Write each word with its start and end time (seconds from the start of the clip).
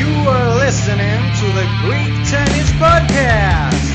You 0.00 0.12
are 0.34 0.50
listening 0.64 1.20
to 1.40 1.46
the 1.58 1.66
Greek 1.82 2.14
Tennis 2.30 2.68
Podcast. 2.82 3.86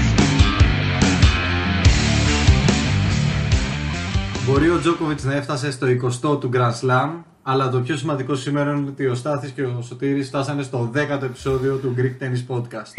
Μπορεί 4.46 4.70
ο 4.70 4.80
Τζόκοβιτς 4.80 5.24
να 5.24 5.34
έφτασε 5.34 5.72
στο 5.72 5.88
20ο 5.88 6.40
του 6.40 6.50
Grand 6.54 6.74
Slam, 6.82 7.10
αλλά 7.44 7.70
το 7.70 7.80
πιο 7.80 7.98
σημαντικό 7.98 8.36
σήμερα 8.36 8.72
είναι 8.72 8.90
ότι 8.90 9.06
ο 9.08 9.16
Στάθης 9.16 9.52
και 9.52 9.62
ο 9.62 9.82
Σωτήρης 9.82 10.28
φτάσανε 10.28 10.64
στο 10.64 10.92
10ο 10.96 11.24
επεισόδιο 11.24 11.76
του 11.76 11.96
Greek 11.98 12.24
Tennis 12.24 12.56
Podcast. 12.56 12.94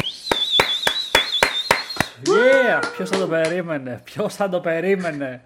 Yeah! 2.25 2.83
Ποιος 2.95 3.09
θα 3.09 3.17
το 3.17 3.27
περίμενε, 3.27 4.01
ποιος 4.03 4.35
θα 4.35 4.49
το 4.49 4.59
περίμενε; 4.59 5.41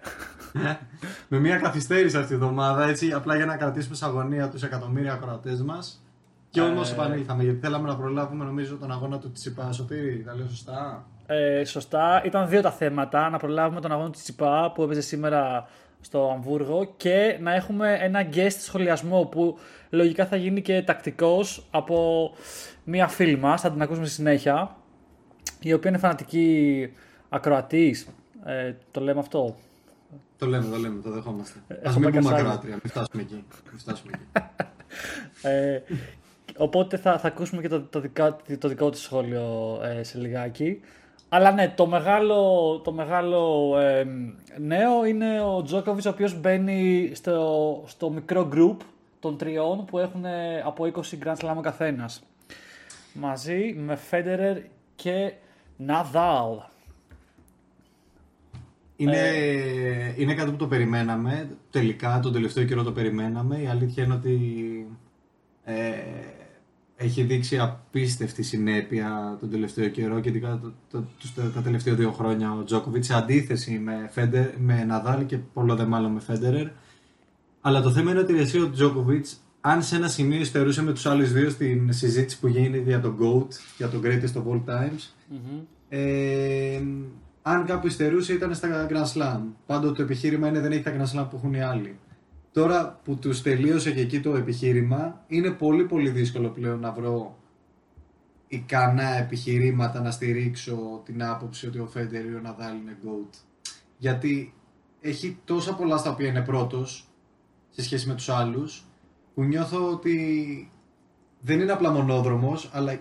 Με 1.28 1.38
μια 1.38 1.56
καθυστέρηση 1.56 2.16
αυτή 2.16 2.28
τη 2.28 2.34
εβδομάδα, 2.34 2.88
έτσι, 2.88 3.12
απλά 3.12 3.36
για 3.36 3.46
να 3.46 3.56
κρατήσουμε 3.56 3.94
σε 3.96 4.04
αγωνία 4.04 4.48
τους 4.48 4.62
εκατομμύρια 4.62 5.12
ακροατές 5.12 5.62
μας. 5.62 6.02
Και 6.50 6.60
όμως 6.60 6.90
Ε. 6.90 6.92
επανήλθαμε, 6.92 7.42
γιατί 7.42 7.58
θέλαμε 7.58 7.88
να 7.88 7.96
προλάβουμε, 7.96 8.44
νομίζω, 8.44 8.76
τον 8.76 8.92
αγώνα 8.92 9.18
του 9.18 9.32
Τσιπά. 9.32 9.72
Σωτήρη, 9.72 10.22
τα 10.26 10.34
λέω 10.34 10.48
σωστά; 10.48 11.06
Ε, 11.26 11.64
σωστά, 11.64 12.22
ήταν 12.24 12.48
δύο 12.48 12.60
τα 12.60 12.70
θέματα. 12.70 13.30
Να 13.30 13.38
προλάβουμε 13.38 13.80
τον 13.80 13.92
αγώνα 13.92 14.10
του 14.10 14.18
Τσιπά 14.18 14.72
που 14.74 14.82
έπαιζε 14.82 15.00
σήμερα 15.00 15.68
στο 16.00 16.30
Αμβούργο 16.34 16.94
και 16.96 17.38
να 17.40 17.54
έχουμε 17.54 17.98
ένα 18.00 18.28
guest 18.32 18.56
σχολιασμό 18.58 19.24
που 19.24 19.58
λογικά 19.90 20.26
θα 20.26 20.36
γίνει 20.36 20.62
και 20.62 20.82
τακτικός 20.82 21.66
από 21.70 22.30
μία 22.84 23.08
φίλη 23.08 23.36
μας, 23.38 23.60
θα 23.60 23.70
την 23.70 23.82
ακούσουμε 23.82 24.06
στη 24.06 24.14
συνέχεια, 24.14 24.76
η 25.60 25.72
οποία 25.72 25.90
είναι 25.90 25.98
φανατική 25.98 26.88
ακροατής. 27.28 28.06
Ε, 28.44 28.74
το 28.90 29.00
λέμε 29.00 29.20
αυτό; 29.20 29.56
Το 30.38 30.46
λέμε, 30.46 30.64
το 30.70 30.76
λέμε, 30.76 31.02
το 31.02 31.10
δεχόμαστε. 31.10 31.58
Α 31.58 31.74
Έχουμε 31.82 32.10
μην 32.10 32.18
πούμε 32.18 32.22
κασάρι. 32.22 32.40
ακροάτρια, 32.40 32.72
μην 32.72 32.90
φτάσουμε 32.90 33.22
εκεί. 33.22 33.44
Μην 33.70 33.78
φτάσουμε 33.78 34.12
εκεί. 34.14 34.46
Ε, 35.42 35.82
οπότε 36.56 36.96
θα, 36.96 37.18
θα 37.18 37.28
ακούσουμε 37.28 37.62
και 37.62 37.68
το, 37.68 37.80
το, 37.80 38.00
δικά, 38.00 38.36
το 38.58 38.68
δικό 38.68 38.90
του 38.90 38.98
σχόλιο 38.98 39.78
ε, 39.84 40.02
σε 40.02 40.18
λιγάκι. 40.18 40.80
Αλλά 41.28 41.52
ναι, 41.52 41.72
το 41.76 41.86
μεγάλο, 41.86 42.80
το 42.84 42.92
μεγάλο 42.92 43.72
ε, 43.78 44.06
νέο 44.58 45.04
είναι 45.04 45.40
ο 45.40 45.62
Τζόκοβιτς 45.62 46.06
ο 46.06 46.10
οποίος 46.10 46.40
μπαίνει 46.40 47.10
στο, 47.14 47.82
στο 47.86 48.10
μικρό 48.10 48.48
group 48.52 48.76
των 49.20 49.36
τριών 49.36 49.84
που 49.84 49.98
έχουν 49.98 50.24
ε, 50.24 50.60
από 50.64 50.84
20 50.84 51.24
Grand 51.24 51.36
Slam 51.36 51.54
ο 51.56 51.60
καθένας. 51.60 52.22
Μαζί 53.12 53.74
με 53.78 53.96
Φέντερερ 53.96 54.56
και 54.96 55.32
Ναδάλ. 55.76 56.58
Είναι, 59.00 59.16
Ε. 59.18 60.14
είναι 60.16 60.34
κάτι 60.34 60.50
που 60.50 60.56
το 60.56 60.66
περιμέναμε. 60.66 61.48
Τελικά, 61.70 62.20
τον 62.20 62.32
τελευταίο 62.32 62.64
καιρό 62.64 62.82
το 62.82 62.92
περιμέναμε. 62.92 63.62
Η 63.62 63.66
αλήθεια 63.66 64.04
είναι 64.04 64.14
ότι 64.14 64.36
ε, 65.64 65.74
έχει 66.96 67.22
δείξει 67.22 67.58
απίστευτη 67.58 68.42
συνέπεια 68.42 69.36
τον 69.40 69.50
τελευταίο 69.50 69.88
καιρό 69.88 70.20
και 70.20 70.28
ειδικά 70.28 70.58
το, 70.62 70.72
το, 70.90 71.04
τους- 71.18 71.34
τα, 71.34 71.50
τα 71.50 71.60
τελευταία 71.62 71.94
δύο 71.94 72.12
χρόνια 72.12 72.52
ο 72.52 72.64
Τζόκοβιτ 72.64 73.04
σε 73.04 73.14
αντίθεση 73.14 73.78
με, 73.78 74.08
Φέντερ, 74.12 74.46
με 74.58 74.84
Ναδάλ 74.84 75.26
και 75.26 75.36
πολλό 75.38 75.74
δε 75.76 75.84
μάλλον 75.84 76.12
με 76.12 76.20
Φέντερερ. 76.20 76.66
Αλλά 77.60 77.82
το 77.82 77.90
θέμα 77.90 78.10
είναι 78.10 78.20
ότι 78.20 78.38
εσύ 78.38 78.60
ο 78.60 78.70
Τζόκοβιτ, 78.70 79.26
αν 79.60 79.82
σε 79.82 79.96
ένα 79.96 80.08
σημείο 80.08 80.40
υστερούσε 80.40 80.82
με 80.82 80.92
τους 80.92 81.06
άλλους 81.06 81.32
δύο 81.32 81.50
στην 81.50 81.92
συζήτηση 81.92 82.38
που 82.40 82.46
γίνεται 82.46 82.78
για 82.78 83.00
τον 83.00 83.16
GOAT, 83.20 83.48
για 83.76 83.88
τον 83.88 84.00
Greatest 84.04 84.32
of 84.34 84.52
All 84.52 84.64
Times, 84.74 85.12
ε, 85.88 86.80
αν 87.48 87.64
κάπου 87.64 87.86
υστερούσε 87.86 88.32
ήταν 88.32 88.54
στα 88.54 88.86
Grand 88.90 89.12
Slam. 89.14 89.40
Πάντοτε 89.66 89.94
το 89.94 90.02
επιχείρημα 90.02 90.48
είναι 90.48 90.60
δεν 90.60 90.72
έχει 90.72 90.82
τα 90.82 90.92
Grand 90.96 91.18
Slam 91.18 91.26
που 91.30 91.36
έχουν 91.36 91.54
οι 91.54 91.62
άλλοι. 91.62 91.98
Τώρα 92.52 93.00
που 93.04 93.16
τους 93.16 93.42
τελείωσε 93.42 93.92
και 93.92 94.00
εκεί 94.00 94.20
το 94.20 94.36
επιχείρημα, 94.36 95.24
είναι 95.26 95.50
πολύ 95.50 95.84
πολύ 95.84 96.10
δύσκολο 96.10 96.48
πλέον 96.48 96.80
να 96.80 96.92
βρω 96.92 97.38
ικανά 98.48 99.16
επιχειρήματα 99.16 100.00
να 100.00 100.10
στηρίξω 100.10 101.02
την 101.04 101.22
άποψη 101.22 101.66
ότι 101.66 101.78
ο 101.78 101.86
Φέντερ 101.86 102.24
ή 102.24 102.34
ο 102.34 102.40
Ναδάλ 102.40 102.76
είναι 102.76 102.96
GOAT. 103.04 103.34
Γιατί 103.98 104.54
έχει 105.00 105.38
τόσα 105.44 105.74
πολλά 105.74 105.96
στα 105.96 106.10
οποία 106.10 106.28
είναι 106.28 106.42
πρώτος 106.42 107.08
σε 107.70 107.82
σχέση 107.82 108.08
με 108.08 108.14
τους 108.14 108.28
άλλους 108.28 108.84
που 109.34 109.42
νιώθω 109.42 109.90
ότι 109.90 110.70
δεν 111.40 111.60
είναι 111.60 111.72
απλά 111.72 111.90
μονόδρομος 111.90 112.70
αλλά 112.72 112.92
ε, 112.92 112.98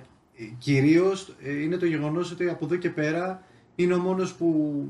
κυρίως 0.57 1.35
ε, 1.43 1.61
είναι 1.61 1.77
το 1.77 1.85
γεγονός 1.85 2.31
ότι 2.31 2.49
από 2.49 2.65
εδώ 2.65 2.75
και 2.75 2.89
πέρα 2.89 3.43
είναι 3.77 3.93
ο 3.93 3.99
μόνος 3.99 4.33
που 4.33 4.81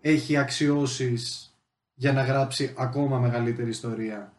έχει 0.00 0.36
αξιώσεις 0.36 1.54
για 1.94 2.12
να 2.12 2.22
γράψει 2.22 2.74
ακόμα 2.78 3.18
μεγαλύτερη 3.18 3.68
ιστορία. 3.68 4.32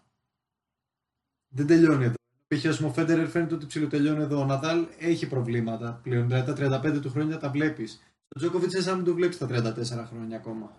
Δεν 1.48 1.68
τελειώνει 1.68 2.04
εδώ. 2.04 2.16
Π.χ. 2.48 2.66
ας 2.66 2.78
πούμε, 2.78 2.90
ο 2.90 2.94
Φέντερερ 2.94 3.28
φαίνεται 3.28 3.54
ότι 3.54 3.66
ψιλοτελειώνει 3.66 4.22
εδώ. 4.22 4.40
Ο 4.40 4.46
Ναδάλ 4.46 4.86
έχει 5.00 5.28
προβλήματα 5.28 6.00
πλέον. 6.04 6.28
Δηλαδή 6.28 6.54
τα 6.54 6.82
35 6.84 7.02
του 7.02 7.10
χρόνια 7.10 7.38
τα 7.38 7.50
βλέπεις. 7.50 8.02
Ο 8.36 8.40
Τζόκοβιτς 8.40 8.74
είναι 8.74 8.82
σαν 8.82 8.92
να 8.92 8.98
μην 8.98 9.06
το 9.06 9.14
βλέπεις 9.14 9.38
τα 9.38 9.48
34 9.48 10.06
χρόνια 10.10 10.38
ακόμα. 10.38 10.72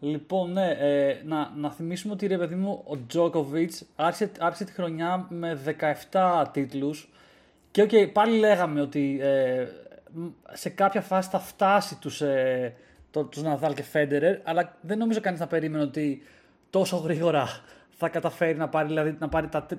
Λοιπόν, 0.00 0.52
ναι, 0.52 0.70
ε, 0.70 1.22
να, 1.24 1.50
να 1.56 1.70
θυμίσουμε 1.70 2.12
ότι 2.12 2.26
ρε 2.26 2.38
παιδί 2.38 2.54
μου, 2.54 2.82
ο 2.86 3.06
Τζόκοβιτς 3.06 3.84
άρχισε, 3.96 4.32
άρχισε 4.38 4.64
τη 4.64 4.72
χρονιά 4.72 5.26
με 5.28 5.76
17 6.10 6.44
τίτλους 6.52 7.08
και 7.70 7.82
οκ, 7.82 7.90
πάλι 8.12 8.38
λέγαμε 8.38 8.80
ότι 8.80 9.18
ε, 9.20 9.62
μ, 9.62 9.68
σε 10.52 10.68
κάποια 10.68 11.00
φάση 11.00 11.28
θα 11.30 11.38
φτάσει 11.38 11.98
τους, 11.98 12.20
ε, 12.20 12.74
το, 13.10 13.24
τους 13.24 13.42
Ναδάλ 13.42 13.74
και 13.74 13.82
Φέντερερ, 13.82 14.38
αλλά 14.44 14.76
δεν 14.80 14.98
νομίζω 14.98 15.20
κανείς 15.20 15.40
να 15.40 15.46
περίμενε 15.46 15.82
ότι 15.84 16.22
τόσο 16.70 16.96
γρήγορα 16.96 17.46
θα 17.90 18.08
καταφέρει 18.08 18.58
να 18.58 18.68
πάρει, 18.68 18.88
δηλαδή, 18.88 19.16
να 19.18 19.28
πάρει 19.28 19.48
τα 19.48 19.62
τε- 19.62 19.78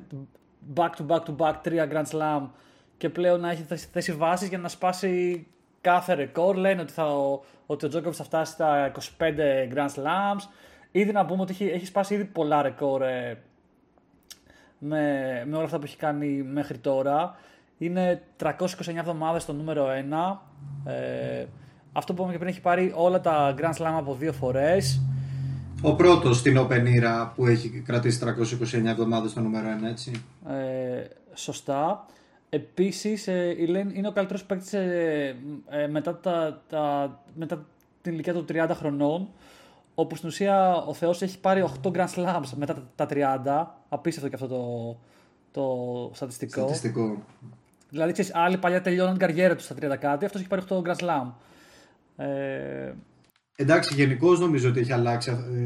back 0.75 0.89
to 0.89 1.07
back 1.07 1.19
to 1.23 1.35
back 1.37 1.53
τρία 1.63 1.87
Grand 1.91 2.17
Slam 2.17 2.49
και 2.97 3.09
πλέον 3.09 3.39
να 3.39 3.49
έχει 3.51 3.63
θέσει- 3.63 3.87
θέσει 3.91 4.11
βάσεις 4.13 4.47
για 4.47 4.57
να 4.57 4.67
σπάσει 4.67 5.47
κάθε 5.81 6.13
ρεκόρ. 6.13 6.55
Λένε 6.55 6.81
ότι, 6.81 6.93
θα, 6.93 7.05
ο, 7.17 7.41
ότι 7.65 7.85
ο 7.85 7.89
Τζόκοβιτς 7.89 8.17
θα 8.17 8.23
φτάσει 8.23 8.51
στα 8.51 8.91
25 8.91 9.73
Grand 9.73 9.89
Slams. 9.95 10.47
Ήδη 10.91 11.11
να 11.11 11.25
πούμε 11.25 11.41
ότι 11.41 11.51
έχει, 11.51 11.65
έχει 11.65 11.85
σπάσει 11.85 12.13
ήδη 12.13 12.25
πολλά 12.25 12.61
ρεκόρ 12.61 13.01
ε, 13.01 13.37
με, 14.77 15.43
με 15.45 15.55
όλα 15.55 15.65
αυτά 15.65 15.77
που 15.77 15.85
έχει 15.85 15.97
κάνει 15.97 16.27
μέχρι 16.43 16.77
τώρα. 16.77 17.35
Είναι 17.81 18.21
329 18.43 18.47
εβδομάδες 18.95 19.41
στο 19.41 19.53
νούμερο 19.53 19.87
1. 20.85 20.91
Ε, 20.91 21.45
αυτό 21.91 22.13
που 22.13 22.17
είπαμε 22.17 22.31
και 22.31 22.37
πριν 22.37 22.51
έχει 22.51 22.61
πάρει 22.61 22.93
όλα 22.95 23.21
τα 23.21 23.53
Grand 23.57 23.81
Slam 23.81 23.93
από 23.97 24.15
δύο 24.15 24.33
φορές. 24.33 25.01
Ο 25.81 25.95
πρώτος 25.95 26.37
στην 26.37 26.57
Open 26.59 26.83
Era 26.85 27.29
που 27.35 27.45
έχει 27.45 27.69
κρατήσει 27.69 28.19
329 28.19 28.85
εβδομάδες 28.85 29.31
στο 29.31 29.39
νούμερο 29.41 29.67
1, 29.81 29.89
έτσι. 29.89 30.23
Ε, 30.47 31.03
σωστά. 31.33 32.05
Επίσης, 32.49 33.27
ε, 33.27 33.55
η 33.57 33.67
Lane 33.69 33.95
είναι 33.95 34.07
ο 34.07 34.11
καλύτερος 34.11 34.43
παίκτης 34.43 34.73
ε, 34.73 35.35
ε, 35.69 35.87
μετά, 35.87 36.17
τα, 36.17 36.61
τα, 36.69 37.19
μετά 37.35 37.65
την 38.01 38.13
ηλικία 38.13 38.33
των 38.33 38.45
30 38.49 38.69
χρονών, 38.73 39.29
όπου 39.95 40.15
στην 40.15 40.29
ουσία 40.29 40.75
ο 40.75 40.93
Θεός 40.93 41.21
έχει 41.21 41.39
πάρει 41.39 41.65
8 41.83 41.91
Grand 41.91 42.07
Slams 42.15 42.49
μετά 42.55 42.73
τα, 42.95 43.07
τα 43.07 43.07
30. 43.09 43.71
Απίστευτο 43.89 44.29
και 44.29 44.43
αυτό 44.43 44.47
το, 44.47 44.97
το 45.51 46.11
στατιστικό. 46.13 46.59
Στατιστικό. 46.61 47.23
Δηλαδή, 47.91 48.11
ξέρεις, 48.11 48.31
άλλοι 48.35 48.57
παλιά 48.57 48.81
τελειώναν 48.81 49.17
την 49.17 49.27
καριέρα 49.27 49.55
τους 49.55 49.65
στα 49.65 49.75
30 49.75 49.97
κάτι, 49.99 50.25
αυτός 50.25 50.41
έχει 50.41 50.49
πάρει 50.49 50.61
8 50.69 50.81
Grand 50.81 50.95
Slam. 50.95 51.31
Ε, 52.15 52.91
Εντάξει, 53.55 53.93
γενικώ 53.93 54.33
νομίζω 54.33 54.69
ότι 54.69 54.79
έχει 54.79 54.91
αλλάξει 54.93 55.29
ε, 55.29 55.59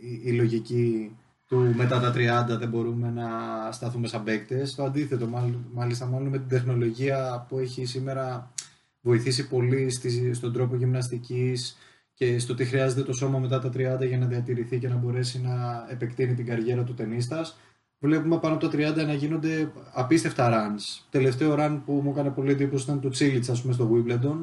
η, 0.00 0.20
η 0.24 0.32
λογική 0.32 1.16
του 1.46 1.72
μετά 1.76 2.00
τα 2.00 2.12
30 2.54 2.58
δεν 2.58 2.68
μπορούμε 2.68 3.10
να 3.10 3.28
σταθούμε 3.72 4.06
σαν 4.08 4.24
παίκτες. 4.24 4.74
Το 4.74 4.84
αντίθετο, 4.84 5.26
μάλλον- 5.26 5.64
μάλιστα 5.72 6.06
μάλλον 6.06 6.28
με 6.28 6.38
την 6.38 6.48
τεχνολογία 6.48 7.46
που 7.48 7.58
έχει 7.58 7.84
σήμερα 7.84 8.52
βοηθήσει 9.00 9.48
πολύ 9.48 9.90
στη, 9.90 10.34
στον 10.34 10.52
τρόπο 10.52 10.76
γυμναστικής 10.76 11.76
και 12.14 12.38
στο 12.38 12.54
τι 12.54 12.64
χρειάζεται 12.64 13.02
το 13.02 13.12
σώμα 13.12 13.38
μετά 13.38 13.58
τα 13.58 13.68
30 13.68 14.06
για 14.06 14.18
να 14.18 14.26
διατηρηθεί 14.26 14.78
και 14.78 14.88
να 14.88 14.94
μπορέσει 14.96 15.40
να 15.40 15.86
επεκτείνει 15.90 16.34
την 16.34 16.46
καριέρα 16.46 16.82
του 16.82 16.94
ταινίστας. 16.94 17.56
Βλέπουμε 18.04 18.38
πάνω 18.38 18.54
από 18.54 18.68
τα 18.68 18.92
30 18.92 19.06
να 19.06 19.12
γίνονται 19.14 19.72
απίστευτα 19.92 20.50
runs. 20.50 21.02
Τελευταίο 21.10 21.54
run 21.58 21.80
που 21.86 21.92
μου 21.92 22.10
έκανε 22.10 22.30
πολύ 22.30 22.50
εντύπωση 22.50 22.84
ήταν 22.84 23.00
του 23.00 23.08
Τσίλιτς, 23.08 23.48
ας 23.48 23.62
πούμε, 23.62 23.72
στο 23.72 23.90
Wimbledon 23.92 24.36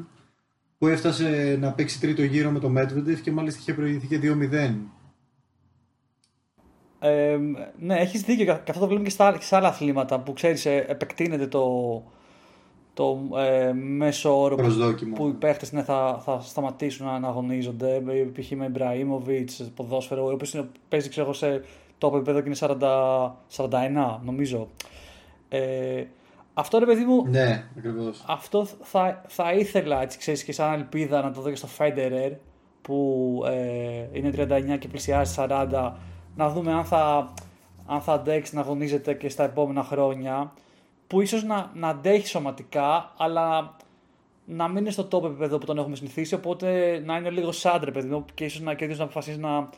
που 0.77 0.87
έφτασε 0.87 1.57
να 1.59 1.71
παίξει 1.71 1.99
τρίτο 1.99 2.23
γύρο 2.23 2.49
με 2.51 2.59
το 2.59 2.71
Medvedev 2.77 3.19
και 3.23 3.31
μάλιστα 3.31 3.59
είχε 3.61 3.73
προηγηθεί 3.73 4.07
και 4.07 4.19
2-0. 4.23 4.73
Ε, 6.99 7.37
ναι, 7.79 7.95
έχεις 7.95 8.21
δίκιο 8.21 8.45
και 8.45 8.51
αυτό 8.51 8.79
το 8.79 8.85
βλέπουμε 8.85 9.03
και 9.07 9.09
στα, 9.13 9.31
και 9.31 9.43
σε 9.43 9.55
άλλα 9.55 9.67
αθλήματα 9.67 10.19
που 10.19 10.33
ξέρεις 10.33 10.65
ε, 10.65 10.85
επεκτείνεται 10.87 11.47
το, 11.47 11.63
το 12.93 13.29
ε, 13.37 13.73
μέσο 13.73 14.41
όρο 14.41 14.55
που, 14.55 14.61
Προσδόκιμο. 14.61 15.15
που 15.15 15.27
οι 15.27 15.33
παίχτες 15.33 15.71
ναι, 15.71 15.83
θα, 15.83 16.21
θα 16.25 16.39
σταματήσουν 16.39 17.05
να 17.19 17.27
αγωνίζονται. 17.27 17.95
Ε, 17.95 18.23
Π.χ. 18.39 18.51
με 18.51 18.65
Ιμπραήμοβιτ, 18.65 19.49
ποδόσφαιρο, 19.75 20.25
ο 20.25 20.31
οποίος 20.31 20.53
είναι- 20.53 20.69
παίζει 20.89 21.09
ξέρω, 21.09 21.25
εγώ, 21.25 21.33
σε 21.35 21.63
το 21.99 22.11
επίπεδο 22.15 22.41
και 22.41 22.47
είναι 22.47 22.57
40, 22.59 23.31
41 23.55 24.19
νομίζω. 24.23 24.67
Ε, 25.49 26.03
αυτό 26.53 26.79
ρε 26.79 26.85
παιδί 26.85 27.03
μου, 27.03 27.25
Ναι, 27.27 27.63
ακριβώς. 27.77 28.23
αυτό 28.27 28.65
θα, 28.81 29.21
θα 29.27 29.53
ήθελα 29.53 30.01
έτσι, 30.01 30.17
ξέρεις, 30.17 30.43
και 30.43 30.51
σαν 30.51 30.73
ελπίδα 30.73 31.21
να 31.21 31.31
το 31.31 31.41
δω 31.41 31.49
και 31.49 31.55
στο 31.55 31.67
Federer 31.77 32.31
που 32.81 33.41
ε, 33.45 34.07
είναι 34.11 34.31
39 34.73 34.77
και 34.79 34.87
πλησιάζει 34.87 35.35
40 35.37 35.91
να 36.35 36.49
δούμε 36.49 36.73
αν 36.73 36.85
θα, 36.85 37.33
αν 37.85 38.01
θα 38.01 38.13
αντέξει 38.13 38.55
να 38.55 38.61
αγωνίζεται 38.61 39.13
και 39.13 39.29
στα 39.29 39.43
επόμενα 39.43 39.83
χρόνια. 39.83 40.53
Που 41.07 41.21
ίσως 41.21 41.43
να, 41.43 41.71
να 41.73 41.87
αντέχει 41.87 42.27
σωματικά, 42.27 43.13
αλλά 43.17 43.75
να 44.45 44.67
μην 44.67 44.77
είναι 44.77 44.91
στο 44.91 45.07
top 45.11 45.23
επίπεδο 45.23 45.57
που 45.57 45.65
τον 45.65 45.77
έχουμε 45.77 45.95
συνηθίσει. 45.95 46.33
Οπότε 46.33 46.99
να 47.05 47.17
είναι 47.17 47.29
λίγο 47.29 47.51
σάντρε, 47.51 47.91
παιδί 47.91 48.07
μου, 48.07 48.25
και 48.33 48.45
ίσως 48.45 48.61
να, 48.61 48.73
και 48.73 48.85
να 48.87 49.03
αποφασίσει 49.03 49.39
να, 49.39 49.69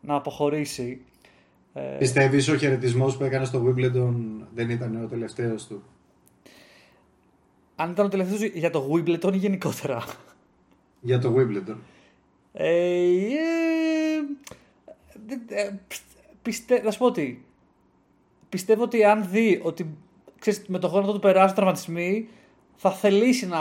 να 0.00 0.14
αποχωρήσει. 0.14 1.04
Ε, 1.72 1.96
Πιστεύεις 1.98 2.48
ο 2.48 2.56
χαιρετισμός 2.56 3.16
που 3.16 3.24
έκανες 3.24 3.48
στο 3.48 3.64
Wimbledon 3.66 4.14
δεν 4.54 4.70
ήταν 4.70 5.04
ο 5.04 5.06
τελευταίος 5.06 5.66
του; 5.66 5.82
Αν 7.76 7.90
ήταν 7.90 8.06
ο 8.06 8.08
τελευταίος 8.08 8.42
για 8.42 8.70
το 8.70 8.90
Wimbledon 8.92 9.32
ή 9.34 9.36
γενικότερα. 9.36 10.04
Για 11.00 11.18
το 11.18 11.34
Wimbledon. 11.36 11.76
Ε, 12.52 13.12
ε, 15.28 15.60
ε, 15.62 15.70
πιστε, 16.42 16.80
θα 16.80 16.90
σου 16.90 16.98
πω 16.98 17.06
ότι 17.06 17.44
πιστεύω 18.48 18.82
ότι 18.82 19.04
αν 19.04 19.28
δει 19.30 19.60
ότι 19.62 19.96
ξέρεις, 20.38 20.64
με 20.66 20.78
τον 20.78 20.90
χρόνο 20.90 21.12
του 21.12 21.18
περάσει 21.18 21.54
τραυματισμοί 21.54 22.28
θα 22.76 22.90
θελήσει 22.90 23.46
να, 23.46 23.58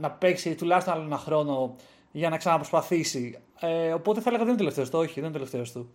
να 0.00 0.10
παίξει 0.10 0.54
τουλάχιστον 0.54 0.94
άλλο 0.94 1.04
ένα 1.04 1.18
χρόνο 1.18 1.76
για 2.12 2.28
να 2.28 2.36
ξαναπροσπαθήσει. 2.36 3.38
Ε, 3.60 3.92
οπότε 3.92 4.20
θα 4.20 4.28
έλεγα 4.28 4.44
δεν 4.44 4.52
είναι 4.52 4.62
τελευταίος 4.62 4.90
του. 4.90 4.98
Όχι, 4.98 5.12
δεν 5.14 5.24
είναι 5.24 5.32
τελευταίος 5.32 5.72
του. 5.72 5.90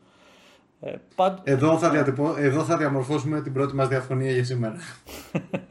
Ε, 0.81 0.95
πάντ... 1.15 1.37
εδώ, 1.43 1.77
θα 1.77 1.89
διατυπώ, 1.89 2.35
εδώ 2.37 2.63
θα 2.63 2.77
διαμορφώσουμε 2.77 3.41
την 3.41 3.53
πρώτη 3.53 3.75
μας 3.75 3.87
διαφωνία 3.87 4.31
για 4.31 4.43
σήμερα. 4.43 4.75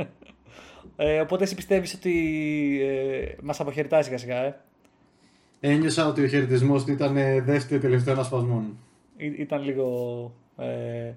ε, 0.97 1.21
οπότε 1.21 1.45
εσύ 1.45 1.55
πιστεύεις 1.55 1.95
ότι 1.95 2.15
ε, 2.83 3.35
μας 3.43 3.61
αποχαιρετάει 3.61 4.03
σιγά 4.03 4.19
σιγά, 4.19 4.37
ε; 4.37 4.61
Ένιωσα 5.61 6.07
ότι 6.07 6.23
ο 6.23 6.27
χαιρετισμός 6.27 6.85
του 6.85 6.93
ήταν 6.93 7.15
δεύτερη 7.45 7.81
τελευταίο 7.81 8.21
ασπασμών. 8.21 8.79
Ή, 9.17 9.27
ήταν 9.39 9.63
λίγο 9.65 10.33
ε, 10.57 11.13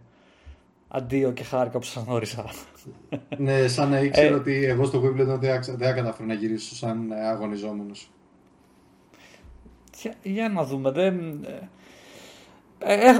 αντίο 0.88 1.32
και 1.32 1.44
χάρηκα 1.44 1.80
που 1.80 1.86
σας 1.86 2.04
γνώρισα. 2.04 2.46
ναι, 3.38 3.68
σαν 3.68 3.90
να 3.90 4.00
ήξερα 4.00 4.28
ε, 4.28 4.34
ότι 4.34 4.66
εγώ 4.66 4.86
στο 4.86 5.02
Wimbledon 5.04 5.38
δεν, 5.40 5.62
δεν 5.78 5.96
κατάφερα 5.96 6.28
να 6.28 6.34
γυρίσω 6.34 6.76
σαν 6.76 7.12
αγωνιζόμενος. 7.12 8.12
Για, 10.02 10.14
για 10.24 10.50
να 10.50 10.64
δούμε. 10.64 10.92
Δεν, 10.92 11.44
ε, 11.44 11.68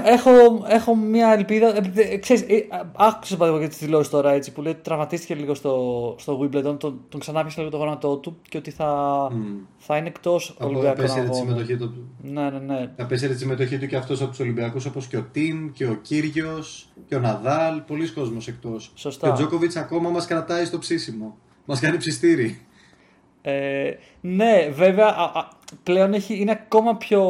έχω, 0.04 0.30
έχω 0.68 0.96
μια 0.96 1.32
ελπίδα. 1.32 1.76
Ε, 1.94 2.16
ξέρεις, 2.16 2.42
ε, 2.42 2.66
άκουσα 2.96 3.36
παράδειγμα 3.36 3.58
για 3.58 3.68
τις 3.68 3.78
δηλώσεις 3.78 4.10
τώρα 4.10 4.32
έτσι, 4.32 4.52
που 4.52 4.62
λέει 4.62 4.72
ότι 4.72 4.82
τραυματίστηκε 4.82 5.34
λίγο 5.34 5.54
στο, 5.54 6.14
στο 6.18 6.40
Wimbledon, 6.40 6.78
τον, 6.78 7.00
τον 7.08 7.20
ξανάπιασε 7.20 7.58
λίγο 7.58 7.70
το 7.70 7.76
γόνατό 7.76 8.16
του 8.16 8.36
και 8.48 8.56
ότι 8.56 8.70
θα, 8.70 9.28
mm. 9.28 9.34
θα 9.78 9.96
είναι 9.96 10.08
εκτός 10.08 10.56
Ολυμπιακού. 10.60 11.08
Θα 11.08 11.20
τη 11.20 11.36
συμμετοχή 11.36 11.76
του. 11.76 11.94
Ναι, 12.22 12.50
ναι, 12.50 12.58
ναι. 12.58 12.90
Θα 12.96 13.06
πέσει 13.06 13.28
τη 13.28 13.38
συμμετοχή 13.38 13.78
του 13.78 13.86
και 13.86 13.96
αυτός 13.96 14.20
από 14.20 14.30
τους 14.30 14.40
Ολυμπιακούς 14.40 14.84
όπως 14.84 15.06
και 15.06 15.16
ο 15.16 15.26
Τιμ 15.32 15.70
και 15.72 15.86
ο 15.86 15.94
Κύριος 16.02 16.88
και 17.06 17.14
ο 17.14 17.18
Ναδάλ. 17.18 17.80
Πολλοί 17.80 18.10
κόσμοι 18.10 18.38
εκτός. 18.46 18.92
Σωστά. 18.94 19.26
Και 19.26 19.32
ο 19.32 19.36
Τζόκοβιτς 19.36 19.76
ακόμα 19.76 20.10
μας 20.10 20.26
κρατάει 20.26 20.64
στο 20.64 20.78
ψήσιμο. 20.78 21.36
Μας 21.64 21.80
κάνει 21.80 21.96
ψιστήρι. 21.96 22.60
Ε, 23.42 23.90
ναι, 24.20 24.68
βέβαια 24.70 25.06
α, 25.06 25.48
πλέον 25.82 26.12
έχει, 26.12 26.40
είναι 26.40 26.50
ακόμα 26.50 26.96
πιο 26.96 27.22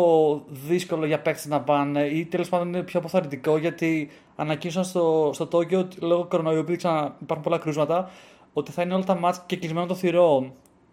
δύσκολο 0.49 1.07
για 1.07 1.21
παίκτες 1.21 1.47
να 1.47 1.61
πάνε 1.61 2.03
ή 2.07 2.25
τέλος 2.25 2.49
πάντων 2.49 2.69
είναι 2.69 2.83
πιο 2.83 2.99
αποθαρρυντικό 2.99 3.57
γιατί 3.57 4.11
ανακοίνωσαν 4.37 4.85
στο, 4.85 5.31
στο 5.35 5.47
Τόκιο 5.47 5.89
λόγω 6.01 6.25
κορονοϊού, 6.25 6.59
επειδή 6.59 6.89
υπάρχουν 7.21 7.41
πολλά 7.43 7.59
κρούσματα, 7.59 8.11
ότι 8.53 8.71
θα 8.73 8.83
είναι 8.83 8.95
όλα 8.95 9.05
τα 9.05 9.15
μάτια 9.15 9.43
και 9.47 9.57
κλεισμένο 9.57 9.87
το 9.87 9.95
θηρό. 9.95 10.53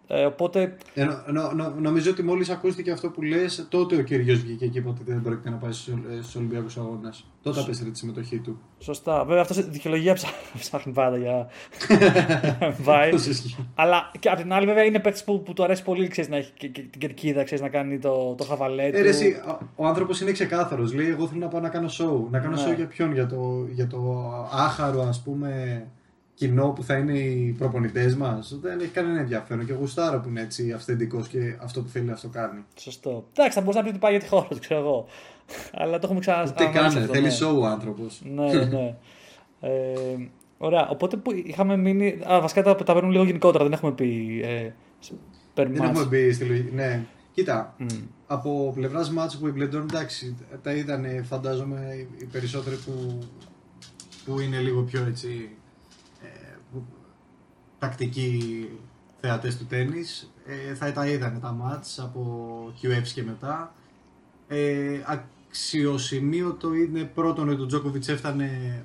Ε, 0.09 0.25
οπότε... 0.25 0.77
Ε, 0.93 1.07
νο, 1.31 1.51
νο, 1.53 1.73
νομίζω 1.79 2.11
ότι 2.11 2.23
μόλις 2.23 2.49
ακούστηκε 2.49 2.91
αυτό 2.91 3.09
που 3.09 3.21
λες, 3.21 3.65
τότε 3.69 3.95
ο 3.95 4.01
κύριο 4.01 4.35
βγήκε 4.35 4.67
και 4.67 4.79
είπε 4.79 4.89
ότι 4.89 5.03
δεν 5.05 5.21
πρόκειται 5.21 5.49
να 5.49 5.55
πάει 5.55 5.71
στους 5.71 6.35
Ολυμπιακούς 6.35 6.77
Αγώνες. 6.77 7.25
Τότε 7.41 7.59
απέστειλε 7.59 7.89
τη 7.91 7.97
συμμετοχή 7.97 8.39
του. 8.39 8.59
Σωστά. 8.79 9.25
Βέβαια 9.25 9.41
αυτός 9.41 9.69
δικαιολογία 9.69 10.17
ψάχνει 10.59 10.93
πάντα 10.93 11.17
για 11.17 11.49
να 12.59 12.71
πάει. 12.83 13.11
Αλλά 13.75 14.11
και 14.19 14.29
απ' 14.29 14.37
την 14.37 14.53
άλλη, 14.53 14.65
βέβαια 14.65 14.83
είναι 14.83 14.99
παίκτης 14.99 15.23
που, 15.23 15.43
που 15.43 15.53
του 15.53 15.63
αρέσει 15.63 15.83
πολύ 15.83 16.07
ξέρεις, 16.07 16.29
να 16.29 16.37
έχει 16.37 16.51
και, 16.57 16.67
και, 16.67 16.81
την 16.81 16.99
κερκίδα, 16.99 17.43
ξέρεις, 17.43 17.63
να 17.63 17.69
κάνει 17.69 17.99
το, 17.99 18.35
το 18.37 18.43
χαβαλέ 18.43 18.85
ε, 18.85 18.91
του. 18.91 18.97
Ε, 18.97 19.07
εσύ, 19.07 19.41
ο, 19.47 19.57
ο 19.75 19.85
άνθρωπος 19.85 20.21
είναι 20.21 20.31
ξεκάθαρος. 20.31 20.93
Λέει: 20.93 21.07
Εγώ 21.09 21.27
θέλω 21.27 21.39
να 21.39 21.47
πάω 21.47 21.61
να 21.61 21.69
κάνω 21.69 21.87
show. 21.87 22.29
Να 22.31 22.39
κάνω 22.39 22.55
ναι. 22.55 22.71
show 22.71 22.75
για 22.75 22.87
ποιον, 22.87 23.13
για 23.13 23.25
το, 23.25 23.67
για 23.71 23.87
το 23.87 24.31
άχαρο, 24.51 25.01
ας 25.01 25.21
πούμε 25.21 25.81
κοινό 26.37 26.69
που 26.69 26.83
θα 26.83 26.97
είναι 26.97 27.17
οι 27.17 27.55
προπονητές 27.57 28.15
μας. 28.15 28.59
Δεν 28.61 28.79
έχει 28.79 28.89
κανένα 28.89 29.19
ενδιαφέρον. 29.19 29.65
Και 29.65 29.73
γουστάρα 29.73 30.19
που 30.19 30.29
είναι 30.29 30.41
έτσι 30.41 30.71
αυθεντικός 30.71 31.27
και 31.27 31.57
αυτό 31.61 31.81
που 31.81 31.89
θέλει 31.89 32.11
αυτό 32.11 32.27
κάνει. 32.27 32.65
Σωστό. 32.75 33.27
Εντάξει, 33.33 33.53
θα 33.57 33.61
μπορούσα 33.61 33.79
να 33.79 33.83
πει 33.83 33.89
ότι 33.89 33.99
πάει 33.99 34.11
για 34.11 34.19
τη 34.19 34.27
χώρα 34.27 34.47
του, 34.47 34.59
ξέρω 34.59 34.79
εγώ. 34.79 35.05
Αλλά 35.73 35.91
το 35.91 36.01
έχουμε 36.03 36.19
ξαναδεί. 36.19 36.53
Τι 36.53 36.67
κάνει, 36.67 37.05
θέλει 37.05 37.27
ναι. 37.27 37.37
show 37.41 37.59
ο 37.59 37.65
άνθρωπος. 37.65 38.21
ναι, 38.23 38.65
ναι. 38.65 38.95
ε, 39.59 39.71
ωραία. 40.57 40.89
Οπότε 40.89 41.17
που 41.17 41.31
είχαμε 41.33 41.77
μείνει. 41.77 42.19
Α, 42.31 42.39
βασικά 42.41 42.63
τα, 42.63 42.75
τα 42.75 42.93
παίρνουμε 42.93 43.13
λίγο 43.13 43.25
γενικότερα, 43.25 43.63
δεν 43.63 43.73
έχουμε 43.73 43.91
πει. 43.91 44.41
Ε, 44.43 44.71
δεν 45.53 45.75
έχουμε 45.75 46.05
μπει 46.05 46.31
στη 46.31 46.45
λογική. 46.45 46.75
Ναι. 46.75 47.05
Κοίτα, 47.33 47.75
mm. 47.79 47.85
από 48.27 48.71
πλευράς 48.75 49.09
που 49.09 49.47
Wimbledon, 49.47 49.81
εντάξει, 49.81 50.35
τα 50.63 50.73
είδαν 50.73 51.05
φαντάζομαι 51.23 52.07
οι 52.17 52.25
περισσότεροι 52.25 52.75
που, 52.75 53.19
που 54.25 54.39
είναι 54.39 54.59
λίγο 54.59 54.81
πιο 54.81 55.05
έτσι 55.07 55.49
τακτικοί 57.79 58.69
θεατές 59.19 59.57
του 59.57 59.65
τέννις 59.65 60.31
ε, 60.45 60.73
θα 60.73 60.91
τα 60.91 61.07
είδανε 61.07 61.39
τα 61.39 61.51
μάτς 61.51 61.99
από 61.99 62.73
QFs 62.81 63.07
και 63.13 63.23
μετά. 63.23 63.73
Ε, 64.47 65.01
αξιοσημείωτο 65.05 66.73
είναι 66.73 67.03
πρώτον 67.03 67.49
ότι 67.49 67.61
ο 67.61 67.65
Τζόκοβιτς 67.65 68.07
έφτανε 68.07 68.83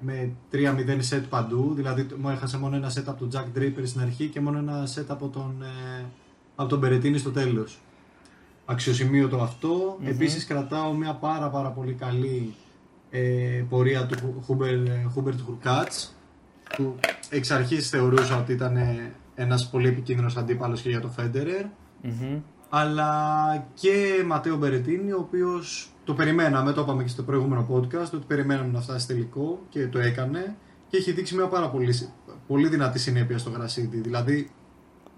με 0.00 0.32
3-0 0.52 0.96
σετ 0.98 1.24
παντού, 1.24 1.72
δηλαδή 1.74 2.06
μου 2.16 2.28
έχασε 2.28 2.58
μόνο 2.58 2.76
ένα 2.76 2.90
σετ 2.90 3.08
από 3.08 3.26
τον 3.26 3.30
Jack 3.32 3.58
Draper 3.58 3.82
στην 3.84 4.00
αρχή 4.00 4.26
και 4.28 4.40
μόνο 4.40 4.58
ένα 4.58 4.86
σετ 4.86 5.10
από 5.10 5.28
τον, 5.28 5.62
ε, 5.62 6.04
από 6.56 6.68
τον 6.68 6.78
Μπερετίνη 6.78 7.18
στο 7.18 7.30
τέλος. 7.30 7.78
Αξιοσημείωτο 8.64 9.42
αυτό. 9.42 9.98
Mm-hmm. 10.00 10.06
Επίσης 10.06 10.46
κρατάω 10.46 10.92
μια 10.92 11.14
πάρα 11.14 11.48
πάρα 11.48 11.68
πολύ 11.68 11.92
καλή 11.92 12.54
ε, 13.10 13.64
πορεία 13.68 14.06
του 14.06 14.44
Χούμπερτ 15.12 15.40
Χουρκάτς 15.40 16.15
που 16.76 16.94
εξ 17.30 17.50
αρχής 17.50 17.88
θεωρούσα 17.88 18.38
ότι 18.38 18.52
ήταν 18.52 18.78
ένας 19.34 19.68
πολύ 19.70 19.88
επικίνδυνος 19.88 20.36
αντίπαλος 20.36 20.80
και 20.80 20.88
για 20.88 21.00
το 21.00 21.08
Φέντερερ. 21.08 21.64
Αλλά 22.68 23.66
και 23.74 24.24
Ματέο 24.26 24.56
Μπερετίνη, 24.56 25.12
ο 25.12 25.18
οποίος 25.18 25.90
το 26.04 26.14
περιμέναμε, 26.14 26.72
το 26.72 26.80
είπαμε 26.80 27.02
και 27.02 27.08
στο 27.08 27.22
προηγούμενο 27.22 27.68
podcast, 27.72 28.10
ότι 28.14 28.24
περιμέναμε 28.26 28.72
να 28.72 28.80
φτάσει 28.80 29.06
τελικό 29.06 29.60
και 29.68 29.86
το 29.86 29.98
έκανε 29.98 30.56
και 30.88 30.96
έχει 30.96 31.12
δείξει 31.12 31.34
μια 31.34 31.46
πάρα 31.46 31.70
πολύ, 31.70 31.94
πολύ 32.46 32.68
δυνατή 32.68 32.98
συνέπεια 32.98 33.38
στο 33.38 33.50
γρασίδι. 33.50 34.00
Δηλαδή, 34.00 34.50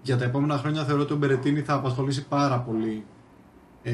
για 0.01 0.17
τα 0.17 0.23
επόμενα 0.23 0.57
χρόνια 0.57 0.85
θεωρώ 0.85 1.01
ότι 1.01 1.13
ο 1.13 1.15
Μπερετίνη 1.15 1.61
θα 1.61 1.73
απασχολήσει 1.73 2.27
πάρα 2.27 2.59
πολύ 2.59 3.03
ε, 3.83 3.91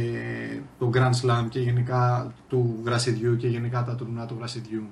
το 0.80 0.90
Grand 0.94 1.12
Slam 1.22 1.46
και 1.50 1.60
γενικά 1.60 2.34
του 2.48 2.80
γρασιδιού 2.86 3.36
και 3.36 3.48
γενικά 3.48 3.84
τα 3.84 3.96
τουρνά 3.96 4.26
του 4.26 4.36
γρασιδιού. 4.38 4.84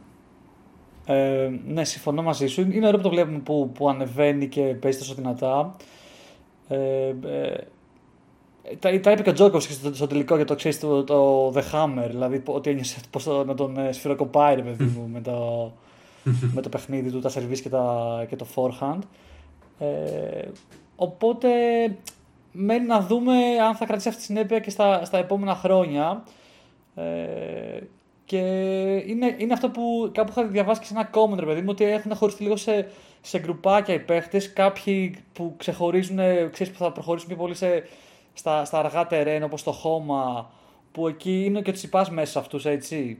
Ε, 1.06 1.50
ναι, 1.68 1.84
συμφωνώ 1.84 2.22
μαζί 2.22 2.48
σου. 2.48 2.62
Είναι 2.62 2.88
ωραίο 2.88 2.98
που 2.98 3.04
το 3.04 3.10
βλέπουμε 3.10 3.40
που, 3.40 3.72
που 3.74 3.90
ανεβαίνει 3.90 4.48
και 4.48 4.62
παίζει 4.62 4.98
τόσο 4.98 5.14
δυνατά. 5.14 5.76
Ε, 6.68 7.08
ε, 7.08 7.14
τα, 8.80 9.00
τα 9.00 9.12
είπε 9.12 9.22
και 9.22 9.30
ο 9.30 9.34
Τζόκοβ 9.34 9.64
στο, 9.64 9.94
στο, 9.94 10.08
τελικό 10.08 10.36
για 10.36 10.46
το 10.46 10.56
ξέρεις 10.56 10.80
το, 10.80 11.04
το, 11.04 11.50
The 11.56 11.62
Hammer. 11.72 12.08
Δηλαδή 12.10 12.44
ότι 12.46 12.70
ένιωσε 12.70 13.00
πώ 13.10 13.44
να 13.44 13.54
τον 13.54 13.78
ε, 13.78 13.92
σφυροκοπάει, 13.92 14.56
ρε 14.56 14.62
παιδί 14.62 14.84
μου, 14.84 15.10
με 15.14 15.22
το, 15.22 15.72
με 16.54 16.62
το 16.62 16.70
παιχνίδι 16.70 17.12
του, 17.12 17.20
τα 17.20 17.30
σερβίς 17.30 17.62
και, 17.62 17.70
τα, 17.70 18.26
και 18.30 18.36
το 18.36 18.46
forehand. 18.56 19.00
Ε, 19.80 20.48
οπότε 20.96 21.50
μένει 22.52 22.86
να 22.86 23.00
δούμε 23.00 23.34
αν 23.68 23.76
θα 23.76 23.86
κρατήσει 23.86 24.08
αυτή 24.08 24.20
τη 24.20 24.26
συνέπεια 24.26 24.60
και 24.60 24.70
στα, 24.70 25.06
στα 25.06 25.18
επόμενα 25.18 25.56
χρόνια. 25.56 26.24
Ε, 26.96 27.80
και 28.26 28.38
είναι, 29.08 29.36
είναι 29.38 29.54
αυτό 29.54 29.70
που 29.70 30.12
κάπου 30.14 30.32
είχα 30.32 30.48
διαβάσει 30.48 30.80
και 30.80 30.86
σε 30.86 30.94
ένα 30.94 31.10
comment, 31.14 31.40
ρε 31.40 31.46
παιδί 31.46 31.62
μου, 31.62 31.68
ότι 31.70 31.84
έχουν 31.84 32.16
χωριστεί 32.16 32.44
λίγο 32.44 32.56
σε, 32.56 32.88
σε 33.22 33.40
γκρουπάκια 33.40 33.94
οι 33.94 34.00
παίχτες. 34.00 34.54
Κάποιοι 34.54 35.16
που 35.34 35.54
ξεχωρίζουν, 35.58 36.18
ξέρεις 36.52 36.74
που 36.74 36.80
θα 36.80 36.92
προχωρήσουν 36.92 37.28
πιο 37.28 37.38
πολύ 37.38 37.56
σε, 37.56 37.84
στα, 38.34 38.66
στα 38.66 38.80
αργά 38.80 39.08
τερέν, 39.08 39.44
όπως 39.44 39.64
το 39.64 39.72
χώμα, 39.72 40.52
που 40.92 41.08
εκεί 41.08 41.44
είναι 41.46 41.62
και 41.62 41.70
ο 41.70 41.74
Τσιπά 41.74 42.08
μέσα 42.12 42.32
σε 42.32 42.40
αυτούς, 42.40 42.66
έτσι. 42.66 43.20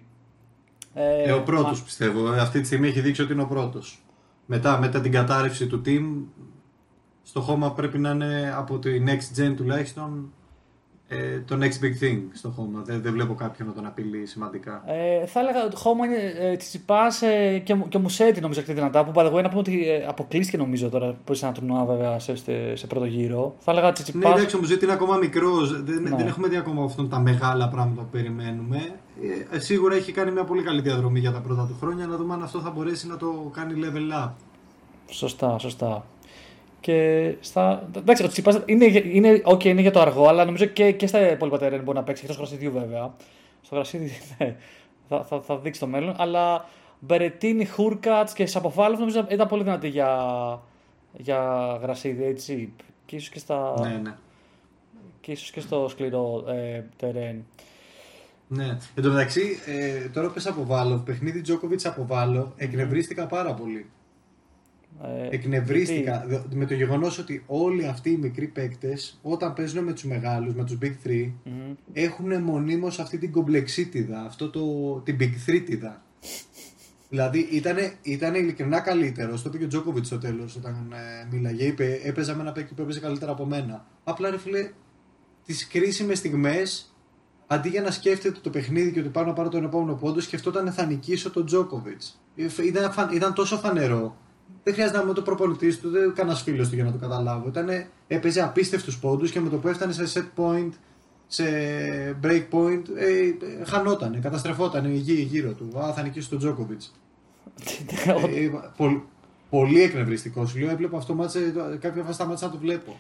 Ε, 0.94 1.24
ε, 1.24 1.32
ο 1.32 1.44
πρώτος 1.44 1.80
μα... 1.80 1.84
πιστεύω. 1.86 2.34
Ε, 2.34 2.40
αυτή 2.40 2.60
τη 2.60 2.66
στιγμή 2.66 2.88
έχει 2.88 3.02
δείξει 3.02 3.22
ότι 3.22 3.34
είναι 3.34 3.42
ο 3.42 3.48
πρώτος. 3.48 4.04
Μετά, 4.46 4.78
μετά 4.80 5.02
την 5.02 5.12
κατάρρευση 5.12 5.68
του 5.68 5.82
team, 5.86 6.24
στο 7.24 7.42
χώμα 7.42 7.74
πρέπει 7.74 7.98
να 7.98 8.10
είναι 8.10 8.54
από 8.58 8.80
τη 8.80 9.04
next 9.08 9.40
gen 9.40 9.54
τουλάχιστον 9.56 10.34
ε, 11.14 11.44
το 11.48 11.58
next 11.62 11.84
big 11.84 12.04
thing 12.04 12.20
στο 12.34 12.50
χώμα. 12.50 12.82
Δεν, 12.86 13.02
δεν 13.02 13.12
βλέπω 13.12 13.34
κάποιον 13.34 13.68
να 13.68 13.74
τον 13.74 13.86
απειλεί 13.86 14.26
σημαντικά. 14.26 14.84
Ε, 14.86 15.26
θα 15.26 15.40
έλεγα 15.40 15.62
ότι 15.62 15.72
το 15.72 15.78
χώμα 15.78 16.06
είναι 16.06 16.34
ε, 16.40 16.56
Τσιπάς 16.56 17.22
ε, 17.22 17.62
και, 17.64 17.76
και 17.90 17.98
Μουσέτη 17.98 18.42
νομίζω 18.42 18.60
αυτή 18.60 18.74
δυνατά. 18.74 19.06
Που 19.06 19.12
παραγωγή 19.12 19.44
να 19.44 19.50
πούμε 19.50 19.60
ότι 19.60 19.90
ε, 19.90 20.06
αποκλείστηκε 20.08 20.58
νομίζω 20.58 20.90
τώρα 20.90 21.16
που 21.24 21.34
είσαι 21.34 21.46
ένα 21.46 21.54
τουρνουά 21.54 21.86
βέβαια 21.86 22.20
σε, 22.20 22.36
σε, 22.36 22.76
σε 22.76 22.88
πρώτο 22.88 23.06
γύρο. 23.06 23.56
Θα 23.60 23.72
έλεγα 23.72 23.92
Τσιπά. 23.92 24.30
Ναι, 24.30 24.36
εντάξει, 24.36 24.56
ο 24.56 24.60
Μουσέτη 24.60 24.84
είναι 24.84 24.94
ακόμα 24.94 25.18
μικρός. 25.18 25.84
Δεν, 25.84 26.02
ναι. 26.02 26.10
δεν 26.10 26.28
έχουμε 26.28 26.48
δει 26.48 26.58
ακόμα 26.58 26.84
αυτόν 26.84 27.10
τα 27.10 27.20
μεγάλα 27.20 27.70
πράγματα 27.70 28.02
που 28.02 28.10
περιμένουμε. 28.12 28.78
ε, 29.52 29.60
σίγουρα 29.60 29.96
έχει 29.96 30.12
κάνει 30.12 30.32
μια 30.32 30.44
πολύ 30.44 30.64
καλή 30.64 30.82
διαδρομή 30.82 31.20
για 31.20 31.32
τα 31.32 31.40
πρώτα 31.40 31.66
του 31.68 31.76
χρόνια. 31.80 32.08
Να 32.08 32.18
δούμε 32.18 32.34
αν 32.34 32.44
αυτό 32.44 32.60
θα 32.60 32.70
μπορέσει 32.70 33.08
να 33.08 33.18
το 33.18 33.52
κάνει 33.54 33.74
level 33.84 34.24
up. 34.24 34.30
Σωστά, 35.10 35.58
σωστά. 35.58 36.06
Και 36.84 37.36
στα. 37.40 37.90
Εντάξει, 37.98 38.24
ο 38.24 38.28
Τσιπά 38.28 38.64
είναι, 38.66 38.86
είναι, 38.86 39.42
okay, 39.46 39.66
είναι 39.66 39.82
για 39.82 39.92
το 39.92 40.00
αργό, 40.00 40.28
αλλά 40.28 40.46
νομίζω 40.46 40.66
και, 40.66 40.92
και 40.92 41.08
στα 41.08 41.32
υπόλοιπα 41.32 41.58
τερέν 41.58 41.84
μπορεί 41.84 41.98
να 41.98 42.04
παίξει 42.04 42.22
εκτός 42.24 42.38
γρασιδιού 42.38 42.72
βέβαια. 42.72 43.14
Στο 43.62 43.76
γρασίδι 43.76 44.12
ναι, 44.38 44.56
θα, 45.10 45.24
θα, 45.24 45.42
θα 45.42 45.58
δείξει 45.58 45.80
το 45.80 45.88
μέλλον. 45.88 46.16
Αλλά 46.18 46.66
Μπερετίνη, 47.00 47.66
Χούρκατ 47.66 48.30
και 48.34 48.46
Σαποφάλοφ 48.46 49.00
νομίζω 49.00 49.26
ήταν 49.30 49.48
πολύ 49.48 49.64
δυνατή 49.64 49.88
για, 49.88 50.10
για 51.18 51.40
γρασίδι, 51.82 52.24
έτσι. 52.24 52.74
Και 53.06 53.16
ίσως 53.16 53.30
και 53.30 53.40
στα. 53.40 53.74
Ναι, 53.80 54.00
ναι. 54.04 54.16
Και 55.22 55.32
ίσως 55.32 55.52
και 55.52 55.60
στο 55.60 55.88
σκληρό 55.90 56.46
ε, 56.48 56.84
τερέν. 56.96 57.46
Ναι. 58.48 58.78
Εν 58.96 59.04
τω 59.04 59.10
μεταξύ, 59.10 59.58
ε, 59.66 60.10
τώρα 60.10 60.30
πες 60.30 60.48
από 60.48 60.66
Βάλο, 60.66 60.98
παιχνίδι 61.06 61.42
Τζόκοβιτ 61.42 61.86
από 61.86 62.06
Βάλο, 62.06 62.54
εκνευρίστηκα 62.58 63.26
πάρα 63.28 63.54
πολύ. 63.54 63.90
Ε, 65.02 65.28
Εκνευρίστηκα 65.36 66.26
με 66.54 66.66
το 66.66 66.74
γεγονός 66.74 67.18
ότι 67.18 67.44
όλοι 67.48 67.86
αυτοί 67.88 68.10
οι 68.10 68.18
μικροί 68.18 68.48
παίκτες, 68.48 69.20
όταν 69.22 69.54
παίζουν 69.54 69.84
με 69.84 69.94
τους 69.94 70.04
μεγάλους, 70.04 70.54
με 70.54 70.64
τους 70.64 70.78
Big 70.82 70.94
3, 71.08 71.32
μμμ. 71.44 71.74
έχουν 71.94 72.42
μονίμως 72.42 73.00
αυτή 73.00 73.18
την 73.18 73.32
κομπλεξίτιδα, 73.32 74.22
αυτό 74.22 74.50
το, 74.50 74.62
την 75.06 75.18
Big 75.20 75.50
3 75.50 75.62
Δηλαδή 77.10 77.40
ήταν, 77.52 77.76
ήταν 78.02 78.36
ειλικρινά 78.36 78.80
καλύτερο. 78.80 79.36
Το 79.36 79.42
είπε 79.46 79.58
και 79.58 79.64
ο 79.64 79.68
Τζόκοβιτ 79.68 80.06
στο 80.06 80.18
τέλος 80.18 80.56
όταν 80.56 80.94
ε, 80.94 81.28
μίλαγε. 81.36 81.66
Είπε: 81.66 82.00
Έπαιζα 82.04 82.36
με 82.36 82.42
ένα 82.42 82.52
παίκτη 82.52 82.74
που 82.74 82.82
έπαιζε 82.82 83.00
καλύτερα 83.00 83.32
από 83.32 83.46
μένα. 83.46 83.86
Απλά 84.04 84.30
ρε 84.30 84.38
φίλε, 84.38 84.72
τις 85.46 85.68
κρίσιμες 85.68 86.18
στιγμές, 86.18 86.96
αντί 87.48 87.70
για 87.70 87.82
να 87.82 87.92
σκέφτεται 87.92 88.40
το 88.42 88.50
παιχνίδι 88.50 88.92
και 88.92 89.00
ότι 89.00 89.10
πάω 89.10 89.26
να 89.26 89.34
πάρω 89.34 89.50
τον 89.50 89.64
επόμενο 89.64 89.94
πόντο, 89.94 90.20
σκεφτόταν 90.20 90.72
θα 90.72 90.86
νικήσω 90.86 91.30
τον 91.30 91.46
Τζόκοβιτ. 91.46 92.02
Ήταν, 92.66 92.92
φαν- 92.92 93.14
ήταν 93.14 93.34
τόσο 93.34 93.58
φανερό. 93.58 94.18
Δεν 94.64 94.74
χρειάζεται 94.74 94.98
να 94.98 95.04
είμαι 95.04 95.14
το 95.14 95.22
προπονητής 95.22 95.80
του, 95.80 95.90
δεν 95.90 96.14
κανένας 96.14 96.42
φίλος 96.42 96.70
του 96.70 96.76
για 96.76 96.84
να 96.84 96.92
το 96.92 96.98
καταλάβω. 96.98 97.48
Ήτανε, 97.48 97.88
έπαιζε 98.08 98.42
απίστευτους 98.44 99.00
πόντους 99.00 99.32
και 99.32 99.40
με 99.40 99.50
το 99.50 99.58
που 99.58 99.68
έφτανε 99.68 99.94
σε 99.94 100.04
set 100.14 100.40
point, 100.42 100.70
σε 101.28 101.44
break 102.24 102.44
point, 102.52 102.82
ε, 102.96 103.64
χανότανε, 103.66 104.18
καταστρεφότανε 104.18 104.88
η 104.88 104.96
γη 104.98 105.14
γύρω 105.14 105.52
του. 105.52 105.80
Α, 105.80 105.94
θα 105.94 106.02
νικήσει 106.02 106.30
τον 106.30 106.38
Τζόκοβιτ. 106.38 106.82
Ε, 108.36 108.50
πολ- 108.78 109.00
πολύ 109.50 109.82
εκνευριστικός. 109.82 110.50
Σου 110.50 110.60
λέω, 110.60 110.70
έβλεπα 110.70 110.98
αυτό 110.98 111.14
το 111.14 111.20
μάτσε, 111.20 111.52
το- 111.56 111.78
κάποια 111.80 112.02
φάση 112.04 112.14
σταμάτησα 112.14 112.46
να 112.46 112.52
το 112.52 112.58
βλέπω. 112.58 113.00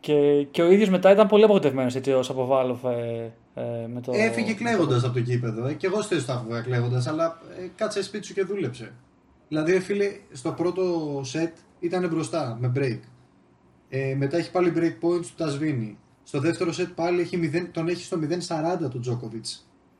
και, 0.00 0.46
και 0.50 0.62
ο 0.62 0.70
ίδιος 0.70 0.88
μετά 0.88 1.10
ήταν 1.10 1.26
πολύ 1.28 1.44
απογοητευμένος 1.44 1.94
ο 2.16 2.22
Σαποβάλοφ 2.22 2.84
ε, 2.84 3.32
ε, 3.54 3.62
με 3.94 4.00
το. 4.00 4.12
Έφυγε 4.14 4.52
κλαίγοντας 4.54 5.04
από 5.04 5.12
το 5.12 5.18
γήπεδο. 5.18 5.66
Ε, 5.66 5.72
και 5.72 5.86
εγώ 5.86 6.00
στο 6.02 6.16
θα 6.16 6.42
έφυγα 6.44 6.60
κλαίγοντας, 6.60 7.06
αλλά 7.06 7.38
ε, 7.58 7.66
κάτσε 7.76 8.02
σπίτι 8.02 8.26
σου 8.26 8.34
και 8.34 8.44
δούλεψε. 8.44 8.92
Δηλαδή, 9.52 9.72
ρε 9.72 9.80
φίλε, 9.80 10.12
στο 10.32 10.50
πρώτο 10.52 11.20
set 11.20 11.52
ήταν 11.80 12.08
μπροστά 12.08 12.58
με 12.60 12.72
break. 12.76 12.98
Ε, 13.88 14.14
μετά 14.14 14.36
έχει 14.36 14.50
πάλι 14.50 14.72
break 14.76 15.06
points 15.06 15.26
του 15.26 15.34
Τασβίνη. 15.36 15.98
Στο 16.22 16.40
δεύτερο 16.40 16.70
set 16.70 16.88
πάλι 16.94 17.20
έχει 17.20 17.50
0, 17.54 17.68
τον 17.72 17.88
έχει 17.88 18.04
στο 18.04 18.18
0-40 18.84 18.90
του 18.90 19.00
Τζόκοβιτ. 19.00 19.46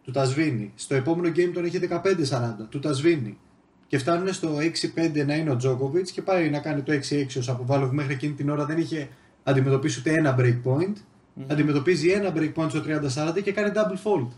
Του 0.03 0.11
Τασβίνη. 0.11 0.73
Στο 0.75 0.95
επόμενο 0.95 1.35
game 1.37 1.51
τον 1.55 1.65
έχει 1.65 1.79
15-40 1.91 1.99
του 2.69 2.79
Τασβίνη. 2.79 3.39
Και 3.87 3.99
φτάνουν 3.99 4.33
στο 4.33 4.57
6-5 4.95 5.27
να 5.27 5.35
είναι 5.35 5.51
ο 5.51 5.57
Τζόκοβιτ 5.57 6.09
και 6.13 6.23
πάει 6.23 6.51
να 6.51 6.59
κάνει 6.59 6.83
το 6.83 6.93
6-6 6.93 7.27
ως 7.39 7.49
αποβάλλω 7.49 7.89
που 7.89 7.95
μέχρι 7.95 8.13
εκείνη 8.13 8.33
την 8.33 8.51
ώρα 8.51 8.65
δεν 8.65 8.79
είχε 8.79 9.09
αντιμετωπίσει 9.43 9.99
ούτε 10.01 10.13
ένα 10.13 10.37
break 10.39 10.61
point. 10.65 10.95
Αντιμετωπίζει 11.47 12.11
ένα 12.11 12.33
break 12.37 12.53
point 12.55 12.69
στο 12.69 12.83
30-40 13.39 13.43
και 13.43 13.53
κάνει 13.53 13.73
double 13.75 14.03
fold. 14.05 14.29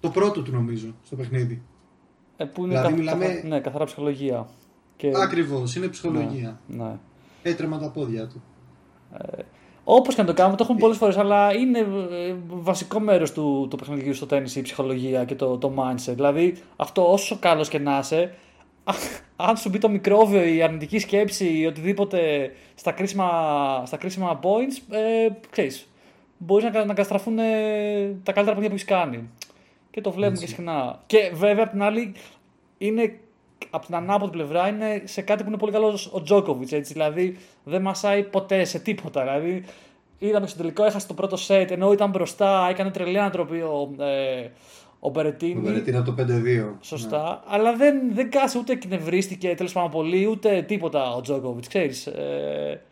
Το 0.00 0.10
πρώτο 0.10 0.42
του 0.42 0.52
νομίζω 0.52 0.94
στο 1.04 1.16
παιχνίδι. 1.16 1.62
Ε, 2.40 2.44
που 2.44 2.60
είναι 2.64 2.68
Δηλαδή, 2.68 2.86
καθ- 2.88 2.98
μιλάμε- 2.98 3.24
καθ- 3.26 3.44
ναι, 3.44 3.60
καθαρά 3.60 3.84
ψυχολογία. 3.84 4.46
Και... 4.96 5.12
Ακριβώς, 5.22 5.74
είναι 5.76 5.86
ψυχολογία. 5.86 6.60
Ναι. 6.66 6.90
Έτρεμα 7.42 7.78
τα 7.78 7.90
πόδια 7.90 8.26
του. 8.26 8.42
Όπως 9.84 10.14
και 10.14 10.20
να 10.20 10.26
το 10.26 10.34
κάνουμε, 10.34 10.56
το 10.56 10.62
έχουμε 10.64 10.78
πολλές 10.78 10.96
φορές, 10.96 11.16
αλλά 11.16 11.54
είναι 11.54 11.78
ε, 11.78 12.34
βασικό 12.48 13.00
μέρος 13.00 13.32
του, 13.32 13.66
του 13.70 13.76
παιχνιδιού 13.76 14.14
στο 14.14 14.26
τέννη 14.26 14.50
η 14.54 14.60
ψυχολογία 14.60 15.24
και 15.24 15.34
το, 15.34 15.58
το 15.58 15.72
mindset. 15.76 16.14
Δηλαδή, 16.14 16.54
αυτό 16.76 17.12
όσο 17.12 17.36
καλός 17.40 17.68
και 17.68 17.78
να 17.78 17.98
είσαι, 17.98 18.34
α- 18.84 18.92
αν 19.36 19.56
σου 19.56 19.68
μπει 19.68 19.78
το 19.78 19.88
μικρόβιο, 19.88 20.44
η 20.44 20.62
αρνητική 20.62 20.98
σκέψη 20.98 21.58
ή 21.58 21.66
οτιδήποτε 21.66 22.50
στα 22.74 22.92
κρίσιμα, 22.92 23.28
στα 23.86 23.96
κρίσιμα 23.96 24.40
points, 24.42 24.94
ε, 24.94 25.28
ξέρεις, 25.50 25.88
μπορείς 26.38 26.64
να, 26.64 26.70
κα- 26.70 26.78
να 26.84 26.94
καταστραφούν 26.94 27.38
ε, 27.38 27.42
τα 28.22 28.32
καλύτερα 28.32 28.56
παιχνίδια 28.56 28.68
που 28.68 28.74
έχεις 28.74 28.84
κάνει. 28.84 29.28
Και 29.90 30.00
το 30.00 30.10
βλέπουμε 30.10 30.38
και 30.38 30.46
συχνά. 30.46 31.00
Και 31.06 31.30
βέβαια, 31.34 31.64
απ' 31.64 31.70
την 31.70 31.82
άλλη, 31.82 32.12
είναι 32.78 33.18
από 33.70 33.86
την 33.86 33.94
ανάποδη 33.94 34.30
πλευρά 34.30 34.68
είναι 34.68 35.02
σε 35.04 35.22
κάτι 35.22 35.42
που 35.42 35.48
είναι 35.48 35.58
πολύ 35.58 35.72
καλός 35.72 36.10
ο 36.12 36.22
Τζόκοβιτ. 36.22 36.74
Δηλαδή 36.74 37.36
δεν 37.64 37.82
μασάει 37.82 38.22
ποτέ 38.22 38.64
σε 38.64 38.78
τίποτα. 38.78 39.22
Δηλαδή 39.22 39.64
είδαμε 40.18 40.46
στο 40.46 40.58
τελικό, 40.58 40.84
έχασε 40.84 41.06
το 41.06 41.14
πρώτο 41.14 41.36
σετ 41.36 41.70
ενώ 41.70 41.92
ήταν 41.92 42.10
μπροστά, 42.10 42.66
έκανε 42.70 42.90
τρελή 42.90 43.18
ανατροπή 43.18 43.60
ο, 43.60 43.94
ε, 43.98 44.40
ο 44.40 44.50
Ο 45.00 45.10
Μπερετίνη. 45.10 45.60
Βερετίνα 45.60 45.98
από 45.98 46.14
το 46.14 46.22
5-2. 46.22 46.74
Σωστά. 46.80 47.42
Αλλά 47.46 47.76
δεν, 47.76 48.14
δεν 48.14 48.30
κάσε 48.30 48.58
ούτε 48.58 48.72
εκνευρίστηκε 48.72 49.54
τέλος 49.54 49.72
πάντων 49.72 49.90
πολύ, 49.90 50.26
ούτε 50.26 50.62
τίποτα 50.62 51.14
ο 51.14 51.20
Τζόκοβιτ. 51.20 51.64
Ξέρεις. 51.68 52.06
Ε, 52.06 52.82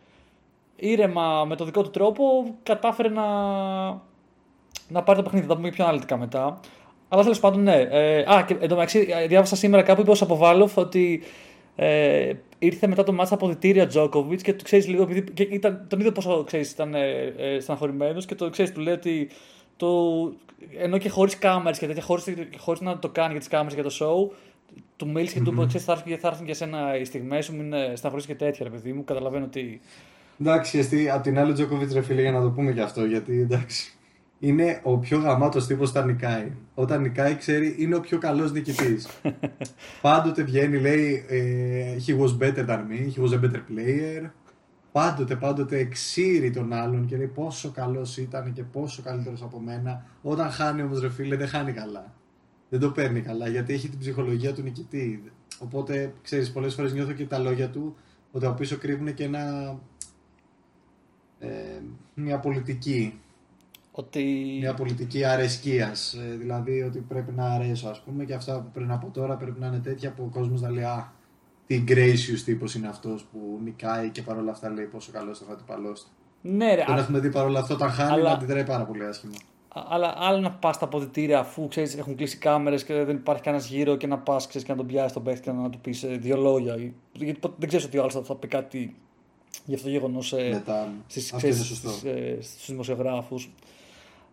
ήρεμα 0.75 1.45
με 1.45 1.55
το 1.55 1.65
δικό 1.65 1.83
του 1.83 1.89
τρόπο 1.89 2.23
κατάφερε 2.63 3.09
να, 3.09 3.25
να 4.87 5.03
πάρει 5.03 5.17
το 5.17 5.23
παιχνίδι. 5.23 5.45
Θα 5.45 5.53
τα 5.53 5.55
πούμε 5.55 5.69
πιο 5.69 5.83
αναλυτικά 5.83 6.17
μετά. 6.17 6.59
Αλλά 7.09 7.21
τέλος 7.21 7.39
πάντων, 7.39 7.63
ναι. 7.63 7.75
Ε, 7.75 8.19
α, 8.19 8.43
και 8.47 8.53
εντωμεταξύ, 8.59 9.07
ε, 9.23 9.27
διάβασα 9.27 9.55
σήμερα 9.55 9.83
κάπου 9.83 10.01
είπε 10.01 10.11
ο 10.11 10.15
Σαποβάλοφ 10.15 10.77
ότι 10.77 11.23
ε, 11.75 12.31
ήρθε 12.59 12.87
μετά 12.87 13.03
το 13.03 13.13
μάτσα 13.13 13.33
από 13.33 13.47
διτήρια 13.47 13.87
Τζόκοβιτς 13.87 14.43
και 14.43 14.53
του 14.53 14.63
ξέρεις 14.63 14.87
λίγο, 14.87 15.03
επειδή 15.03 15.21
και 15.21 15.43
ήταν, 15.43 15.85
τον 15.87 15.99
είδε 15.99 16.11
πόσο 16.11 16.43
ξέρεις, 16.43 16.71
ήταν 16.71 16.93
ε, 16.93 17.33
ε, 17.37 17.59
στεναχωρημένος 17.59 18.25
και 18.25 18.35
το 18.35 18.49
ξέρεις, 18.49 18.71
του 18.71 18.79
λέει 18.79 18.93
ότι 18.93 19.29
το, 19.77 19.87
ενώ 20.77 20.97
και 20.97 21.09
χωρίς 21.09 21.37
κάμερες 21.37 21.79
και 21.79 21.87
τέτοια, 21.87 22.03
χωρίς 22.57 22.81
να 22.81 22.99
το 22.99 23.09
κάνει 23.09 23.31
για 23.31 23.39
τις 23.39 23.47
κάμερες 23.47 23.73
για 23.73 23.83
το 23.83 23.91
show, 23.99 24.35
του 24.95 25.09
μίλησε 25.09 25.33
και 25.33 25.41
του 25.41 25.51
είπε: 25.51 25.65
«Ξέρεις, 25.65 25.85
Θα 25.85 25.91
έρθουν, 25.91 26.17
θα 26.17 26.27
έρθουν 26.27 26.45
για 26.45 26.53
σένα 26.53 26.97
οι 26.97 27.03
στιγμές 27.05 27.45
σου, 27.45 27.55
μην 27.55 27.73
ε, 27.73 27.95
στεναχωρήσεις 27.95 28.31
και 28.31 28.35
τέτοια, 28.35 28.65
ρε 28.65 28.69
παιδί 28.69 28.93
μου. 28.93 29.03
Καταλαβαίνω 29.03 29.45
ότι. 29.45 29.81
Εντάξει, 30.41 30.77
εστί, 30.77 31.09
απ' 31.09 31.23
την 31.23 31.39
άλλη 31.39 31.53
Τζόκοβιτς 31.53 31.93
ρε 31.93 32.01
φίλε 32.01 32.21
για 32.21 32.31
να 32.31 32.41
το 32.41 32.49
πούμε 32.49 32.71
και 32.71 32.81
αυτό 32.81 33.05
γιατί 33.05 33.39
εντάξει. 33.39 33.96
Είναι 34.39 34.79
ο 34.83 34.97
πιο 34.97 35.17
γαμάτος 35.17 35.67
τύπος 35.67 35.89
όταν 35.89 36.05
νικάει. 36.05 36.51
Όταν 36.73 37.01
νικάει, 37.01 37.35
ξέρει, 37.35 37.75
είναι 37.77 37.95
ο 37.95 37.99
πιο 37.99 38.17
καλός 38.17 38.51
νικητής. 38.51 39.07
Πάντοτε 40.01 40.43
βγαίνει, 40.43 40.79
λέει, 40.79 41.25
ε, 41.27 41.95
he 42.07 42.19
was 42.19 42.37
better 42.43 42.65
than 42.67 42.79
me, 42.79 43.13
he 43.15 43.23
was 43.23 43.33
a 43.33 43.41
better 43.41 43.61
player. 43.69 44.29
Πάντοτε, 44.91 45.35
πάντοτε 45.35 45.77
εξήρει 45.77 46.51
τον 46.51 46.73
άλλον 46.73 47.05
και 47.05 47.17
λέει 47.17 47.27
πόσο 47.27 47.71
καλός 47.71 48.17
ήταν 48.17 48.53
και 48.53 48.63
πόσο 48.63 49.01
καλύτερος 49.01 49.41
από 49.41 49.59
μένα. 49.59 50.05
Όταν 50.21 50.49
χάνει 50.49 50.81
όμως, 50.81 51.01
ρε 51.01 51.09
φίλε, 51.09 51.35
δεν 51.35 51.47
χάνει 51.47 51.71
καλά. 51.71 52.13
Δεν 52.69 52.79
το 52.79 52.91
παίρνει 52.91 53.21
καλά 53.21 53.47
γιατί 53.47 53.73
έχει 53.73 53.89
την 53.89 53.99
ψυχολογία 53.99 54.53
του 54.53 54.61
νικητή. 54.61 55.31
Οπότε, 55.59 56.13
ξέρεις, 56.21 56.51
πολλές 56.51 56.73
φορές 56.73 56.93
νιώθω 56.93 57.11
και 57.11 57.25
τα 57.25 57.37
λόγια 57.37 57.69
του 57.69 57.95
ότι 58.31 58.45
από 58.45 58.55
πίσω 58.55 58.77
κρύβουν 58.77 59.13
και 59.13 59.23
ένα. 59.23 59.75
Ε, 61.39 61.49
μια 62.13 62.39
πολιτική 62.39 63.19
ότι... 63.99 64.57
μια 64.59 64.73
πολιτική 64.73 65.23
αρεσκίας 65.23 66.13
ε, 66.13 66.35
δηλαδή 66.37 66.81
ότι 66.81 66.99
πρέπει 66.99 67.31
να 67.31 67.45
αρέσω 67.49 67.87
ας 67.89 68.01
πούμε 68.01 68.25
και 68.25 68.33
αυτά 68.33 68.59
που 68.61 68.69
πριν 68.73 68.91
από 68.91 69.09
τώρα 69.13 69.35
πρέπει 69.35 69.59
να 69.59 69.67
είναι 69.67 69.77
τέτοια 69.79 70.11
που 70.11 70.23
ο 70.23 70.29
κόσμος 70.39 70.61
να 70.61 70.69
λέει 70.69 70.83
α, 70.83 71.11
τι 71.67 71.83
gracious 71.87 72.39
τύπος 72.45 72.75
είναι 72.75 72.87
αυτός 72.87 73.25
που 73.31 73.59
νικάει 73.63 74.09
και 74.09 74.21
παρόλα 74.21 74.51
αυτά 74.51 74.69
λέει 74.69 74.85
πόσο 74.85 75.11
καλός 75.11 75.39
είναι 75.39 75.49
ο 75.49 75.53
αντιπαλός 75.53 76.01
του. 76.01 76.07
Ναι, 76.41 76.75
ρε, 76.75 76.83
Τον 76.83 76.95
α- 76.95 76.99
έχουμε 76.99 77.19
δει 77.19 77.29
παρόλα 77.29 77.59
αυτά 77.59 77.73
όταν 77.73 77.89
χάνει 77.89 78.11
αλλά- 78.11 78.29
να 78.29 78.35
αντιδράει 78.35 78.63
πάρα 78.65 78.83
πολύ 78.85 79.05
άσχημα. 79.05 79.33
αλλά 79.89 80.13
άλλο 80.17 80.39
να 80.39 80.51
πας 80.51 80.75
στα 80.75 80.85
αποδητήρια 80.85 81.39
αφού 81.39 81.67
ξέρεις, 81.67 81.95
έχουν 81.95 82.15
κλείσει 82.15 82.37
κάμερες 82.37 82.83
και 82.83 82.93
δεν 83.03 83.15
υπάρχει 83.15 83.41
κανένας 83.41 83.67
γύρω 83.69 83.95
και 83.95 84.07
να 84.07 84.17
πας 84.17 84.47
και 84.47 84.63
να 84.67 84.75
τον 84.75 84.85
πιάσεις 84.85 85.11
τον 85.13 85.23
παίχτη 85.23 85.41
και 85.41 85.51
να 85.51 85.69
του 85.69 85.79
πεις 85.79 86.05
δύο 86.19 86.37
λόγια. 86.37 86.75
Γιατί 87.13 87.39
ποτέ 87.39 87.55
δεν 87.59 87.67
ξέρεις 87.67 87.85
ότι 87.85 87.97
ο 87.97 88.01
άλλος 88.01 88.13
θα, 88.13 88.21
θα 88.23 88.35
πει 88.35 88.47
κάτι 88.47 88.95
για 89.65 89.75
αυτό 89.75 89.87
το 89.87 89.93
γεγονός 89.93 90.31
Μετά, 90.51 90.87
στις, 91.07 91.33
αυτό 91.33 91.47
είναι 91.47 91.55
ξέρεις, 91.55 91.69
σωστό. 91.71 91.89
στις, 91.89 92.03
ε, 92.11 92.37
στους 92.41 92.67
δημοσιογράφους. 92.67 93.49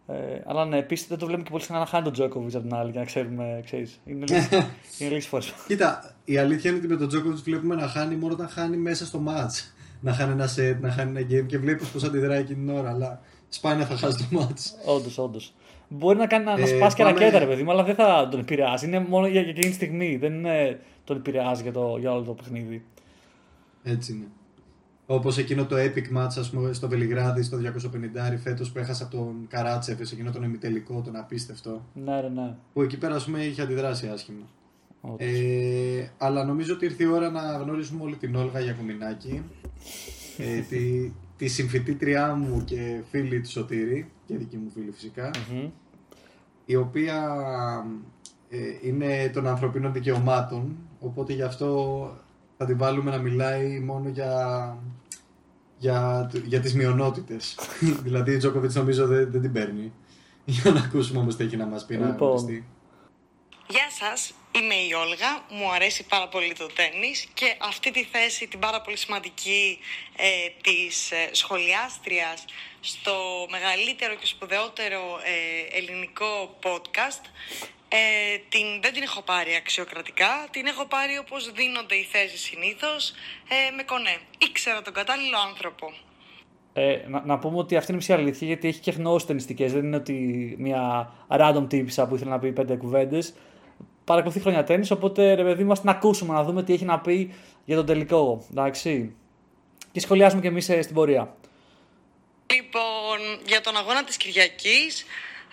Ε, 0.07 0.15
αλλά 0.47 0.65
ναι, 0.65 0.79
επίσης 0.79 1.07
δεν 1.07 1.19
το 1.19 1.25
βλέπουμε 1.27 1.45
και 1.45 1.51
πολύ 1.53 1.63
συχνά 1.63 1.79
να 1.79 1.87
χάνει 1.87 2.05
τον 2.05 2.13
Τζόκοβιτ 2.13 2.55
από 2.55 2.65
την 2.65 2.75
άλλη 2.75 2.91
για 2.91 3.01
να 3.01 3.07
ξέρουμε. 3.07 3.61
Ξέρεις, 3.65 4.01
είναι 4.05 4.25
λίγες, 4.29 4.49
είναι 4.99 5.09
λίγες 5.09 5.27
φορές. 5.27 5.53
Κοίτα, 5.69 6.15
η 6.25 6.37
αλήθεια 6.39 6.71
είναι 6.71 6.79
ότι 6.79 6.89
με 6.89 6.97
τον 6.97 7.09
Τζόκοβιτ 7.09 7.39
βλέπουμε 7.39 7.75
να 7.75 7.89
χάνει 7.89 8.17
μόνο 8.17 8.33
όταν 8.33 8.49
χάνει 8.49 8.77
μέσα 8.77 9.07
στο 9.07 9.23
match. 9.29 9.73
Να 10.01 10.13
χάνει 10.13 10.33
ένα 10.33 10.49
set, 10.57 10.77
να 10.81 10.91
χάνει 10.91 11.19
ένα 11.21 11.27
game 11.31 11.47
και 11.47 11.59
βλέπεις 11.59 11.89
πώς 11.89 12.05
αντιδράει 12.05 12.41
εκείνη 12.41 12.67
την 12.67 12.77
ώρα. 12.77 12.91
Αλλά 12.91 13.21
σπάνια 13.49 13.87
θα 13.87 13.97
χάσει 13.97 14.29
το 14.31 14.41
match. 14.41 14.93
Όντως, 14.95 15.19
όντως. 15.19 15.55
Μπορεί 15.89 16.19
να, 16.19 16.27
κάνει, 16.27 16.45
να, 16.45 16.57
να 16.57 16.63
Ε, 16.63 16.67
σπάσει 16.67 16.97
και 16.97 17.03
πάμε- 17.03 17.19
ρακέτα, 17.19 17.39
ρε 17.39 17.47
παιδί 17.47 17.63
μου, 17.63 17.71
αλλά 17.71 17.85
δεν 17.85 17.95
θα 17.95 18.29
τον 18.31 18.41
επηρεάσει. 18.41 18.87
Είναι 18.87 18.99
μόνο 18.99 19.27
για, 19.27 19.41
για 19.41 19.51
εκείνη 19.51 19.69
τη 19.69 19.75
στιγμή. 19.75 20.17
Δεν 20.17 20.33
είναι, 20.35 20.81
τον 21.05 21.17
επηρεάζει 21.17 21.63
για, 21.63 21.73
το, 21.73 21.97
για 22.01 22.13
όλο 22.13 22.23
το 22.23 22.33
παιχνίδι. 22.33 22.85
Έτσι 23.85 24.13
είναι. 24.13 24.25
Όπως 25.07 25.39
εκείνο 25.39 25.67
το 25.67 25.77
epic 25.77 26.17
match 26.19 26.35
ας 26.39 26.51
πούμε, 26.51 26.73
στο 26.73 26.89
Βελιγράδι 26.89 27.43
στο 27.43 27.59
250 28.35 28.39
φέτος 28.43 28.73
που 28.73 28.79
έχασα 28.79 29.05
από 29.05 29.17
τον 29.17 29.47
Καράτσεφ 29.49 30.07
σε 30.07 30.15
εκείνο 30.15 30.31
τον 30.31 30.45
εμιτελικό, 30.45 31.01
τον 31.01 31.17
απίστευτο. 31.17 31.85
Ναι, 31.95 32.21
ναι, 32.21 32.29
ναι. 32.29 32.55
Που 32.73 32.83
εκεί 32.83 32.99
πέρα 32.99 33.15
ας 33.15 33.25
πούμε, 33.25 33.45
είχε 33.45 33.63
αντιδράσει 33.63 34.07
άσχημα. 34.07 34.45
Όντως. 35.01 35.19
Ε, 35.29 36.13
αλλά 36.19 36.45
νομίζω 36.45 36.75
ότι 36.75 36.85
ήρθε 36.85 37.03
η 37.03 37.07
ώρα 37.07 37.31
να 37.31 37.57
γνωρίσουμε 37.57 38.03
όλη 38.03 38.17
την 38.17 38.37
Όλγα 38.37 38.61
Γιακουμινάκη, 38.61 39.43
ε, 40.39 40.61
τη, 40.69 41.13
τη 41.37 41.49
συμφιτήτριά 41.49 42.35
μου 42.35 42.65
και 42.65 43.01
φίλη 43.11 43.41
του 43.41 43.51
Σωτήρη, 43.51 44.11
και 44.27 44.37
δική 44.37 44.57
μου 44.57 44.71
φίλη 44.71 44.91
φυσικά, 44.91 45.31
Μμμ. 45.53 45.69
η 46.65 46.77
οποία 46.77 47.37
ε, 48.49 48.59
είναι 48.83 49.31
των 49.33 49.47
ανθρωπίνων 49.47 49.93
δικαιωμάτων, 49.93 50.77
οπότε 51.01 51.33
γι' 51.33 51.43
αυτό 51.43 52.11
θα 52.57 52.65
την 52.65 52.79
βάλουμε 52.79 53.11
να 53.11 53.19
μιλάει 53.19 53.81
μόνο 53.81 54.09
για, 54.09 54.77
για, 55.79 56.31
για 56.45 56.61
τις 56.61 56.75
μειονότητες. 56.75 57.59
δηλαδή 58.05 58.33
η 58.33 58.37
Τζόκοβιτς 58.37 58.75
νομίζω 58.75 59.07
δεν, 59.07 59.31
δεν 59.31 59.41
την 59.41 59.53
παίρνει. 59.53 59.93
Για 60.45 60.71
να 60.71 60.81
ακούσουμε 60.81 61.19
όμως 61.19 61.37
τι 61.37 61.45
έχει 61.45 61.57
να 61.57 61.67
μας 61.67 61.87
πει 61.87 61.97
να 61.97 62.07
Λοιπόν. 62.07 62.29
γνωριστεί. 62.29 62.67
Γεια 63.69 63.91
σας, 63.91 64.33
είμαι 64.53 64.75
η 64.75 64.93
Όλγα, 64.93 65.45
μου 65.49 65.73
αρέσει 65.73 66.07
πάρα 66.07 66.29
πολύ 66.29 66.53
το 66.53 66.67
τέννις 66.67 67.27
και 67.35 67.57
αυτή 67.61 67.91
τη 67.91 68.05
θέση 68.05 68.47
την 68.47 68.59
πάρα 68.59 68.81
πολύ 68.81 68.97
σημαντική 68.97 69.79
ε, 70.17 70.27
της 70.63 71.11
ε, 71.11 71.29
σχολιάστριας 71.33 72.45
στο 72.81 73.47
μεγαλύτερο 73.51 74.15
και 74.15 74.27
σπουδαιότερο 74.27 75.01
ε, 75.23 75.77
ελληνικό 75.77 76.59
podcast 76.63 77.25
ε, 77.97 78.39
την, 78.49 78.67
δεν 78.83 78.93
την 78.93 79.03
έχω 79.03 79.23
πάρει 79.23 79.55
αξιοκρατικά, 79.55 80.49
την 80.51 80.67
έχω 80.67 80.85
πάρει 80.87 81.19
όπως 81.19 81.53
δίνονται 81.53 81.95
οι 81.95 82.05
θέσεις 82.13 82.41
συνήθως 82.41 83.11
ε, 83.49 83.71
με 83.77 83.83
κονέ. 83.83 84.17
Ήξερα 84.39 84.83
τον 84.83 84.93
κατάλληλο 84.93 85.37
άνθρωπο. 85.49 85.93
Ε, 86.73 87.01
να, 87.09 87.23
να 87.25 87.39
πούμε 87.39 87.59
ότι 87.59 87.77
αυτή 87.77 87.91
είναι 87.91 88.01
μισή 88.01 88.13
αλήθεια 88.13 88.47
γιατί 88.47 88.69
έχει 88.69 88.81
και 88.81 88.91
γνώσει 88.91 89.27
ταινιστικές. 89.27 89.73
Δεν 89.73 89.85
είναι 89.85 89.97
ότι 89.97 90.15
μια 90.59 91.13
random 91.29 91.69
τύπησα 91.69 92.07
που 92.07 92.15
ήθελε 92.15 92.31
να 92.31 92.39
πει 92.39 92.53
πέντε 92.53 92.77
κουβέντες. 92.77 93.35
Παρακολουθεί 94.05 94.41
χρόνια 94.41 94.65
τέννη, 94.65 94.89
οπότε 94.91 95.35
ρε 95.35 95.43
παιδί 95.43 95.65
μα 95.65 95.75
την 95.75 95.89
ακούσουμε 95.89 96.35
να 96.35 96.45
δούμε 96.45 96.63
τι 96.63 96.73
έχει 96.73 96.85
να 96.85 97.01
πει 97.01 97.35
για 97.65 97.77
τον 97.77 97.87
τελικό. 97.87 98.47
Εντάξει. 98.51 99.15
Και 99.93 100.01
σχολιάζουμε 100.01 100.41
κι 100.41 100.47
εμείς 100.47 100.65
στην 100.65 100.95
πορεία. 100.95 101.35
Λοιπόν, 102.55 103.19
για 103.47 103.61
τον 103.61 103.77
αγώνα 103.77 104.05
της 104.05 104.17
Κυριακής, 104.17 105.05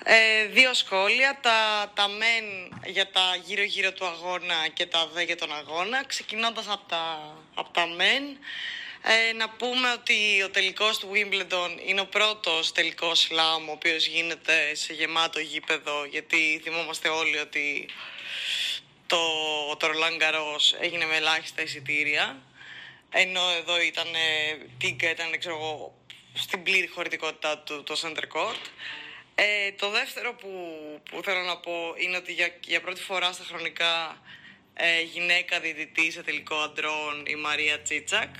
ε, 0.04 0.46
δύο 0.46 0.74
σχόλια. 0.74 1.40
Τα, 1.42 1.92
τα 1.96 2.08
μεν 2.08 2.80
για 2.86 3.12
τα 3.12 3.36
γύρω-γύρω 3.44 3.92
του 3.92 4.06
αγώνα 4.06 4.68
και 4.74 4.86
τα 4.86 5.08
δε 5.08 5.22
για 5.24 5.38
τον 5.38 5.56
αγώνα. 5.56 6.06
Ξεκινώντας 6.06 6.68
από 6.68 6.90
τα, 6.90 7.36
απ' 7.54 7.74
τα 7.74 7.88
μεν, 7.88 8.24
ε, 9.02 9.34
να 9.34 9.50
πούμε 9.50 9.92
ότι 9.92 10.42
ο 10.44 10.50
τελικός 10.50 11.00
του 11.00 11.10
Wimbledon 11.14 11.70
είναι 11.86 12.02
ο 12.02 12.06
πρώτος 12.06 12.72
τελικός 12.72 13.20
σλάμ 13.20 13.70
ο 13.70 13.72
οποίος 13.72 14.06
γίνεται 14.06 14.76
σε 14.76 14.94
γεμάτο 14.94 15.40
γήπεδο 15.40 16.06
γιατί 16.06 16.62
θυμόμαστε 16.64 17.10
όλοι 17.10 17.38
ότι 17.38 17.90
το, 19.08 19.18
το 19.78 19.88
Roland 19.88 20.22
Garros 20.22 20.80
έγινε 20.80 21.06
με 21.06 21.16
ελάχιστα 21.16 21.62
εισιτήρια 21.62 22.42
ενώ 23.14 23.42
εδώ 23.58 23.82
ήταν 23.82 24.08
τίγκα, 24.78 25.10
ήταν 25.10 25.40
ξέρω 25.40 25.56
εγώ, 25.56 25.96
στην 26.34 26.64
πλήρη 26.64 26.88
χωρητικότητά 26.88 27.58
του 27.58 27.84
το 27.84 28.00
center 28.02 28.38
court. 28.38 28.64
Ε, 29.36 29.72
το 29.72 29.90
δεύτερο 29.90 30.34
που, 30.34 30.50
που 31.10 31.24
θέλω 31.24 31.42
να 31.42 31.58
πω 31.58 31.72
είναι 31.98 32.18
ότι 32.18 32.34
για, 32.34 32.50
για 32.64 32.82
πρώτη 32.82 33.02
φορά 33.02 33.32
στα 33.32 33.44
χρονικά 33.44 34.22
ε, 34.74 35.02
γυναίκα 35.02 35.60
διαιτητή 35.60 36.12
σε 36.12 36.24
τελικό 36.24 36.56
αντρών 36.56 37.26
η 37.26 37.36
Μαρία 37.36 37.82
Τσίτσακ. 37.82 38.36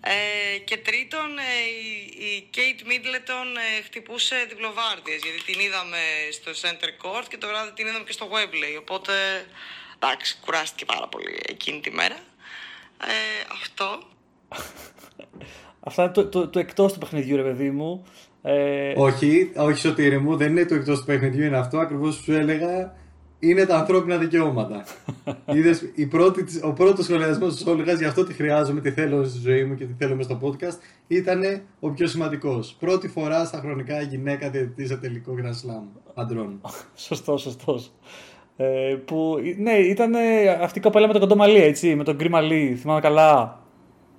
Ε, 0.00 0.58
και 0.58 0.76
τρίτον, 0.76 1.38
ε, 1.38 1.42
η, 1.84 2.26
η 2.26 2.48
Κέιτ 2.50 2.80
Μίτλετον 2.86 3.56
ε, 3.56 3.82
χτυπούσε 3.82 4.46
διπλοβάρδιες 4.48 5.20
γιατί 5.22 5.42
την 5.44 5.60
είδαμε 5.60 5.98
στο 6.32 6.50
center 6.62 6.90
court 7.04 7.24
και 7.28 7.36
το 7.36 7.46
βράδυ 7.46 7.72
την 7.72 7.86
είδαμε 7.86 8.04
και 8.04 8.12
στο 8.12 8.28
Webley 8.32 8.78
οπότε 8.78 9.12
εντάξει 9.94 10.36
κουράστηκε 10.44 10.84
πάρα 10.84 11.08
πολύ 11.08 11.40
εκείνη 11.48 11.80
τη 11.80 11.90
μέρα 11.90 12.16
ε, 13.06 13.46
αυτό 13.62 14.02
Αυτά 15.80 16.02
είναι 16.02 16.12
το, 16.12 16.26
το, 16.26 16.48
το 16.48 16.58
εκτός 16.58 16.92
του 16.92 16.98
παιχνιδιού, 16.98 17.36
ρε 17.36 17.42
παιδί 17.42 17.70
μου. 17.70 18.06
Ε, 18.42 18.92
Όχι, 18.96 19.50
όχι 19.56 19.78
Σωτήρη 19.78 20.18
μου, 20.18 20.36
δεν 20.36 20.50
είναι 20.50 20.64
το 20.64 20.74
εκτός 20.74 20.98
του 20.98 21.04
παιχνιδιού, 21.04 21.44
είναι 21.44 21.56
αυτό 21.58 21.78
ακριβώς 21.78 22.16
που 22.16 22.22
σου 22.22 22.32
έλεγα. 22.32 22.98
Είναι 23.42 23.64
τα 23.66 23.76
ανθρώπινα 23.76 24.16
δικαιώματα. 24.16 24.84
Είδες, 25.54 25.90
η 25.94 26.06
πρώτη, 26.06 26.44
της- 26.44 26.60
ο 26.64 26.72
πρώτος 26.72 27.04
σχολιασμός 27.04 27.54
της 27.54 27.66
Όλγας, 27.66 27.98
γι' 27.98 28.04
αυτό 28.04 28.24
τη 28.24 28.32
χρειάζομαι, 28.32 28.80
τη 28.80 28.90
θέλω 28.90 29.24
στη 29.24 29.38
ζωή 29.38 29.64
μου 29.64 29.74
και 29.74 29.84
τη 29.84 29.92
θέλω 29.98 30.14
μες 30.14 30.24
στο 30.24 30.38
podcast, 30.42 30.78
ήταν 31.06 31.42
ο 31.80 31.90
πιο 31.90 32.06
σημαντικός. 32.06 32.76
Πρώτη 32.80 33.08
φορά 33.08 33.44
στα 33.44 33.58
χρονικά 33.58 34.00
γυναίκα 34.00 34.50
διαιτητής 34.50 34.88
σε 34.88 34.96
τελικό 34.96 35.34
Grand 35.42 35.46
Slam 35.68 35.82
αντρών. 36.14 36.60
Σωστό, 36.94 37.36
σωστό. 37.36 37.78
Ε, 38.56 38.96
που, 39.04 39.36
ναι, 39.58 39.72
ήταν 39.72 40.12
αυτή 40.62 40.78
η 40.78 40.82
κοπέλα 40.82 41.06
με 41.06 41.12
το 41.12 41.18
κοντό 41.18 41.36
μαλλί, 41.36 41.60
έτσι, 41.62 41.94
με 41.94 42.04
τον 42.04 42.14
γκρι 42.16 42.28
μαλλί, 42.30 42.76
θυμάμαι 42.80 43.00
καλά. 43.00 43.60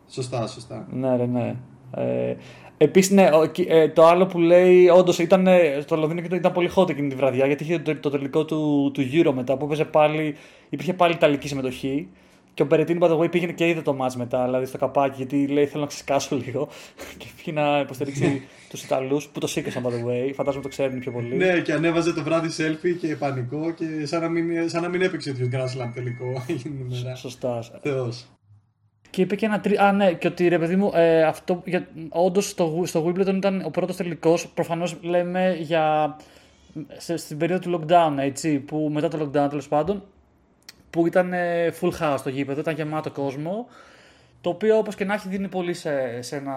Σωστά, 0.10 0.48
σωστά. 0.48 0.88
Ναι, 0.92 1.16
ρε, 1.16 1.26
ναι. 1.26 1.56
Ε, 1.96 2.36
Επίσης, 2.84 3.12
ναι, 3.12 3.30
ο- 3.34 3.46
και- 3.46 3.66
ε, 3.68 3.90
το 3.90 4.06
άλλο 4.06 4.26
που 4.26 4.40
λέει, 4.40 4.88
όντως 4.90 5.20
ήταν 5.20 5.48
ε, 5.48 5.80
στο 5.82 5.96
Λονδίνο 5.96 6.22
και 6.22 6.28
το- 6.28 6.36
ήταν 6.36 6.52
πολύ 6.52 6.70
hot 6.76 6.90
εκείνη 6.90 7.10
τη 7.10 7.16
βραδιά 7.16 7.46
γιατί 7.46 7.64
είχε 7.64 7.80
το, 7.80 7.96
το 7.96 8.10
τελικό 8.10 8.46
του, 8.46 8.92
του 8.94 9.02
Euro 9.14 9.32
μετά 9.36 9.58
που 9.58 9.66
έπαιζε 9.66 9.86
πάλι, 9.86 10.36
υπήρχε 10.70 10.94
πάλι 10.94 11.14
ιταλική 11.14 11.48
συμμετοχή. 11.48 12.08
Και 12.54 12.62
ο 12.64 12.66
Μπερετίνη, 12.66 13.00
by 13.02 13.08
the 13.10 13.18
way, 13.20 13.32
πήγαινε 13.32 13.52
και 13.52 13.68
είδε 13.68 13.82
το 13.82 13.98
match 14.02 14.14
μετά, 14.18 14.46
δηλαδή 14.46 14.66
στο 14.66 14.78
καπάκι, 14.78 15.14
γιατί 15.18 15.48
λέει 15.48 15.66
θέλω 15.66 15.82
να 15.82 15.88
ξεσκάσω 15.88 16.36
λίγο. 16.36 16.68
και 17.18 17.26
πήγε 17.36 17.60
να 17.62 17.80
υποστηρίξει 17.80 18.42
τους 18.70 18.84
Ιταλούς 18.84 19.28
που 19.28 19.40
το 19.40 19.48
σήκωσαν, 19.48 19.84
by 19.86 19.88
the 19.90 20.08
way. 20.10 20.32
Φαντάζομαι 20.34 20.64
το 20.64 20.70
ξέρουν 20.70 21.00
πιο 21.00 21.12
πολύ. 21.12 21.36
Ναι, 21.36 21.60
και 21.60 21.74
ανέβαζε 21.74 22.14
το 22.14 22.24
βράδυ 22.24 22.50
selfie 22.58 22.96
και 23.02 23.16
πανικό 23.16 23.72
και 23.72 23.86
σαν 24.06 24.22
να 24.22 24.30
μην, 24.30 24.70
σαν 24.70 24.82
να 24.82 24.90
μην 24.90 25.02
έπαιξε 25.02 25.34
το 25.34 25.50
Grand 25.52 25.58
Slam 25.86 25.90
τελικό 25.94 26.26
εκείνη 26.48 26.76
την 26.76 26.86
ημέρα. 26.92 27.16
Σωστά. 27.16 27.60
Θεός. 27.82 28.26
Και 29.12 29.22
είπε 29.22 29.36
και 29.36 29.46
ένα 29.46 29.60
τρί... 29.60 29.78
Α, 29.78 29.92
ναι, 29.92 30.14
και 30.14 30.28
ότι 30.28 30.48
ρε 30.48 30.60
παιδί 30.60 30.76
μου, 30.76 30.92
ε, 30.94 31.24
αυτό. 31.24 31.62
Για... 31.66 31.88
Όντως 32.10 32.50
στο, 32.50 32.82
στο 32.86 33.06
Wimbledon 33.06 33.36
ήταν 33.36 33.62
ο 33.66 33.70
πρώτος 33.70 33.96
τελικός. 33.96 34.48
Προφανώς 34.48 34.98
λέμε 35.02 35.56
για. 35.60 36.16
Σε, 36.98 37.18
στην 37.18 37.38
περίοδο 37.38 37.70
του 37.70 37.80
lockdown, 37.80 38.16
έτσι. 38.18 38.60
Που 38.60 38.90
μετά 38.92 39.08
το 39.08 39.18
lockdown 39.22 39.50
τέλος 39.50 39.68
πάντων. 39.68 40.04
Που 40.90 41.08
ήταν 41.08 41.34
ε, 41.34 41.74
full 41.82 41.92
house 42.00 42.20
το 42.24 42.30
γήπεδο, 42.30 42.60
ήταν 42.60 42.76
γεμάτο 42.76 43.12
κόσμο. 43.12 43.68
Το 44.42 44.50
οποίο 44.50 44.78
όπως 44.78 44.96
και 44.96 45.06
να 45.06 45.14
έχει 45.14 45.28
δίνει 45.28 45.48
πολύ 45.48 45.74
σε, 45.74 46.22
σε, 46.22 46.36
ένα, 46.36 46.56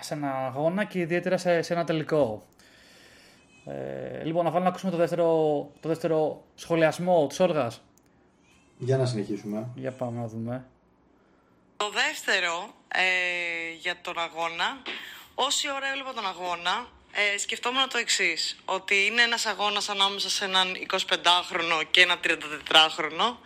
σε 0.00 0.14
ένα 0.14 0.30
αγώνα 0.30 0.84
και 0.84 0.98
ιδιαίτερα 0.98 1.36
σε, 1.36 1.62
σε 1.62 1.72
ένα 1.72 1.84
τελικό. 1.84 2.42
Ε, 3.66 4.24
λοιπόν, 4.24 4.44
να 4.44 4.50
βάλω 4.50 4.62
να 4.62 4.68
ακούσουμε 4.68 4.90
το 4.90 4.96
δεύτερο, 4.96 5.26
το 5.80 5.88
δεύτερο 5.88 6.42
σχολιασμό 6.54 7.26
της 7.26 7.40
Όργας. 7.40 7.82
Για 8.78 8.96
να 8.96 9.06
συνεχίσουμε. 9.06 9.66
Για 9.74 9.90
πάμε 9.90 10.20
να 10.20 10.26
δούμε. 10.26 10.64
Το 11.84 11.90
δεύτερο 11.90 12.74
ε, 12.88 13.02
για 13.78 14.00
τον 14.00 14.18
αγώνα, 14.18 14.82
όση 15.34 15.70
ώρα 15.70 15.88
έβλεπα 15.88 16.12
τον 16.12 16.26
αγώνα, 16.26 16.88
ε, 17.12 17.38
σκεφτόμουν 17.38 17.88
το 17.88 17.98
εξής: 17.98 18.56
Ότι 18.64 19.06
είναι 19.06 19.22
ένας 19.22 19.46
αγώνας 19.46 19.88
ανάμεσα 19.88 20.30
σε 20.30 20.44
έναν 20.44 20.76
25χρονο 20.90 21.82
και 21.90 22.00
ένα 22.00 22.16
34χρονο. 22.24 23.36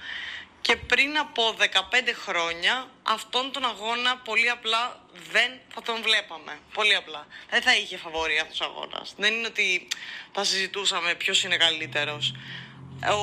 Και 0.60 0.76
πριν 0.76 1.18
από 1.18 1.54
15 1.58 2.14
χρόνια, 2.24 2.90
αυτόν 3.02 3.52
τον 3.52 3.64
αγώνα 3.64 4.16
πολύ 4.16 4.50
απλά 4.50 5.00
δεν 5.32 5.50
θα 5.74 5.82
τον 5.82 6.02
βλέπαμε. 6.02 6.58
Πολύ 6.72 6.94
απλά. 6.94 7.26
Δεν 7.50 7.62
θα 7.62 7.76
είχε 7.76 7.96
φαβόρει 7.96 8.38
αυτός 8.38 8.60
ο 8.60 8.64
αγώνας. 8.64 9.14
Δεν 9.16 9.34
είναι 9.34 9.46
ότι 9.46 9.88
θα 10.32 10.44
συζητούσαμε 10.44 11.14
ποιος 11.14 11.44
είναι 11.44 11.56
καλύτερος. 11.56 12.34
Ο, 13.02 13.18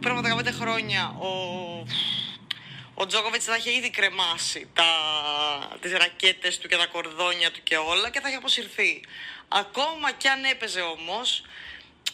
πριν 0.00 0.16
από 0.16 0.38
15 0.38 0.48
χρόνια, 0.60 1.14
ο, 1.18 1.28
ο 3.00 3.06
Τζόκοβιτς 3.06 3.44
θα 3.44 3.56
είχε 3.56 3.72
ήδη 3.72 3.90
κρεμάσει 3.90 4.68
τα, 4.74 4.88
τις 5.80 5.92
ρακέτες 5.92 6.58
του 6.58 6.68
και 6.68 6.76
τα 6.76 6.86
κορδόνια 6.86 7.50
του 7.50 7.62
και 7.62 7.76
όλα 7.76 8.10
και 8.10 8.20
θα 8.20 8.28
είχε 8.28 8.36
αποσυρθεί. 8.36 9.04
Ακόμα 9.48 10.12
κι 10.12 10.28
αν 10.28 10.44
έπαιζε 10.44 10.80
όμως, 10.80 11.42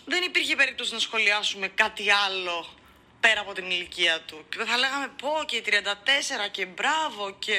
δεν 0.05 0.23
υπήρχε 0.23 0.57
περίπτωση 0.57 0.93
να 0.93 0.99
σχολιάσουμε 0.99 1.69
κάτι 1.69 2.11
άλλο 2.11 2.69
πέρα 3.21 3.41
από 3.41 3.53
την 3.53 3.71
ηλικία 3.71 4.21
του. 4.21 4.47
Και 4.49 4.57
δεν 4.57 4.67
θα 4.67 4.77
λέγαμε 4.77 5.09
πω 5.23 5.45
και 5.47 5.63
34 5.67 5.71
και 6.51 6.67
μπράβο 6.67 7.37
και, 7.39 7.59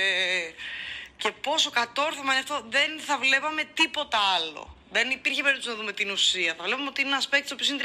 και 1.18 1.32
πόσο 1.32 1.70
κατόρθωμα 1.70 2.32
είναι 2.32 2.42
αυτό. 2.42 2.66
Δεν 2.70 3.00
θα 3.00 3.18
βλέπαμε 3.18 3.64
τίποτα 3.74 4.20
άλλο. 4.36 4.78
Δεν 4.92 5.10
υπήρχε 5.10 5.42
περίπτωση 5.42 5.70
να 5.70 5.76
δούμε 5.76 5.92
την 5.92 6.10
ουσία. 6.12 6.56
Θα 6.58 6.64
βλέπουμε 6.64 6.88
ότι 6.88 7.02
είναι 7.02 7.10
ένας 7.10 7.28
παίκτης 7.28 7.52
ο 7.52 7.54
οποίος 7.54 7.70
είναι 7.70 7.84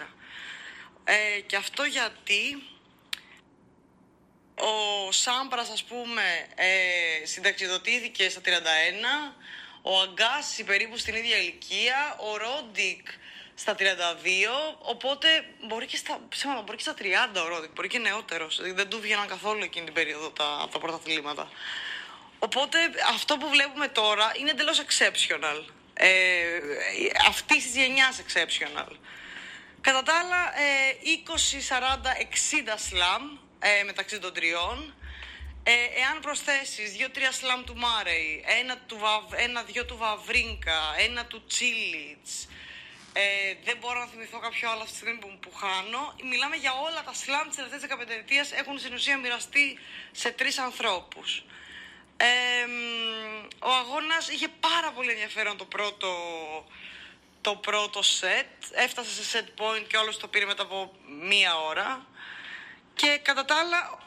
34. 0.00 0.06
Ε, 1.04 1.40
και 1.40 1.56
αυτό 1.56 1.82
γιατί 1.84 2.62
ο 4.54 5.12
Σάμπρας 5.12 5.68
ας 5.70 5.82
πούμε 5.84 6.46
ε, 6.54 7.26
συνταξιδοτήθηκε 7.26 8.28
στα 8.28 8.40
31 8.44 8.48
ο 9.82 10.00
Αγκάση 10.00 10.64
περίπου 10.64 10.96
στην 10.96 11.14
ίδια 11.14 11.36
ηλικία. 11.36 12.16
Ο 12.18 12.36
Ρόντικ 12.36 13.06
στα 13.54 13.74
32 13.78 13.82
οπότε 14.78 15.28
μπορεί 15.66 15.86
και 15.86 15.96
στα, 15.96 16.20
ψέματα, 16.28 16.62
μπορεί 16.62 16.76
και 16.76 16.82
στα 16.82 16.94
30 16.98 17.44
ο 17.44 17.48
Ρόντικ 17.48 17.70
μπορεί 17.72 17.88
και 17.88 17.98
νεότερος. 17.98 18.56
Δηλαδή 18.56 18.74
δεν 18.74 18.88
του 18.88 19.00
βγαίναν 19.00 19.26
καθόλου 19.26 19.62
εκείνη 19.62 19.84
την 19.84 19.94
περίοδο 19.94 20.30
τα, 20.30 20.68
τα 20.72 20.78
πρωταθλήματα. 20.78 21.48
Οπότε 22.38 22.78
αυτό 23.08 23.36
που 23.36 23.48
βλέπουμε 23.48 23.88
τώρα 23.88 24.32
είναι 24.38 24.50
εντελώς 24.50 24.82
exceptional. 24.82 25.64
Ε, 25.94 26.08
αυτής 27.28 27.64
της 27.64 27.76
γενιάς 27.76 28.22
exceptional. 28.26 28.92
Κατά 29.80 30.02
τα 30.02 30.12
άλλα, 30.18 30.58
ε, 30.58 30.96
20, 31.02 31.60
40, 31.60 32.16
60 32.18 32.74
σλάμ 32.76 33.22
ε, 33.58 33.82
μεταξύ 33.84 34.18
των 34.18 34.32
τριών. 34.32 34.94
Ε, 35.62 35.72
εάν 35.72 36.20
προσθέσεις 36.20 36.92
δύο-τρία 36.92 37.32
σλάμ 37.32 37.64
του 37.64 37.76
Μάρεϊ, 37.76 38.44
ένα, 38.60 38.76
του, 38.76 38.98
ένα-δυο 39.36 39.84
του 39.84 39.96
Βαβρίνκα, 39.96 40.94
ένα 40.98 41.26
του 41.26 41.44
Τσίλιτς, 41.46 42.48
ε, 43.12 43.54
δεν 43.64 43.76
μπορώ 43.80 43.98
να 43.98 44.06
θυμηθώ 44.06 44.38
κάποιο 44.38 44.70
άλλο 44.70 44.80
αυτή 44.80 44.92
τη 44.92 44.96
στιγμή 44.96 45.18
που, 45.18 45.38
που 45.40 45.52
χάνω. 45.52 46.14
Μιλάμε 46.30 46.56
για 46.56 46.72
όλα 46.72 47.02
τα 47.02 47.12
σλάμ 47.12 47.46
της 47.48 47.56
τελευταίας 47.56 47.82
15 47.82 48.10
ετίας 48.10 48.52
έχουν 48.52 48.78
στην 48.78 48.94
ουσία 48.94 49.18
μοιραστεί 49.18 49.78
σε 50.12 50.30
τρεις 50.30 50.58
ανθρώπους. 50.58 51.44
Ε, 52.16 52.26
ο 53.58 53.70
αγώνας 53.70 54.28
είχε 54.28 54.48
πάρα 54.48 54.92
πολύ 54.92 55.10
ενδιαφέρον 55.10 55.56
το 55.56 55.64
πρώτο, 55.64 56.10
το 57.40 57.56
πρώτο 57.56 58.00
set. 58.00 58.70
Έφτασε 58.72 59.24
σε 59.24 59.38
set 59.38 59.60
point 59.60 59.84
και 59.86 59.96
όλος 59.96 60.18
το 60.18 60.28
πήρε 60.28 60.44
μετά 60.44 60.62
από 60.62 60.92
μία 61.06 61.58
ώρα. 61.58 62.06
Και 62.94 63.18
κατά 63.22 63.44
τα 63.44 63.54
άλλα, 63.54 63.98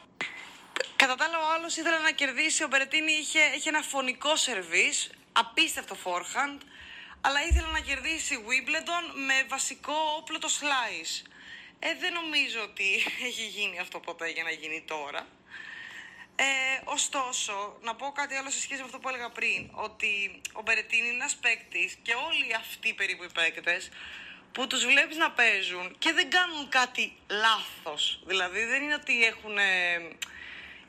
κατά 0.96 1.14
τα 1.14 1.24
άλλα 1.24 1.38
ο 1.38 1.52
άλλος 1.54 1.76
ήθελε 1.76 1.98
να 1.98 2.10
κερδίσει. 2.10 2.64
Ο 2.64 2.68
Μπερετίνη 2.68 3.12
είχε, 3.12 3.40
είχε 3.56 3.68
ένα 3.68 3.82
φωνικό 3.82 4.36
σερβίς, 4.36 5.10
απίστευτο 5.32 5.96
forehand, 6.04 6.58
αλλά 7.20 7.42
ήθελε 7.42 7.70
να 7.72 7.80
κερδίσει 7.80 8.44
Wimbledon 8.48 9.04
με 9.26 9.46
βασικό 9.48 9.94
όπλο 10.16 10.38
το 10.38 10.48
slice. 10.60 11.26
Ε, 11.78 11.94
δεν 12.00 12.12
νομίζω 12.12 12.60
ότι 12.62 12.94
έχει 13.28 13.46
γίνει 13.46 13.78
αυτό 13.78 14.00
ποτέ 14.00 14.28
για 14.28 14.42
να 14.42 14.50
γίνει 14.50 14.84
τώρα. 14.86 15.26
Ε, 16.36 16.80
ωστόσο, 16.84 17.78
να 17.82 17.94
πω 17.94 18.12
κάτι 18.12 18.34
άλλο 18.34 18.50
σε 18.50 18.60
σχέση 18.60 18.80
με 18.80 18.86
αυτό 18.86 18.98
που 18.98 19.08
έλεγα 19.08 19.30
πριν, 19.30 19.70
ότι 19.72 20.40
ο 20.52 20.62
Μπερετίνη 20.62 21.06
είναι 21.06 21.14
ένας 21.14 21.36
παίκτης 21.36 21.98
και 22.02 22.14
όλοι 22.14 22.54
αυτοί 22.54 22.94
περίπου 22.94 23.24
οι 23.24 23.30
παίκτες 23.34 23.88
που 24.52 24.66
τους 24.66 24.84
βλέπεις 24.86 25.16
να 25.16 25.30
παίζουν 25.30 25.96
και 25.98 26.12
δεν 26.12 26.30
κάνουν 26.30 26.68
κάτι 26.68 27.16
λάθος. 27.30 28.20
Δηλαδή 28.26 28.64
δεν 28.64 28.82
είναι 28.82 28.94
ότι 28.94 29.24
έχουν, 29.24 29.56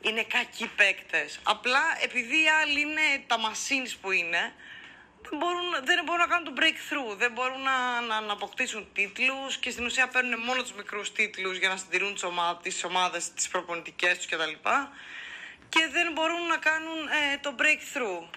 είναι 0.02 0.24
κακοί 0.24 0.68
παίκτες. 0.76 1.40
Απλά 1.44 1.84
επειδή 2.02 2.44
οι 2.44 2.50
άλλοι 2.62 2.80
είναι 2.80 3.24
τα 3.28 3.36
machines 3.38 3.94
που 4.02 4.12
είναι, 4.12 4.54
δεν 5.30 5.38
μπορούν, 5.40 5.70
δεν 5.84 6.04
μπορούν 6.04 6.22
να 6.22 6.28
κάνουν 6.28 6.46
το 6.46 6.62
breakthrough, 6.62 7.18
δεν 7.18 7.32
μπορούν 7.32 7.62
να, 7.62 8.02
να, 8.02 8.22
να 8.22 8.34
αποκτήσουν 8.34 8.88
τίτλους 8.94 9.58
και 9.58 9.70
στην 9.70 9.86
ουσία 9.86 10.08
παίρνουν 10.08 10.40
μόνο 10.40 10.62
τους 10.62 10.74
μικρούς 10.74 11.12
τίτλους 11.12 11.58
για 11.58 11.70
να 11.70 11.78
συντηρούν 11.78 12.14
τις, 12.14 12.24
ομάδες, 12.24 12.74
τις 12.74 12.84
ομάδες, 12.84 13.34
τις 13.34 13.48
προπονητικές 13.48 14.18
τους 14.18 14.26
κτλ. 14.26 14.54
Και 15.70 15.88
δεν 15.92 16.12
μπορούν 16.14 16.48
να 16.48 16.58
κάνουν 16.58 17.08
ε, 17.08 17.38
το 17.42 17.56
breakthrough. 17.60 18.28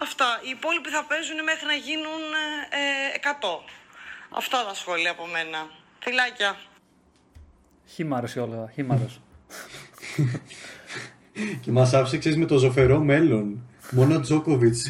Αυτά. 0.00 0.40
Οι 0.44 0.48
υπόλοιποι 0.48 0.88
θα 0.90 1.04
παίζουν 1.04 1.42
μέχρι 1.42 1.66
να 1.66 1.74
γίνουν 1.74 2.22
ε, 2.70 3.28
100. 3.40 3.79
Αυτά 4.30 4.64
τα 4.68 4.74
σχόλια 4.74 5.10
από 5.10 5.26
μένα. 5.26 5.58
Φιλάκια. 5.98 6.56
Χήμαρος 7.86 8.34
η 8.34 8.38
Όλγα, 8.38 8.70
χήμαρος. 8.74 9.20
και 11.60 11.70
μας 11.70 11.94
άφησε, 11.94 12.36
με 12.36 12.44
το 12.44 12.58
ζωφερό 12.58 13.00
μέλλον. 13.00 13.62
Μόνο 13.90 14.14
ο 14.14 14.20
Τζόκοβιτς. 14.20 14.88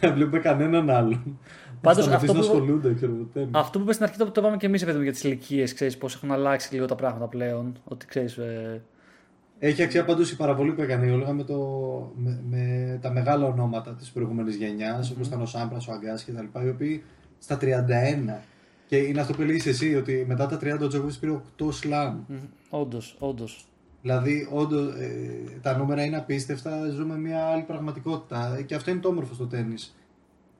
δεν 0.00 0.14
βλέπουμε 0.14 0.38
κανέναν 0.38 0.90
άλλον. 0.90 1.38
Πάντως 1.80 2.08
αυτό, 2.08 2.32
που... 2.32 2.80
αυτό 3.50 3.78
που 3.78 3.84
είπες 3.84 3.94
στην 3.94 4.06
αρχή 4.06 4.18
το, 4.18 4.30
το 4.30 4.40
είπαμε 4.40 4.56
και 4.56 4.66
εμείς 4.66 4.82
για 4.82 5.12
τις 5.12 5.24
ηλικίες, 5.24 5.74
ξέρεις 5.74 5.98
πώς 5.98 6.14
έχουν 6.14 6.32
αλλάξει 6.32 6.74
λίγο 6.74 6.86
τα 6.86 6.94
πράγματα 6.94 7.26
πλέον. 7.26 7.76
Ότι 7.84 8.06
ξέρεις, 8.06 8.36
ε... 8.36 8.82
Έχει 9.58 9.82
αξία 9.82 10.04
πάντως 10.04 10.30
η 10.30 10.36
παραβολή 10.36 10.72
που 10.72 10.82
έκανε 10.82 11.06
η 11.06 11.10
Όλγα 11.10 11.32
με, 11.32 11.44
το, 11.44 11.58
με, 12.16 12.40
με 12.50 12.98
τα 13.02 13.10
μεγάλα 13.10 13.46
ονόματα 13.46 13.94
της 13.94 14.10
προηγούμενης 14.10 14.56
γενιάς, 14.56 15.08
mm-hmm. 15.08 15.14
όπω 15.16 15.26
ήταν 15.26 15.40
ο 15.40 15.46
Σάμπρας, 15.46 15.88
ο 15.88 15.92
Αγκάς 15.92 16.24
κτλ. 16.24 16.64
Οι 16.64 16.68
οποίοι 16.68 17.04
στα 17.44 17.58
31. 17.60 18.42
Και 18.86 18.96
είναι 18.96 19.20
αυτό 19.20 19.32
που 19.32 19.42
έλεγες 19.42 19.66
εσύ, 19.66 19.94
ότι 19.94 20.24
μετά 20.28 20.46
τα 20.46 20.56
30 20.56 20.78
ο 20.82 20.86
Τζόκοβιτ 20.86 21.14
πήρε 21.20 21.40
8 21.58 21.72
σλάμ. 21.72 22.18
Όντως, 22.70 23.16
όντως. 23.18 23.66
Δηλαδή, 24.02 24.48
όντως, 24.50 24.94
ε, 24.94 25.58
τα 25.62 25.76
νούμερα 25.76 26.04
είναι 26.04 26.16
απίστευτα. 26.16 26.88
Ζούμε 26.88 27.18
μια 27.18 27.44
άλλη 27.44 27.62
πραγματικότητα. 27.62 28.62
Και 28.66 28.74
αυτό 28.74 28.90
είναι 28.90 29.00
το 29.00 29.08
όμορφο 29.08 29.34
στο 29.34 29.46
τέννη. 29.46 29.74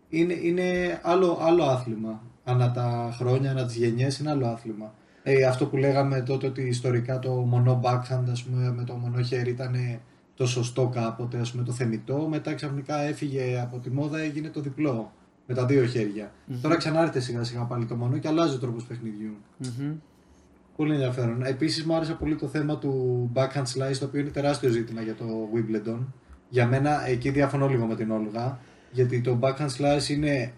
Είναι, 0.09 0.33
είναι 0.33 1.01
άλλο, 1.03 1.39
άλλο 1.41 1.63
άθλημα. 1.65 2.23
Ανά 2.45 2.71
τα 2.71 3.15
χρόνια, 3.19 3.51
ανά 3.51 3.67
τις 3.67 3.77
γενιές, 3.77 4.19
είναι 4.19 4.31
άλλο 4.31 4.47
άθλημα. 4.47 4.95
Ε, 5.23 5.45
αυτό 5.45 5.67
που 5.67 5.77
λέγαμε 5.77 6.21
τότε 6.21 6.47
ότι 6.47 6.63
ιστορικά 6.63 7.19
το 7.19 7.31
μονό 7.31 7.81
backhand, 7.85 8.25
ας 8.31 8.43
πούμε, 8.43 8.73
με 8.73 8.85
το 8.85 8.95
μονό 8.95 9.23
χέρι 9.23 9.51
ήταν 9.51 10.01
το 10.35 10.47
σωστό 10.47 10.89
κάποτε, 10.89 11.39
ας 11.39 11.51
πούμε, 11.51 11.65
το 11.65 11.73
θεμητό. 11.73 12.27
Μετά 12.31 12.55
ξαφνικά 12.55 13.01
έφυγε 13.01 13.61
από 13.61 13.79
τη 13.79 13.91
μόδα, 13.91 14.19
έγινε 14.19 14.49
το 14.49 14.61
διπλό 14.61 15.13
με 15.47 15.55
τα 15.55 15.67
δύο 15.67 15.85
χέρια. 15.85 16.31
Mm-hmm. 16.31 16.59
Τώρα 16.63 16.77
ξανάρθει 16.77 17.21
σιγά 17.21 17.45
σιγά 17.45 17.63
πάλι 17.63 17.85
το 17.85 17.97
μόνο 17.97 18.19
και 18.19 18.29
αλλάζει 18.29 18.55
ο 18.55 18.59
τρόπος 18.59 18.85
παιχνιδιού. 18.85 19.37
Mm-hmm. 19.65 19.93
Πολύ 20.77 20.93
ενδιαφέρον. 20.93 21.45
Επίσης 21.45 21.85
μου 21.85 21.95
άρεσε 21.95 22.13
πολύ 22.13 22.37
το 22.37 22.47
θέμα 22.49 22.79
του 22.79 23.31
backhand 23.35 23.63
slice, 23.63 23.97
το 23.99 24.05
οποίο 24.05 24.21
είναι 24.21 24.31
τεράστιο 24.31 24.71
ζήτημα 24.71 25.01
για 25.01 25.15
το 25.15 25.25
Wimbledon. 25.55 25.99
Για 26.49 26.67
μένα 26.67 27.07
εκεί 27.07 27.31
διαφωνώ 27.31 27.69
λίγο 27.69 27.87
με 27.87 27.97
την 27.97 28.11
Όλγα, 28.11 28.59
γιατί 28.91 29.21
το 29.21 29.39
backhand 29.41 29.69
slice 29.79 30.09
είναι 30.09 30.53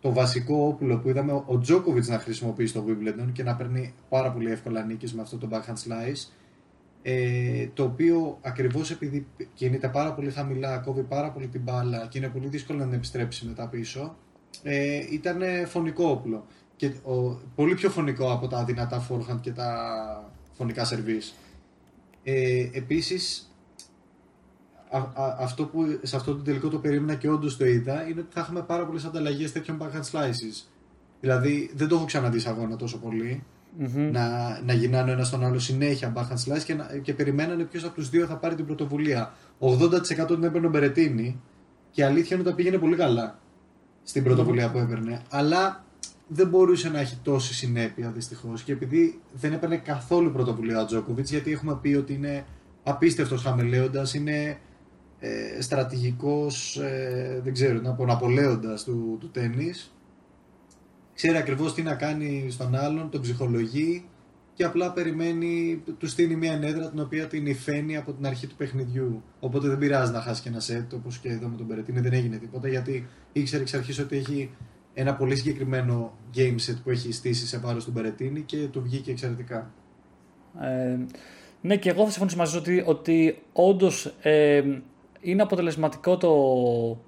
το 0.00 0.12
βασικό 0.12 0.66
όπλο 0.66 0.98
που 0.98 1.08
είδαμε 1.08 1.32
ο 1.46 1.58
Τζόκοβιτ 1.58 2.06
να 2.06 2.18
χρησιμοποιεί 2.18 2.66
στο 2.66 2.84
Wimbledon 2.88 3.28
και 3.32 3.42
να 3.42 3.56
παίρνει 3.56 3.94
πάρα 4.08 4.32
πολύ 4.32 4.50
εύκολα 4.50 4.84
νίκες 4.84 5.12
με 5.12 5.22
αυτό 5.22 5.36
το 5.36 5.48
backhand 5.52 5.88
slice 5.88 6.28
ε, 7.02 7.66
το 7.74 7.82
οποίο 7.82 8.38
ακριβώς 8.42 8.90
επειδή 8.90 9.26
κινείται 9.54 9.88
πάρα 9.88 10.14
πολύ 10.14 10.30
χαμηλά, 10.30 10.78
κόβει 10.78 11.02
πάρα 11.02 11.30
πολύ 11.30 11.46
την 11.46 11.60
μπάλα 11.60 12.06
και 12.06 12.18
είναι 12.18 12.28
πολύ 12.28 12.48
δύσκολο 12.48 12.78
να 12.78 12.84
την 12.84 12.94
επιστρέψει 12.94 13.46
μετά 13.46 13.68
πίσω, 13.68 14.16
ε, 14.62 15.04
ήταν 15.10 15.42
φωνικό 15.66 16.04
όπλο. 16.04 16.46
Και 16.76 16.86
ο, 16.86 17.40
πολύ 17.54 17.74
πιο 17.74 17.90
φωνικό 17.90 18.32
από 18.32 18.46
τα 18.48 18.64
δυνατά 18.64 19.06
forehand 19.08 19.40
και 19.40 19.52
τα 19.52 20.32
φωνικά 20.52 20.86
service. 20.86 21.34
Ε, 22.22 22.68
επίσης, 22.72 23.54
αυτό 25.38 25.64
που 25.64 25.98
σε 26.02 26.16
αυτό 26.16 26.36
το 26.36 26.42
τελικό 26.42 26.68
το 26.68 26.78
περίμενα 26.78 27.14
και 27.14 27.30
όντως 27.30 27.56
το 27.56 27.66
είδα 27.66 28.08
είναι 28.08 28.20
ότι 28.20 28.32
θα 28.32 28.40
έχουμε 28.40 28.62
πάρα 28.62 28.86
πολλές 28.86 29.04
ανταλλαγές 29.04 29.52
τέτοιων 29.52 29.78
backhand 29.82 30.10
slices. 30.12 30.68
Δηλαδή 31.20 31.70
δεν 31.74 31.88
το 31.88 31.94
έχω 31.94 32.04
ξαναδεί 32.04 32.38
σε 32.38 32.48
αγώνα 32.48 32.76
τόσο 32.76 32.98
πολύ 32.98 33.44
mm-hmm. 33.80 34.10
να, 34.12 34.58
να 34.64 34.72
γυρνάνε 34.72 35.12
ένας 35.12 35.26
στον 35.26 35.44
άλλο 35.44 35.58
συνέχεια 35.58 36.12
backhand 36.16 36.52
slice 36.52 36.62
και, 36.64 36.74
να, 36.74 36.84
και 37.02 37.14
περιμένανε 37.14 37.62
ποιος 37.62 37.84
από 37.84 37.94
τους 37.94 38.08
δύο 38.10 38.26
θα 38.26 38.36
πάρει 38.36 38.54
την 38.54 38.66
πρωτοβουλία. 38.66 39.32
80% 39.60 40.26
την 40.26 40.44
έπαιρνε 40.44 40.66
ο 40.66 40.70
Μπερετίνη 40.70 41.40
και 41.90 42.04
αλήθεια 42.04 42.36
είναι 42.36 42.48
ότι 42.48 42.56
πήγαινε 42.56 42.78
πολύ 42.78 42.96
καλά 42.96 43.38
στην 44.02 44.24
πρωτοβουλία 44.24 44.68
mm-hmm. 44.68 44.72
που 44.72 44.78
έπαιρνε. 44.78 45.22
Αλλά 45.30 45.84
δεν 46.28 46.48
μπορούσε 46.48 46.88
να 46.88 47.00
έχει 47.00 47.18
τόση 47.22 47.54
συνέπεια 47.54 48.10
δυστυχώς. 48.10 48.62
Και 48.62 48.72
επειδή 48.72 49.20
δεν 49.32 49.52
έπαιρνε 49.52 49.76
καθόλου 49.76 50.32
πρωτοβουλία 50.32 50.80
ο 50.80 50.84
Τζόκοβιτς, 50.84 51.30
γιατί 51.30 51.52
έχουμε 51.52 51.78
πει 51.82 51.94
ότι 51.94 52.12
είναι 52.12 52.44
απίστευτος 52.82 53.42
χαμελέοντας, 53.42 54.14
είναι 54.14 54.58
ε, 55.18 55.60
στρατηγικός, 55.60 56.76
ε, 56.76 57.40
δεν 57.44 57.52
ξέρω, 57.52 57.80
να 57.80 57.92
πω, 57.92 58.04
Ναπολέοντας 58.04 58.84
του, 58.84 59.16
του 59.20 59.30
τέννις 59.30 59.94
ξέρει 61.22 61.36
ακριβώς 61.36 61.74
τι 61.74 61.82
να 61.82 61.94
κάνει 61.94 62.46
στον 62.50 62.74
άλλον, 62.74 63.10
τον 63.10 63.20
ψυχολογεί 63.20 64.04
και 64.54 64.64
απλά 64.64 64.92
περιμένει, 64.92 65.82
του 65.98 66.06
στείλει 66.06 66.36
μια 66.36 66.52
ενέδρα 66.52 66.90
την 66.90 67.00
οποία 67.00 67.26
την 67.26 67.46
υφαίνει 67.46 67.96
από 67.96 68.12
την 68.12 68.26
αρχή 68.26 68.46
του 68.46 68.54
παιχνιδιού. 68.56 69.22
Οπότε 69.40 69.68
δεν 69.68 69.78
πειράζει 69.78 70.12
να 70.12 70.20
χάσει 70.20 70.42
και 70.42 70.48
ένα 70.48 70.60
σετ 70.60 70.92
όπως 70.92 71.18
και 71.18 71.28
εδώ 71.28 71.48
με 71.48 71.56
τον 71.56 71.66
Περετίνη, 71.66 72.00
δεν 72.00 72.12
έγινε 72.12 72.36
τίποτα 72.36 72.68
γιατί 72.68 73.08
ήξερε 73.32 73.62
εξ 73.62 73.74
αρχής 73.74 73.98
ότι 73.98 74.16
έχει 74.16 74.50
ένα 74.94 75.14
πολύ 75.14 75.36
συγκεκριμένο 75.36 76.12
game 76.36 76.56
set 76.66 76.76
που 76.84 76.90
έχει 76.90 77.12
στήσει 77.12 77.46
σε 77.46 77.58
βάρος 77.58 77.84
του 77.84 77.90
Μπερετίνη 77.90 78.40
και 78.40 78.56
του 78.56 78.82
βγήκε 78.82 79.10
εξαιρετικά. 79.10 79.70
Ε, 80.60 80.98
ναι, 81.60 81.76
και 81.76 81.90
εγώ 81.90 82.04
θα 82.04 82.10
συμφωνήσω 82.10 82.36
μαζί 82.36 82.56
ότι, 82.56 82.82
ότι 82.86 83.38
όντως 83.52 84.14
ε, 84.20 84.62
είναι 85.20 85.42
αποτελεσματικό 85.42 86.16
το, 86.16 86.34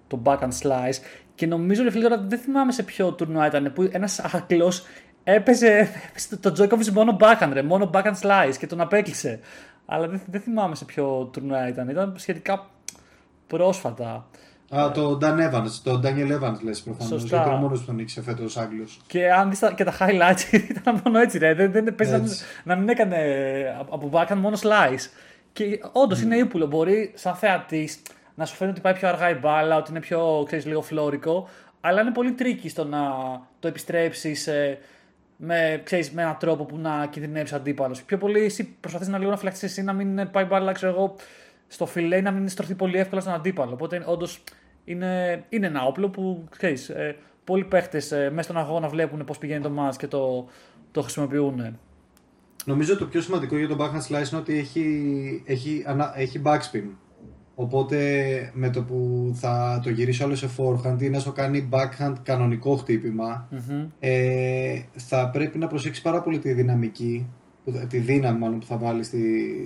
το 0.07 0.23
back 0.25 0.39
and 0.39 0.53
slice 0.63 0.99
και 1.43 1.49
νομίζω, 1.49 1.83
ρε 1.83 1.91
φίλε, 1.91 2.09
τώρα 2.09 2.25
δεν 2.29 2.39
θυμάμαι 2.39 2.73
σε 2.73 2.83
ποιο 2.83 3.13
τουρνουά 3.13 3.47
ήταν 3.47 3.73
που 3.75 3.89
ένας 3.93 4.19
Άγγλος 4.19 4.83
έπαιζε 5.25 5.89
το 6.41 6.53
Τζόκοβιτ 6.53 6.89
μόνο 6.89 7.17
backhand, 7.21 7.51
ρε, 7.53 7.63
μόνο 7.63 7.91
backhand 7.95 8.15
slice 8.21 8.55
και 8.59 8.67
τον 8.67 8.81
απέκλεισε. 8.81 9.41
Αλλά 9.87 10.09
δεν, 10.09 10.21
δεν 10.27 10.41
θυμάμαι 10.41 10.75
σε 10.75 10.85
ποιο 10.85 11.31
τουρνουά 11.33 11.69
ήταν. 11.69 11.89
Ήταν 11.89 12.15
σχετικά 12.17 12.71
πρόσφατα. 13.47 14.27
Α, 14.77 14.91
το 14.91 15.19
Dan 15.23 15.51
Evans, 15.51 15.71
το 15.83 16.01
Daniel 16.05 16.41
Evans 16.41 16.61
λες 16.63 16.83
προφανώς, 16.83 17.21
Σωστά. 17.21 17.37
γιατί 17.37 17.51
ο 17.51 17.57
μόνος 17.57 17.81
που 17.81 17.87
τον 17.87 17.95
νίκησε 17.95 18.23
φέτος 18.23 18.57
Άγγλος. 18.57 19.01
Και 19.07 19.33
αν 19.33 19.51
δεις 19.51 19.61
και 19.75 19.85
τα 19.85 19.95
highlights 19.99 20.53
ήταν 20.79 21.01
μόνο 21.05 21.19
έτσι 21.19 21.39
ρε, 21.39 21.55
δεν, 21.55 21.73
δεν 21.73 21.95
παίζει 21.95 22.13
να, 22.13 22.23
να, 22.65 22.77
μην 22.77 22.89
έκανε 22.89 23.17
από 23.91 24.11
backhand 24.13 24.39
μόνο 24.39 24.57
slice. 24.61 25.11
Και 25.53 25.81
όντως 25.93 26.19
mm. 26.19 26.23
είναι 26.23 26.37
ύπουλο, 26.37 26.67
μπορεί 26.67 27.13
σαν 27.15 27.35
θεατής 27.35 28.03
να 28.35 28.45
σου 28.45 28.55
φαίνεται 28.55 28.79
ότι 28.79 28.89
πάει 28.89 29.01
πιο 29.01 29.09
αργά 29.09 29.31
η 29.31 29.35
μπάλα, 29.35 29.77
ότι 29.77 29.91
είναι 29.91 30.01
πιο 30.01 30.43
ξέρεις, 30.47 30.67
λίγο 30.67 30.83
φλώρικο, 30.83 31.49
αλλά 31.81 32.01
είναι 32.01 32.13
πολύ 32.13 32.33
tricky 32.33 32.69
στο 32.69 32.85
να 32.85 33.01
το 33.59 33.69
επιστρέψεις 33.69 34.47
ε, 34.47 34.79
με, 35.37 35.81
ξέρεις, 35.85 36.11
με 36.11 36.23
έναν 36.23 36.37
τρόπο 36.39 36.65
που 36.65 36.79
να 36.79 37.07
κινδυνεύσει 37.07 37.55
αντίπαλος. 37.55 38.03
Πιο 38.03 38.19
πολύ 38.19 38.45
εσύ 38.45 38.77
προσπαθείς 38.81 39.09
να 39.09 39.19
λίγο 39.19 39.31
να 39.31 39.37
φυλάξεις 39.37 39.63
εσύ 39.63 39.83
να 39.83 39.93
μην 39.93 40.31
πάει 40.31 40.45
μπάλα, 40.45 40.73
ξέρω 40.73 40.93
εγώ, 40.93 41.15
στο 41.69 41.87
φιλέ 41.87 42.21
να 42.21 42.31
μην 42.31 42.49
στρωθεί 42.49 42.75
πολύ 42.75 42.99
εύκολα 42.99 43.21
στον 43.21 43.33
αντίπαλο. 43.33 43.73
Οπότε 43.73 44.03
όντως 44.07 44.43
είναι, 44.85 45.45
είναι 45.49 45.67
ένα 45.67 45.85
όπλο 45.85 46.09
που 46.09 46.45
ξέρεις, 46.51 46.89
ε, 46.89 47.17
πολλοί 47.45 47.65
παίχτες 47.65 48.13
ε, 48.13 48.31
μέσα 48.31 48.43
στον 48.43 48.63
αγώνα 48.63 48.89
βλέπουν 48.89 49.25
πώς 49.25 49.39
πηγαίνει 49.39 49.63
το 49.63 49.71
match 49.79 49.97
και 49.97 50.07
το, 50.07 50.47
το 50.93 51.03
χρησιμοποιούν. 51.03 51.79
Νομίζω 52.65 52.97
το 52.97 53.07
πιο 53.07 53.21
σημαντικό 53.21 53.57
για 53.57 53.69
τον 53.69 53.79
backhand 53.81 54.09
slice 54.09 54.31
είναι 54.31 54.41
ότι 54.41 54.59
έχει, 54.59 55.43
έχει, 55.47 55.85
ανα- 55.87 56.13
έχει 56.17 56.43
backspin. 56.45 56.85
Οπότε 57.63 57.99
με 58.55 58.71
το 58.71 58.83
που 58.83 59.31
θα 59.35 59.81
το 59.83 59.91
γυρίσει 59.91 60.23
όλο 60.23 60.35
σε 60.35 60.49
forehand 60.57 61.03
ή 61.03 61.09
να 61.11 61.19
σου 61.19 61.33
κάνει 61.33 61.69
backhand 61.73 62.13
κανονικό 62.23 62.77
χτύπημα, 62.77 63.49
ε, 63.99 64.81
θα 64.97 65.31
πρέπει 65.33 65.59
να 65.59 65.67
προσέξεις 65.67 66.03
πάρα 66.03 66.21
πολύ 66.23 66.39
τη 66.39 66.53
δυναμική, 66.53 67.27
που 67.65 67.71
θα- 67.73 67.87
τη 67.87 67.99
δύναμη 67.99 68.39
μάλλον 68.39 68.59
που 68.59 68.67
θα 68.67 68.77
βάλεις 68.77 69.07
στη, 69.07 69.21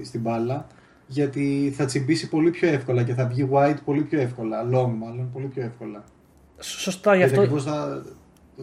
στην 0.05 0.21
μπάλα, 0.21 0.67
γιατί 1.07 1.73
θα 1.77 1.85
τσιμπήσει 1.85 2.29
πολύ 2.29 2.51
πιο 2.51 2.69
εύκολα 2.69 3.03
και 3.03 3.15
θα 3.15 3.27
βγει 3.27 3.49
wide 3.53 3.77
πολύ 3.85 4.03
πιο 4.03 4.21
εύκολα, 4.21 4.63
long 4.63 4.91
μάλλον, 4.99 5.31
πολύ 5.33 5.47
πιο 5.47 5.63
εύκολα. 5.63 6.05
Σωστά, 6.59 7.11
γι' 7.13 7.17
Γιατί 7.19 7.33
αυτό, 7.33 7.43
ακριβώς 7.43 7.65
θα, 7.65 8.03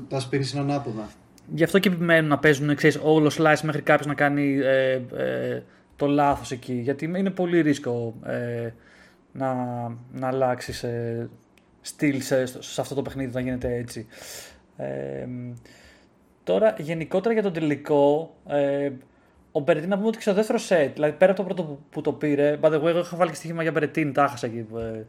τα 0.08 0.20
σπίνεις 0.20 0.52
είναι 0.54 0.62
ανάποδα. 0.62 1.08
γι' 1.54 1.64
αυτό 1.64 1.80
και 1.80 1.90
επιμένουν 1.90 2.30
να 2.30 2.38
παίζουν 2.40 2.76
ξέρεις, 2.76 3.00
όλο 3.04 3.32
slice 3.38 3.62
μέχρι 3.64 3.82
κάποιος 3.82 4.08
να 4.08 4.14
κάνει 4.14 4.58
ε, 4.62 4.92
ε, 4.94 5.64
το 5.96 6.06
λάθος 6.06 6.52
εκεί. 6.52 6.74
Γιατί 6.74 7.06
είναι 7.06 7.30
πολύ 7.30 7.62
ρίσκο 7.62 8.16
ε, 8.26 8.70
να, 9.34 9.54
να 10.12 10.28
αλλάξει 10.28 10.88
ε, 10.88 11.26
στυλ 11.82 12.22
σε, 12.22 12.46
σε 12.46 12.82
αυτό 12.82 12.96
το 12.96 13.02
παιχνίδι 13.02 13.34
να 13.34 13.40
γίνεται 13.40 13.76
έτσι. 13.76 14.08
Ε, 14.78 15.28
τώρα, 16.44 16.76
γενικότερα 16.78 17.34
για 17.34 17.44
τον 17.44 17.54
τελικό, 17.54 18.36
ε, 18.48 18.90
ο 19.52 19.60
Μπερετίν 19.60 19.90
να 19.90 19.96
πούμε 19.96 20.08
ότι 20.08 20.18
και 20.18 20.24
στο 20.24 20.34
δεύτερο 20.34 20.58
σετ, 20.58 20.94
δηλαδή 20.94 21.14
πέρα 21.14 21.32
από 21.32 21.42
το 21.42 21.48
πρώτο 21.48 21.64
που, 21.64 21.80
που 21.90 22.02
το 22.02 22.14
πήρε, 22.14 22.60
by 22.62 22.66
the 22.66 22.82
way, 22.82 22.86
εγώ 22.86 23.00
είχα 23.00 23.18
βάλει 23.18 23.30
και 23.30 23.36
στοίχημα 23.36 23.62
για 23.62 23.72
Μπερετίν, 23.72 24.14
τα 24.14 24.24
έχασα 24.24 24.46
εκεί. 24.46 24.58
Ε, 24.58 25.04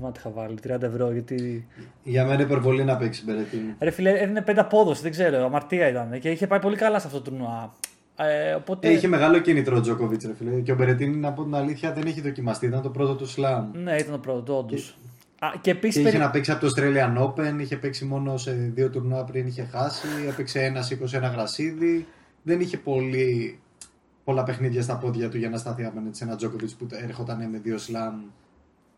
δεν 0.00 0.12
είχα 0.16 0.30
βάλει 0.30 0.58
30 0.66 0.82
ευρώ 0.82 1.12
γιατί 1.12 1.66
Για 2.02 2.22
μένα 2.22 2.34
είναι 2.34 2.42
υπερβολή 2.42 2.84
να 2.84 2.96
παίξει 2.96 3.24
Μπερετίνη. 3.24 3.74
Ρε 3.78 3.90
φίλε, 3.90 4.10
έδινε 4.10 4.42
πέντε 4.42 4.60
απόδοση, 4.60 5.02
δεν 5.02 5.10
ξέρω, 5.10 5.44
αμαρτία 5.44 5.88
ήταν 5.88 6.20
και 6.20 6.30
είχε 6.30 6.46
πάει 6.46 6.58
πολύ 6.58 6.76
καλά 6.76 6.98
σε 6.98 7.06
αυτό 7.06 7.20
το 7.20 7.30
τουρνουά. 7.30 7.72
Ε, 8.16 8.52
οπότε, 8.54 8.88
Ε, 8.88 8.92
είχε 8.92 9.08
μεγάλο 9.08 9.38
κίνητρο 9.38 9.76
ο 9.76 9.80
Τζόκοβιτς, 9.80 10.24
ρε 10.24 10.34
φίλε. 10.34 10.60
Και 10.60 10.72
ο 10.72 10.74
Μπερετίνη, 10.74 11.16
να 11.16 11.32
πω 11.32 11.42
την 11.42 11.54
αλήθεια, 11.54 11.92
δεν 11.92 12.06
έχει 12.06 12.20
δοκιμαστεί. 12.20 12.66
Ήταν 12.66 12.82
το 12.82 12.88
πρώτο 12.90 13.14
του 13.14 13.26
σλάμ. 13.26 13.70
Ναι, 13.82 13.96
ήταν 13.96 14.12
το 14.12 14.18
πρώτο, 14.18 14.58
όντως. 14.58 14.96
Και- 15.38 15.46
Και 15.52 15.58
Και 15.60 15.70
επίσης. 15.70 16.04
είχε 16.06 16.18
να 16.18 16.30
παίξει 16.30 16.50
από 16.50 16.66
το 16.66 16.72
Australian 16.76 17.18
Open, 17.22 17.60
είχε 17.60 17.76
παίξει 17.76 18.04
μόνο 18.04 18.36
σε 18.36 18.52
δύο 18.52 18.90
τουρνουά 18.90 19.24
πριν 19.24 19.46
είχε 19.46 19.68
χάσει. 19.72 20.06
Έπαιξε 20.28 20.60
ένα, 20.64 20.82
σήκωσε 20.82 21.16
ένα 21.16 21.28
γρασίδι. 21.28 22.06
Δεν 22.42 22.60
είχε 22.60 22.76
πολύ, 22.78 23.58
πολλά 24.24 24.42
παιχνίδια 24.42 24.82
στα 24.82 24.96
πόδια 24.96 25.28
του 25.28 25.38
για 25.38 25.48
να 25.48 25.56
σταθεί 25.58 25.84
απέναντι 25.84 26.16
σε 26.16 26.24
ένα 26.24 26.36
Τζόκοβιτς 26.36 26.74
που 26.74 26.86
έρχονταν 26.90 27.48
με 27.50 27.58
δύο 27.58 27.78
slam 27.78 28.14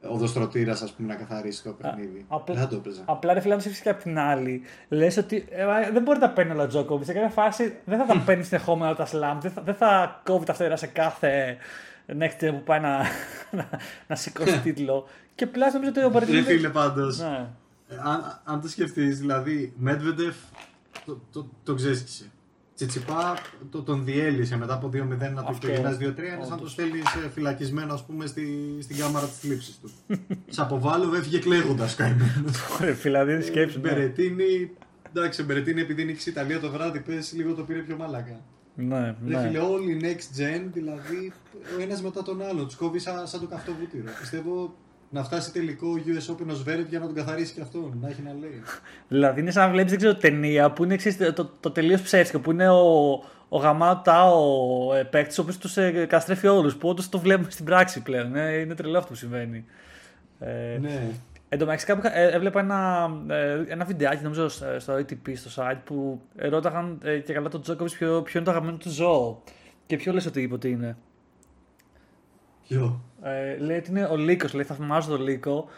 οδοστρωτήρας, 0.08 0.82
ας 0.82 0.92
πούμε, 0.92 1.08
να 1.08 1.14
καθαρίσει 1.14 1.62
το 1.62 1.70
παιχνίδι. 1.72 2.24
απλά- 2.28 2.54
Δεν 2.56 2.64
θα 2.64 2.70
το 2.70 2.76
έπαιζα. 2.76 3.02
Απλά 3.04 3.32
ρε 3.32 3.40
φίλε, 3.40 3.54
αν 3.54 3.60
σε 3.60 3.70
και 3.82 3.88
απ' 3.88 4.02
την 4.02 4.18
άλλη, 4.18 4.62
λες 4.88 5.16
ότι 5.16 5.46
ε, 5.50 5.64
μα, 5.64 5.80
δεν 5.92 6.02
μπορεί 6.02 6.18
να 6.18 6.26
τα 6.28 6.32
παίρνει 6.32 6.52
όλα 6.52 6.62
ο 6.62 6.66
Τζόκοβιτς. 6.66 7.06
Σε 7.06 7.12
κάποια 7.12 7.28
φάση 7.28 7.76
δεν 7.84 7.98
θα 7.98 8.04
τα 8.04 8.18
παίρνεις 8.26 8.46
συνεχόμενα 8.46 8.86
όλα 8.86 8.96
τα 8.96 9.06
slam. 9.06 9.40
Δεν 9.40 9.50
θα, 9.50 9.62
δεν 9.62 9.74
θα 9.74 10.20
κόβει 10.24 10.44
τα 10.44 10.54
φτερά 10.54 10.76
σε 10.76 10.86
κάθε 10.86 11.56
next 12.18 12.44
gen 12.44 12.50
που 12.50 12.62
πάει 12.64 12.80
να, 12.80 12.98
να, 13.58 13.68
να 14.06 14.16
σηκώσει 14.16 14.58
τίτλο. 14.64 15.06
Και 15.34 15.46
plus 15.46 15.72
νομίζω 15.72 15.90
ότι 15.96 16.04
ο 16.04 16.10
Μπαρτίνο. 16.10 16.38
Ρε 16.38 16.44
φίλε, 16.44 16.68
πάντως. 16.68 17.18
Ναι. 17.18 17.46
αν, 18.02 18.40
αν 18.44 18.60
το 18.60 18.68
σκεφτείς, 18.68 19.18
δηλαδή, 19.18 19.72
Medvedev 19.86 20.32
το, 21.06 21.20
το, 21.32 21.46
το 21.64 21.74
ξέσκησε. 21.74 22.24
Τσιτσιπά 22.74 23.34
το, 23.70 23.82
τον 23.82 24.04
διέλυσε 24.04 24.56
μετά 24.56 24.74
από 24.74 24.86
2-0 24.88 24.92
να 24.92 25.06
του 25.16 25.44
Αυτό, 25.48 25.66
πει 25.66 25.72
ένα 25.72 25.96
2-3. 25.96 26.00
Είναι 26.00 26.08
σαν 26.28 26.38
να 26.40 26.46
το 26.46 26.54
όντως. 26.54 26.70
στέλνεις 26.72 27.02
φυλακισμένο, 27.32 27.94
ας 27.94 28.04
πούμε, 28.04 28.26
στη, 28.26 28.46
στην 28.80 28.96
κάμαρα 28.96 29.26
της 29.26 29.38
θλίψης 29.38 29.78
του. 29.80 29.90
Σαποβάλοβ 30.48 31.14
έφυγε 31.14 31.38
κλαίγοντα 31.38 31.88
καημένο. 31.96 32.50
Ρε 32.80 32.94
φίλε, 32.94 33.24
δεν 33.24 33.42
σκέψη. 33.42 33.80
ναι. 33.80 33.88
Μπερετίνη, 33.88 34.70
εντάξει, 35.12 35.40
ο 35.40 35.44
Μπερετίνη 35.44 35.80
επειδή 35.80 36.04
νίκησε 36.04 36.30
η 36.30 36.32
Ιταλία 36.36 36.60
το 36.60 36.70
βράδυ, 36.70 37.00
πες 37.00 37.32
λίγο 37.32 37.54
το 37.54 37.62
πήρε 37.62 37.78
πιο 37.80 37.96
μαλάκα. 37.96 38.40
Ναι, 38.76 39.00
Ρε 39.00 39.14
ναι. 39.36 39.46
φίλε, 39.46 39.58
όλοι 39.58 40.00
next 40.02 40.40
gen, 40.40 40.62
δηλαδή 40.72 41.32
ο 41.78 41.82
ένας 41.82 42.02
μετά 42.02 42.22
τον 42.22 42.42
άλλον. 42.42 42.66
Τους 42.66 42.76
κόβει 42.76 42.98
σαν, 42.98 43.26
σαν 43.26 43.40
το 43.40 43.46
καυτό 43.46 43.72
βούτυρο. 43.80 44.10
Πιστεύω 44.20 44.74
να 45.14 45.24
φτάσει 45.24 45.52
τελικό 45.52 45.86
ο 45.88 45.94
US 46.06 46.32
Open 46.32 46.46
ο 46.50 46.54
Σβέρετ 46.54 46.88
για 46.88 46.98
να 46.98 47.06
τον 47.06 47.14
καθαρίσει 47.14 47.52
και 47.54 47.60
αυτόν. 47.60 47.98
Να 48.00 48.08
έχει 48.08 48.22
να 48.22 48.32
λέει. 48.40 48.62
Δηλαδή 49.08 49.40
είναι 49.40 49.50
σαν 49.50 49.64
να 49.66 49.70
βλέπεις, 49.72 49.90
δεν 49.90 49.98
ξέρω, 50.00 50.14
ταινία 50.14 50.70
που 50.70 50.84
είναι 50.84 50.96
ξέρεις, 50.96 51.32
το, 51.34 51.50
το 51.60 51.70
τελείως 51.70 52.00
ψεύτικο. 52.02 52.38
Που 52.38 52.50
είναι 52.50 52.68
ο, 52.68 53.10
ο 53.48 53.58
γαμάτα 53.58 54.30
ο 54.32 54.94
ε, 54.94 55.02
παίκτης, 55.04 55.38
ο 55.38 55.42
οποίος 55.42 55.58
τους 55.58 55.76
ε, 55.76 55.90
καταστρέφει 55.90 56.46
όλους. 56.46 56.76
Που 56.76 56.88
όντως 56.88 57.08
το 57.08 57.18
βλέπουμε 57.18 57.50
στην 57.50 57.64
πράξη 57.64 58.02
πλέον. 58.02 58.36
Ε, 58.36 58.54
είναι 58.58 58.74
τρελό 58.74 58.98
αυτό 58.98 59.10
που 59.10 59.16
συμβαίνει. 59.16 59.64
Ε, 60.40 60.78
ναι. 60.80 61.02
Εν 61.48 61.58
τω 61.58 61.64
μεταξύ, 61.64 61.86
κάπου 61.86 62.00
είχα- 62.06 62.16
ε, 62.16 62.30
έβλεπα 62.30 62.60
ένα, 62.60 63.10
ε, 63.28 63.62
ένα 63.68 63.84
βιντεάκι, 63.84 64.22
νομίζω, 64.22 64.48
στο 64.48 64.66
στο 64.78 64.94
ATP, 64.94 65.32
στο 65.34 65.62
site, 65.62 65.78
που 65.84 66.20
ρώταγαν 66.36 66.98
ε, 67.04 67.18
και 67.18 67.32
καλά 67.32 67.48
τον 67.48 67.62
Τζόκοβιτς 67.62 67.96
ποιο, 67.96 68.22
ποιο 68.22 68.32
είναι 68.38 68.44
το 68.44 68.50
αγαπημένο 68.50 68.76
του 68.78 68.90
ζώο. 68.90 69.42
Και 69.86 69.96
ποιο 69.96 70.12
λες 70.12 70.26
ότι 70.26 70.42
είπε 70.42 70.54
ότι 70.54 70.70
είναι; 70.70 70.96
Ποιο; 72.68 73.00
Ε, 73.22 73.56
λέει 73.58 73.76
ότι 73.76 73.90
είναι 73.90 74.04
ο 74.04 74.16
Λύκος, 74.16 74.52
λέει, 74.54 74.64
θαυμάζω 74.64 75.08
τον 75.10 75.22
Λύκο. 75.22 75.68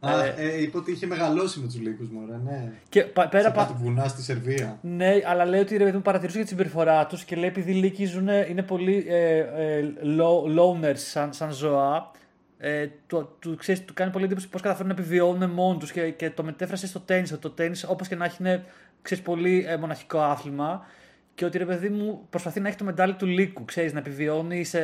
Α, 0.00 0.24
Ε, 0.24 0.34
ε, 0.36 0.62
είπε 0.62 0.76
ότι 0.78 0.92
είχε 0.92 1.06
μεγαλώσει 1.06 1.60
με 1.60 1.66
τους 1.66 1.80
λύκους 1.80 2.08
μωρέ, 2.10 2.36
ναι. 2.44 2.72
και 2.88 3.02
πα- 3.02 3.28
πέρα 3.28 3.42
Σε 3.42 3.48
από 3.48 3.58
κάτι 3.58 3.72
βουνά 3.82 4.08
στη 4.08 4.22
Σερβία. 4.22 4.78
Ναι, 4.82 5.12
αλλά 5.26 5.44
λέει 5.44 5.60
ότι 5.60 5.76
ρε 5.76 5.84
παιδί 5.84 5.96
μου 5.96 6.02
παρατηρούσε 6.02 6.36
για 6.36 6.46
τη 6.46 6.52
συμπεριφορά 6.52 7.06
τους 7.06 7.24
και 7.24 7.36
λέει 7.36 7.48
επειδή 7.48 7.70
οι 7.70 7.74
λύκοι 7.74 8.04
ζουν, 8.04 8.28
είναι 8.28 8.62
πολύ 8.62 9.04
ε, 9.08 9.38
ε, 9.38 9.84
low, 10.02 10.58
loners 10.60 10.96
σαν, 10.96 11.32
σαν 11.32 11.52
ζώα. 11.52 12.10
Ε, 12.58 12.86
του, 13.06 13.28
του, 13.38 13.56
ξέρεις, 13.56 13.84
του 13.84 13.94
κάνει 13.94 14.10
πολύ 14.10 14.24
εντύπωση 14.24 14.48
πώς 14.48 14.60
καταφέρουν 14.60 14.92
να 14.94 15.00
επιβιώνουν 15.00 15.50
μόνοι 15.50 15.78
τους 15.78 15.92
και, 15.92 16.10
και 16.10 16.30
το 16.30 16.42
μετέφρασε 16.42 16.86
στο 16.86 17.00
τέννη. 17.00 17.28
Ότι 17.32 17.40
το 17.40 17.50
τέννη, 17.50 17.80
όπως 17.86 18.08
και 18.08 18.14
να 18.14 18.24
έχει, 18.24 18.36
είναι 18.40 18.64
ξέρεις, 19.02 19.24
πολύ 19.24 19.64
ε, 19.68 19.76
μοναχικό 19.76 20.18
άθλημα. 20.20 20.86
Και 21.34 21.44
ότι 21.44 21.58
ρε 21.58 21.64
παιδί 21.64 21.88
μου 21.88 22.26
προσπαθεί 22.30 22.60
να 22.60 22.68
έχει 22.68 22.76
το 22.76 22.84
μεντάλι 22.84 23.14
του 23.14 23.26
λύκου, 23.26 23.64
ξέρεις, 23.64 23.92
να 23.92 23.98
επιβιώνει 23.98 24.64
σε, 24.64 24.80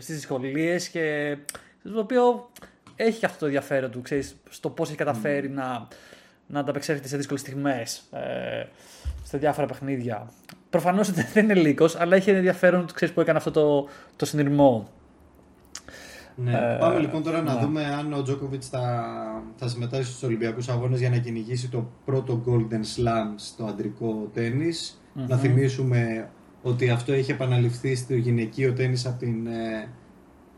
στις 0.00 0.14
δυσκολίες 0.14 0.88
και 0.88 1.36
το 1.82 2.00
οποίο 2.00 2.50
έχει 2.96 3.18
και 3.18 3.26
αυτό 3.26 3.38
το 3.38 3.44
ενδιαφέρον 3.44 3.90
του, 3.90 4.02
ξέρεις, 4.02 4.36
στο 4.48 4.70
πώς 4.70 4.88
έχει 4.88 4.96
καταφέρει 4.96 5.48
να, 5.48 5.88
να 6.46 6.60
ανταπεξέλθει 6.60 7.08
σε 7.08 7.16
δύσκολες 7.16 7.40
στιγμές 7.40 8.08
ε, 8.12 8.66
στα 9.24 9.38
διάφορα 9.38 9.66
παιχνίδια. 9.66 10.30
Προφανώς 10.70 11.10
δεν 11.12 11.44
είναι 11.44 11.54
λύκος, 11.54 11.96
αλλά 11.96 12.16
έχει 12.16 12.30
ενδιαφέρον 12.30 12.86
ξέρεις, 12.94 13.14
που 13.14 13.20
έκανε 13.20 13.38
αυτό 13.38 13.50
το, 13.50 13.88
το 14.16 14.26
συνειρμό. 14.26 14.88
Ναι. 16.34 16.52
Ε, 16.52 16.76
Πάμε 16.80 16.98
λοιπόν 16.98 17.22
τώρα 17.22 17.42
να 17.42 17.54
ναι. 17.54 17.60
δούμε 17.60 17.84
αν 17.84 18.12
ο 18.12 18.22
Τζόκοβιτ 18.22 18.62
θα, 18.70 19.04
θα 19.56 19.68
συμμετάσχει 19.68 20.04
στους 20.04 20.22
Ολυμπιακούς 20.22 20.68
Αγώνες 20.68 20.98
για 21.00 21.10
να 21.10 21.16
κυνηγήσει 21.16 21.68
το 21.68 21.90
πρώτο 22.04 22.42
Golden 22.46 22.72
Slam 22.96 23.32
στο 23.36 23.64
αντρικό 23.64 24.30
τέννις. 24.34 25.02
Να 25.26 25.36
θυμίσουμε 25.36 26.28
ότι 26.62 26.90
αυτό 26.90 27.12
έχει 27.12 27.30
επαναληφθεί 27.30 27.94
στο 27.94 28.14
γυναικείο 28.14 28.72
τέννις 28.72 29.06
από 29.06 29.18
την. 29.18 29.46
Ε, 29.46 29.88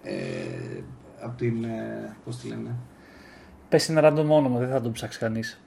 ε, 0.03 0.83
από 1.21 1.37
την. 1.37 1.65
Ε, 1.65 2.17
πώς 2.25 2.37
τη 2.37 2.49
λένε; 2.49 2.77
Πες 3.69 3.89
ένα 3.89 4.01
random 4.05 4.27
όνομα, 4.29 4.59
δεν 4.59 4.69
θα 4.69 4.81
τον 4.81 4.93
ψάξει 4.93 5.19
κανείς. 5.19 5.61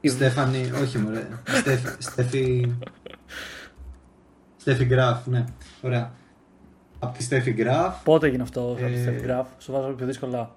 Η 0.00 0.08
Στέφανη, 0.08 0.70
όχι 0.82 0.98
μωρέ. 0.98 1.28
Στέφη, 1.44 1.88
Στέφη, 1.98 2.74
Στέφη 4.56 4.84
Γκράφ, 4.84 5.26
ναι. 5.26 5.44
Ωραία. 5.82 6.12
Από 6.98 7.16
τη 7.16 7.22
Στέφη 7.22 7.52
Γκράφ. 7.52 8.02
Πότε 8.02 8.26
έγινε 8.26 8.42
αυτό, 8.42 8.76
Ε, 8.80 8.84
ε... 8.84 9.22
Γκραφ, 9.26 9.46
σου 9.58 9.72
βάζω 9.72 9.92
πιο 9.92 10.06
δύσκολα. 10.06 10.56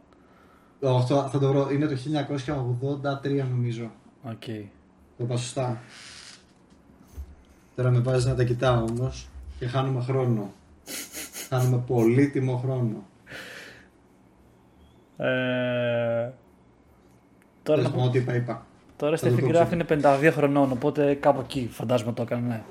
Αυτό 0.83 1.29
θα 1.31 1.39
το 1.39 1.51
βρω. 1.51 1.69
Είναι 1.71 1.85
το 1.85 1.95
1983 3.23 3.45
νομίζω. 3.49 3.91
ΟΚ. 4.23 4.45
Το 5.17 5.23
είπα 5.23 5.37
σωστά. 5.37 5.81
Τώρα 7.75 7.89
με 7.89 7.99
βάζεις 7.99 8.25
να 8.25 8.35
τα 8.35 8.43
κοιτάω 8.43 8.83
όμως 8.89 9.27
και 9.59 9.65
χάνουμε 9.67 10.01
χρόνο. 10.03 10.51
χάνουμε 11.49 11.83
πολύτιμο 11.87 12.57
χρόνο. 12.57 13.03
Ε... 15.17 16.29
Τώρα, 17.63 17.81
Τώρα 17.81 17.81
να 17.81 17.89
πω- 17.91 18.03
ό,τι 18.03 18.17
είπα, 18.17 18.35
είπα. 18.35 18.65
τώρα 18.97 19.17
Θα 19.17 19.27
το 19.27 19.33
στη 19.33 19.41
κόψω. 19.41 19.61
Graph 19.61 19.71
είναι 19.73 19.85
52 19.89 20.31
χρονών, 20.33 20.71
οπότε 20.71 21.13
κάπου 21.13 21.39
εκεί 21.39 21.69
φαντάζομαι 21.71 22.13
το 22.13 22.21
έκανε. 22.21 22.47
ναι. 22.47 22.63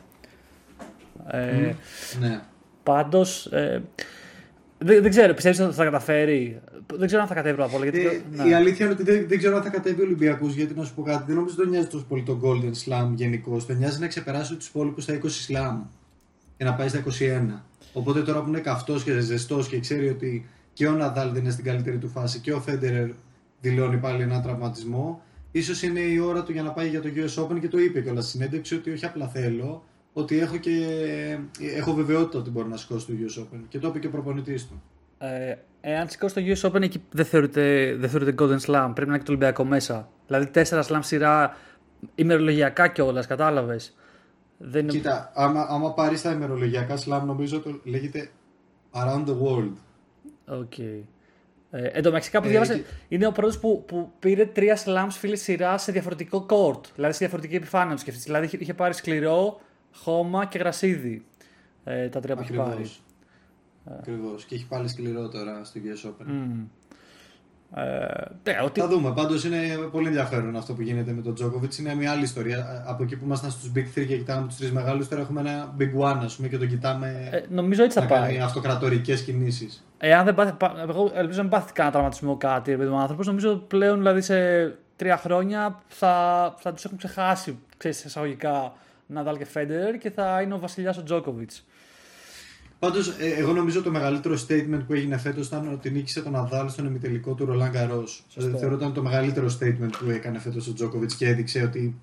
Ε, 1.30 1.74
Ναι. 2.20 2.40
Πάντως. 2.82 3.46
Ε, 3.46 3.82
δεν, 4.82 5.02
δεν 5.02 5.10
ξέρω, 5.10 5.34
πιστεύεις 5.34 5.60
ότι 5.60 5.70
θα 5.70 5.76
τα 5.76 5.84
καταφέρει; 5.84 6.60
Δεν 6.94 7.06
ξέρω 7.06 7.22
αν 7.22 7.28
θα 7.28 7.34
κατέβει 7.34 7.54
πρώτα 7.54 7.70
απ' 7.70 7.76
όλα. 7.80 7.90
Γιατί, 7.90 8.06
Ε, 8.06 8.42
ναι. 8.42 8.48
Η 8.48 8.54
αλήθεια 8.54 8.84
είναι 8.84 8.94
ότι 8.94 9.02
δεν, 9.02 9.28
δεν 9.28 9.38
ξέρω 9.38 9.56
αν 9.56 9.62
θα 9.62 9.68
κατέβει 9.68 10.00
ο 10.00 10.04
Ολυμπιακός 10.04 10.54
γιατί 10.54 10.74
να 10.74 10.84
σου 10.84 10.94
πω 10.94 11.02
κάτι. 11.02 11.24
Δεν 11.26 11.34
νομίζω 11.34 11.54
ότι 11.54 11.62
τον 11.62 11.70
νοιάζει 11.70 11.86
τόσο 11.86 12.04
πολύ 12.08 12.22
το 12.22 12.40
Golden 12.42 12.72
Slam 12.84 13.10
γενικώ. 13.14 13.62
Τον 13.66 13.76
νοιάζει 13.76 14.00
να 14.00 14.06
ξεπεράσει 14.06 14.54
τους 14.54 14.68
υπόλοιπους 14.68 15.02
στα 15.02 15.18
20 15.22 15.26
Slam 15.26 15.76
και 16.56 16.64
να 16.64 16.74
πάει 16.74 16.88
στα 16.88 16.98
21. 16.98 17.62
Οπότε 17.92 18.22
τώρα 18.22 18.42
που 18.42 18.48
είναι 18.48 18.60
καυτός 18.60 19.04
και 19.04 19.20
ζεστός 19.20 19.68
και 19.68 19.80
ξέρει 19.80 20.08
ότι 20.08 20.48
και 20.72 20.86
ο 20.86 20.92
Ναδάλ 20.92 21.32
δεν 21.32 21.42
είναι 21.42 21.50
στην 21.50 21.64
καλύτερη 21.64 21.98
του 21.98 22.08
φάση 22.08 22.38
και 22.38 22.52
ο 22.52 22.60
Φέντερερ 22.60 23.08
δηλώνει 23.60 23.96
πάλι 23.96 24.22
έναν 24.22 24.42
τραυματισμό, 24.42 25.22
ίσως 25.50 25.82
είναι 25.82 26.00
η 26.00 26.18
ώρα 26.18 26.42
του 26.42 26.52
για 26.52 26.62
να 26.62 26.70
πάει 26.70 26.88
για 26.88 27.00
το 27.00 27.08
US 27.14 27.44
Open 27.44 27.60
και 27.60 27.68
το 27.68 27.78
είπε 27.78 28.00
κιόλας 28.00 28.24
στη 28.24 28.32
συνέντευξη 28.32 28.74
ότι 28.74 28.90
όχι 28.90 29.04
απλά 29.04 29.28
θέλω, 29.28 29.84
ότι 30.12 30.38
έχω, 30.38 30.56
και, 30.56 30.86
έχω 31.76 31.92
βεβαιότητα 31.92 32.38
ότι 32.38 32.50
μπορεί 32.50 32.68
να 32.68 32.76
σηκώσει 32.76 33.06
το 33.06 33.12
US 33.12 33.42
Open. 33.42 33.60
Και 33.68 33.78
το 33.78 33.88
είπε 33.88 33.98
και 33.98 34.06
ο 34.06 34.10
προπονητής 34.10 34.68
του. 34.68 34.82
Ε, 35.18 35.54
εάν 35.80 36.08
σηκώσει 36.08 36.34
το 36.34 36.40
US 36.40 36.70
Open, 36.70 36.82
εκεί 36.82 37.02
δεν 37.10 37.24
θεωρείται, 37.24 37.96
δεν 37.98 38.10
θεωρείται 38.10 38.34
Golden 38.38 38.60
Slam. 38.60 38.90
Πρέπει 38.94 39.10
να 39.10 39.16
έχει 39.16 39.24
το 39.24 39.32
Ολυμπιακό 39.32 39.64
μέσα. 39.64 40.08
Δηλαδή, 40.26 40.46
τέσσερα 40.46 40.84
slam 40.88 40.98
σειρά 41.00 41.56
ημερολογιακά 42.14 42.88
κιόλας, 42.88 43.26
κατάλαβες. 43.26 43.94
Δεν 44.58 44.82
είναι... 44.82 44.92
Κοίτα, 44.92 45.32
άμα, 45.34 45.66
άμα 45.68 45.94
πάρεις 45.94 46.22
τα 46.22 46.30
ημερολογιακά 46.30 46.96
slam, 46.96 47.22
νομίζω 47.26 47.60
το 47.60 47.80
λέγεται 47.84 48.30
Around 48.92 49.24
the 49.26 49.36
World. 49.42 49.72
Οκ. 50.46 50.72
Okay. 50.76 51.02
Ε, 51.70 51.84
εν 51.84 52.02
τω 52.02 52.08
μεταξύ, 52.08 52.30
κάπου 52.30 52.46
ε, 52.46 52.50
διάβασα. 52.50 52.74
Και... 52.74 52.82
Είναι 53.08 53.26
ο 53.26 53.32
πρώτος 53.32 53.58
που, 53.58 53.84
που 53.86 54.12
πήρε 54.18 54.46
τρία 54.46 54.78
slams 54.84 55.10
στη 55.10 55.36
σειρά 55.36 55.78
σε 55.78 55.92
διαφορετικό 55.92 56.46
court. 56.48 56.80
Δηλαδή 56.94 57.12
σε 57.12 57.18
διαφορετική 57.18 57.54
επιφάνεια, 57.54 57.92
αν 57.92 57.96
το 57.96 58.00
σκεφτείς. 58.00 58.24
Δηλαδή 58.24 58.48
είχε 58.58 58.74
πάρει 58.74 58.94
σκληρό, 58.94 59.60
χώμα 59.92 60.44
και 60.46 60.58
γρασίδι. 60.58 61.24
Ε, 61.84 62.08
τα 62.08 62.20
τρία 62.20 62.36
που 62.36 62.42
έχει 62.42 62.52
πάρει. 62.52 62.90
Ακριβώς. 63.98 64.44
Και 64.44 64.54
έχει 64.54 64.66
πάλι 64.66 64.88
σκληρό 64.88 65.28
τώρα 65.28 65.64
στο 65.64 65.80
US 65.84 66.08
Open. 66.08 66.30
Mm. 66.30 66.64
Ε, 67.74 67.82
ναι, 68.44 68.58
ότι... 68.64 68.80
Θα 68.80 68.88
δούμε. 68.88 69.12
Πάντως 69.12 69.44
είναι 69.44 69.58
πολύ 69.90 70.06
ενδιαφέρον 70.06 70.56
αυτό 70.56 70.72
που 70.72 70.82
γίνεται 70.82 71.12
με 71.12 71.22
τον 71.22 71.34
Τζόκοβιτ. 71.34 71.74
Είναι 71.74 71.94
μια 71.94 72.10
άλλη 72.10 72.22
ιστορία. 72.22 72.84
Από 72.86 73.02
εκεί 73.02 73.16
που 73.16 73.24
ήμασταν 73.24 73.50
στους 73.50 73.72
Big 73.74 73.98
3 73.98 74.06
και 74.06 74.16
κοιτάμε 74.16 74.46
τους 74.46 74.56
τρεις 74.56 74.72
μεγάλου, 74.72 75.08
τώρα 75.08 75.22
έχουμε 75.22 75.40
ένα 75.40 75.74
Big 75.78 76.00
One, 76.00 76.20
ας 76.24 76.36
πούμε, 76.36 76.48
και 76.48 76.58
τον 76.58 76.68
κοιτάμε. 76.68 77.28
Ε, 77.30 77.42
νομίζω 77.48 77.82
έτσι 77.82 78.00
θα 78.00 78.06
πάει. 78.06 78.20
Κάνει 78.20 78.40
αυτοκρατορικές 78.40 79.22
κινήσεις. 79.22 79.84
Εάν 79.98 80.24
δεν 80.24 80.34
πάθει, 80.34 80.56
εγώ 80.88 81.10
ελπίζω 81.14 81.36
να 81.36 81.42
μην 81.42 81.50
πάθει 81.50 81.72
κανένα 81.72 81.94
τραυματισμό 81.94 82.36
κάτι, 82.36 82.72
επειδή 82.72 82.90
ο 82.90 82.96
άνθρωπος, 82.96 83.26
νομίζω 83.26 83.56
πλέον 83.56 83.98
δηλαδή 83.98 84.20
σε 84.20 84.68
τρία 84.96 85.16
χρόνια 85.16 85.82
θα, 85.88 86.54
θα 86.58 86.72
τους 86.72 86.84
έχουν 86.84 86.98
ξεχάσει, 86.98 87.58
ξέρεις, 87.76 88.04
εισαγωγικά, 88.04 88.72
Ναδάλ 89.10 89.36
και 89.36 89.44
Φέντερ 89.44 89.98
και 89.98 90.10
θα 90.10 90.42
είναι 90.42 90.54
ο 90.54 90.58
βασιλιάς 90.58 90.98
ο 90.98 91.02
Τζόκοβιτς. 91.02 91.64
Πάντως, 92.78 93.08
ε, 93.08 93.28
εγώ 93.28 93.52
νομίζω 93.52 93.82
το 93.82 93.90
μεγαλύτερο 93.90 94.34
statement 94.48 94.80
που 94.86 94.92
έγινε 94.92 95.18
φέτος 95.18 95.46
ήταν 95.46 95.72
ότι 95.72 95.90
νίκησε 95.90 96.22
τον 96.22 96.36
Αδάλ 96.36 96.68
στον 96.68 96.86
εμιτελικό 96.86 97.34
του 97.34 97.44
Ρολάν 97.44 97.70
Καρό. 97.70 98.04
Δηλαδή, 98.34 98.58
θεωρώ 98.58 98.74
ότι 98.74 98.82
ήταν 98.82 98.94
το 98.94 99.02
μεγαλύτερο 99.02 99.46
statement 99.60 99.90
που 99.98 100.10
έκανε 100.10 100.38
φέτος 100.38 100.68
ο 100.68 100.72
Τζόκοβιτς 100.72 101.14
και 101.14 101.28
έδειξε 101.28 101.62
ότι 101.62 102.00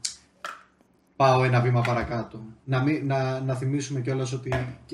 πάω 1.15 1.43
ένα 1.43 1.62
βήμα 1.62 1.82
παρακάτω. 1.82 2.41
Να, 2.63 2.82
μην, 2.82 3.06
να, 3.06 3.39
να 3.39 3.54
θυμίσουμε 3.54 4.02
κιόλας 4.02 4.34
ότι 4.34 4.50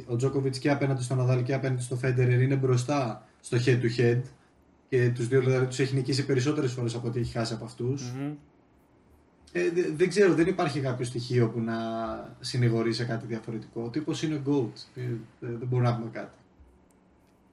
ο 0.07 0.15
Τζόκοβιτς 0.15 0.57
και 0.57 0.71
απέναντι 0.71 1.03
στον 1.03 1.19
Αδάλ 1.19 1.43
και 1.43 1.53
απέναντι 1.53 1.81
στο 1.81 1.95
Φέντερερ 1.95 2.41
είναι 2.41 2.55
μπροστά 2.55 3.27
στο 3.41 3.57
head 3.65 3.79
to 3.81 3.99
head. 3.99 4.21
Και 4.89 5.09
τους 5.09 5.27
δύο 5.27 5.39
δηλαδή 5.39 5.65
τους 5.65 5.79
έχει 5.79 5.95
νικήσει 5.95 6.25
περισσότερες 6.25 6.71
φορές 6.71 6.95
από 6.95 7.07
ό,τι 7.07 7.19
έχει 7.19 7.31
χάσει 7.31 7.53
από 7.53 7.65
ε, 9.55 9.61
δεν 9.95 10.09
ξέρω, 10.09 10.33
δεν 10.33 10.47
υπάρχει 10.47 10.79
κάποιο 10.79 11.05
στοιχείο 11.05 11.49
που 11.49 11.59
να 11.59 11.75
συνηγορεί 12.39 12.93
σε 12.93 13.03
κάτι 13.03 13.25
διαφορετικό. 13.25 13.81
Ο 13.81 13.89
τύπος 13.89 14.23
είναι 14.23 14.41
GOAT. 14.47 14.71
Ε, 14.95 15.01
δεν 15.39 15.67
μπορούμε 15.67 15.89
να 15.89 15.95
πούμε 15.95 16.09
κάτι. 16.13 16.37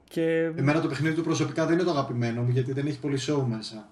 Και... 0.05 0.53
Εμένα 0.57 0.81
το 0.81 0.89
παιχνίδι 0.89 1.15
του 1.15 1.23
προσωπικά 1.23 1.67
δεν 1.67 1.75
είναι 1.75 1.83
το 1.83 1.91
αγαπημένο 1.91 2.43
μου 2.43 2.51
γιατί 2.51 2.73
δεν 2.73 2.87
έχει 2.87 2.99
πολύ 2.99 3.19
show 3.27 3.45
μέσα. 3.49 3.89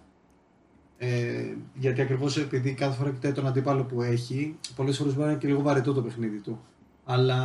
Ε, 0.99 1.55
γιατί 1.75 2.01
ακριβώς 2.01 2.37
επειδή 2.39 2.73
κάθε 2.73 2.97
φορά 2.97 3.11
κοιτάει 3.11 3.33
τον 3.33 3.47
αντίπαλο 3.47 3.85
που 3.85 4.03
έχει, 4.03 4.57
πολλές 4.77 4.97
φορές 4.97 5.13
μπορεί 5.13 5.25
να 5.25 5.31
είναι 5.31 5.41
και 5.41 5.47
λίγο 5.47 5.61
βαρετό 5.61 5.93
το 5.93 6.03
παιχνίδι 6.03 6.41
του. 6.41 6.61
Αλλά 7.05 7.37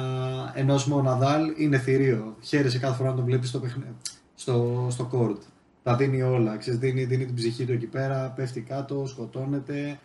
ενώ 0.56 0.76
ο 0.92 1.02
Ναδάλ 1.02 1.54
είναι 1.58 1.78
θηρίο. 1.78 2.36
Χαίρεσαι 2.42 2.80
κάθε 2.80 2.96
φορά 2.96 3.10
να 3.10 3.16
τον 3.16 3.26
βλέπεις 3.26 3.50
στο, 3.50 3.60
παιχνίδι, 3.60 3.96
στο, 4.36 4.88
στο 4.90 5.10
court. 5.14 5.42
Τα 5.84 5.96
δίνει 5.96 6.22
όλα. 6.22 6.58
Ξέρεις, 6.58 6.80
δίνει, 6.80 7.06
δίνει 7.06 7.26
την 7.26 7.36
ψυχή 7.36 7.66
του 7.66 7.72
εκεί 7.72 7.86
πέρα, 7.86 8.34
πέφτει 8.36 8.62
κάτω, 8.62 9.06
σκοτώνεται 9.06 10.00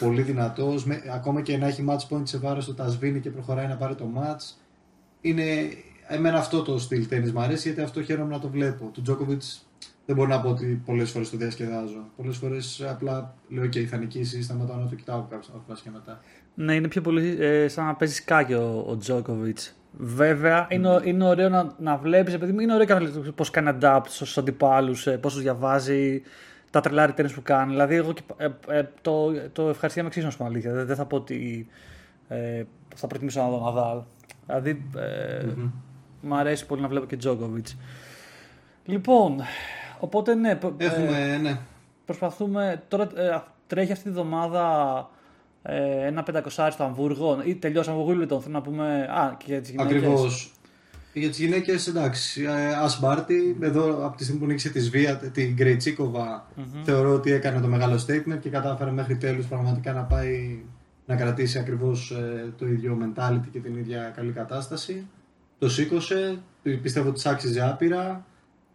πολύ 0.00 0.22
δυνατός. 0.22 0.86
Ακόμα 1.14 1.40
και 1.42 1.56
να 1.56 1.66
έχει 1.66 1.84
match 1.88 2.14
point 2.14 2.22
σε 2.22 2.38
βάρος 2.38 2.64
του, 2.64 2.74
τα 2.74 2.88
σβήνει 2.88 3.20
και 3.20 3.30
προχωράει 3.30 3.66
να 3.66 3.76
πάρει 3.76 3.94
το 3.94 4.08
match. 4.16 4.54
Είναι, 5.20 5.42
εμένα 6.06 6.38
αυτό 6.38 6.62
το 6.62 6.78
στυλ 6.78 7.08
τέννη 7.08 7.30
μου 7.30 7.40
αρέσει 7.40 7.68
γιατί 7.68 7.82
αυτό 7.82 8.02
χαίρομαι 8.02 8.32
να 8.34 8.40
το 8.40 8.48
βλέπω. 8.48 8.90
Του 8.92 9.02
Τζόκοβιτ 9.02 9.42
δεν 10.06 10.16
μπορώ 10.16 10.28
να 10.28 10.40
πω 10.40 10.48
ότι 10.48 10.82
πολλές 10.84 11.10
φορές 11.10 11.30
το 11.30 11.36
διασκεδάζω. 11.36 12.04
Πολλές 12.16 12.36
φορές 12.36 12.86
απλά 12.90 13.34
λέω: 13.48 13.64
OK, 13.64 13.84
θα 13.84 13.96
νικήσει, 13.96 14.42
σταματάω 14.42 14.76
να 14.76 14.86
το 14.88 14.94
κοιτάω 14.94 15.26
κάποια 15.30 15.74
και 15.82 15.90
μετά. 15.92 16.20
Ναι, 16.54 16.74
είναι 16.74 16.88
πιο 16.88 17.00
πολύ 17.00 17.36
ε, 17.40 17.68
σαν 17.68 17.86
να 17.86 17.94
παίζεις 17.94 18.16
σκάκι 18.16 18.54
ο, 18.54 18.84
ο 18.88 18.96
Τζόκοβιτ. 18.96 19.58
Βέβαια, 19.92 20.66
mm. 20.66 20.72
είναι, 20.72 21.00
είναι 21.04 21.24
ωραίο 21.24 21.48
να, 21.48 21.74
να 21.78 21.96
βλέπεις, 21.96 22.34
επειδή 22.34 22.62
είναι 22.62 22.74
ωραίο 22.74 23.32
πώς 23.34 23.50
κάνει 23.50 23.78
adapt 23.80 24.02
στου 24.06 24.40
αντιπάλου, 24.40 24.94
ε, 25.04 25.10
πώς 25.10 25.32
τους 25.32 25.42
διαβάζει, 25.42 26.22
τα 26.70 26.80
τρελά 26.80 27.14
returns 27.14 27.32
που 27.34 27.42
κάνει. 27.42 27.70
Δηλαδή, 27.70 27.94
εγώ 27.94 28.12
ε, 28.36 28.48
ε, 28.68 28.88
το, 29.00 29.32
το 29.52 29.68
ευχαριστία 29.68 30.02
με 30.02 30.08
εξίσου, 30.08 30.44
αλήθεια. 30.44 30.72
Δεν, 30.72 30.86
δεν, 30.86 30.96
θα 30.96 31.04
πω 31.04 31.16
ότι 31.16 31.68
ε, 32.28 32.62
θα 32.94 33.06
προτιμήσω 33.06 33.40
να 33.42 33.48
δω 33.48 33.60
Ναδάλ. 33.64 34.00
Δηλαδή, 34.46 34.84
ε, 34.96 35.44
mm-hmm. 35.44 35.70
μου 36.20 36.36
αρέσει 36.36 36.66
πολύ 36.66 36.82
να 36.82 36.88
βλέπω 36.88 37.06
και 37.06 37.16
Τζόκοβιτ. 37.16 37.66
Λοιπόν, 38.84 39.40
οπότε 39.98 40.34
ναι. 40.34 40.58
Έχουμε, 40.76 41.32
ε, 41.32 41.36
ναι. 41.36 41.58
Προσπαθούμε. 42.04 42.82
Τώρα 42.88 43.08
ε, 43.14 43.42
τρέχει 43.66 43.92
αυτή 43.92 44.04
τη 44.04 44.10
βδομάδα 44.10 45.08
ε, 45.62 46.06
ένα 46.06 46.24
500 46.32 46.68
στο 46.70 46.84
Αμβούργο 46.84 47.40
ή 47.44 47.54
τελειώσαμε 47.54 48.00
από 48.00 48.10
Wimbledon. 48.10 48.40
Θέλω 48.40 48.54
να 48.54 48.62
πούμε. 48.62 49.08
Α, 49.10 49.34
και 49.38 49.44
για 49.46 49.60
τις 49.60 49.70
γυναίκες. 49.70 49.96
Ακριβώς. 49.96 50.52
Για 51.18 51.28
τις 51.28 51.38
γυναίκες, 51.38 51.86
εντάξει. 51.86 52.46
Α 52.46 52.90
Μπάρτι, 53.00 53.56
εδώ 53.60 54.06
από 54.06 54.16
τη 54.16 54.22
στιγμή 54.22 54.40
που 54.40 54.46
νίκησε 54.46 54.70
τη 54.70 54.80
Σβία, 54.80 55.16
την 55.16 55.54
γκρειτσικοβα 55.54 56.46
θεωρώ 56.82 57.14
ότι 57.14 57.32
έκανε 57.32 57.60
το 57.60 57.68
μεγάλο 57.68 58.04
statement 58.06 58.38
και 58.40 58.48
κατάφερε 58.48 58.90
μέχρι 58.90 59.16
τέλους 59.16 59.46
πραγματικά 59.46 59.92
να 59.92 60.02
πάει 60.02 60.62
να 61.06 61.16
κρατήσει 61.16 61.58
ακριβώς 61.58 62.10
ε, 62.10 62.52
το 62.58 62.66
ίδιο 62.66 62.98
mentality 63.02 63.48
και 63.52 63.58
την 63.58 63.76
ίδια 63.76 64.12
καλή 64.16 64.32
κατάσταση. 64.32 65.06
Το 65.58 65.68
σήκωσε, 65.68 66.38
πιστεύω 66.82 67.08
ότι 67.08 67.28
άξιζε 67.28 67.68
άπειρα. 67.68 68.26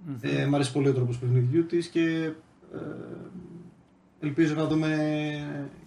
Mm-hmm. 0.08 0.17
Ε, 0.21 0.45
μ' 0.45 0.56
αρέσει 0.56 0.71
πολύ 0.71 0.88
ο 0.88 0.93
τρόπος 0.93 1.17
παιχνιδιού 1.17 1.65
της 1.65 1.88
και 1.88 2.32
ε, 2.73 2.79
ελπίζω 4.19 4.53
να 4.56 4.67
δούμε 4.67 4.89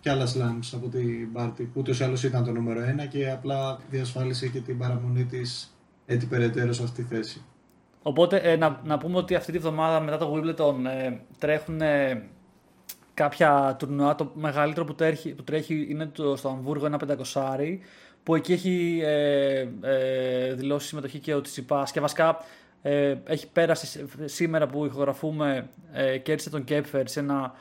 και 0.01 0.11
άλλα 0.11 0.27
slams 0.27 0.71
από 0.73 0.88
την 0.88 1.29
Μπάρτι 1.33 1.62
που 1.62 1.81
ούτως 1.81 2.01
ή 2.01 2.05
άλλως 2.05 2.23
ήταν 2.23 2.45
το 2.45 2.53
νούμερο 2.53 2.81
ένα 2.81 3.07
και 3.07 3.31
απλά 3.31 3.79
διασφάλισε 3.90 4.49
και 4.49 4.61
την 4.61 4.79
παραμονή 4.79 5.25
της 5.25 5.76
έτσι 6.07 6.27
περαιτέρω 6.27 6.73
σε 6.73 6.83
αυτή 6.83 7.03
τη 7.03 7.14
θέση. 7.14 7.42
Οπότε 8.03 8.37
ε, 8.37 8.57
να, 8.57 8.81
να 8.85 8.99
πούμε 8.99 9.16
ότι 9.16 9.35
αυτή 9.35 9.53
τη 9.53 9.59
βδομάδα 9.59 10.01
μετά 10.01 10.19
το 10.19 10.35
Wimbledon 10.35 10.75
ε, 10.85 11.16
τρέχουν 11.38 11.81
ε, 11.81 12.23
κάποια 13.14 13.77
τουρνουά. 13.79 14.14
Το 14.14 14.33
μεγαλύτερο 14.35 14.87
που 14.87 14.95
τρέχει, 14.95 15.35
που 15.35 15.45
τρέχει 15.45 15.87
είναι 15.90 16.07
το, 16.07 16.37
στο 16.37 16.49
Αμβούργο, 16.49 16.87
ένα 16.87 16.97
πεντακοσάρι, 16.97 17.81
που 18.23 18.35
εκεί 18.35 18.53
έχει 18.53 19.01
ε, 19.05 19.69
ε, 19.81 20.55
δηλώσει 20.55 20.87
συμμετοχή 20.87 21.19
και 21.19 21.35
ο 21.35 21.40
Τσιπάς 21.40 21.92
και 21.92 22.01
βασικά 22.01 22.37
ε, 22.83 23.14
έχει 23.25 23.49
πέρασει 23.49 24.07
σήμερα 24.25 24.66
που 24.66 24.85
ηχογραφούμε 24.85 25.69
ε, 25.92 26.19
κέρδισε 26.19 26.51
τον 26.51 26.64
Κέπφερ 26.64 27.09
σε 27.09 27.21
ένα 27.21 27.55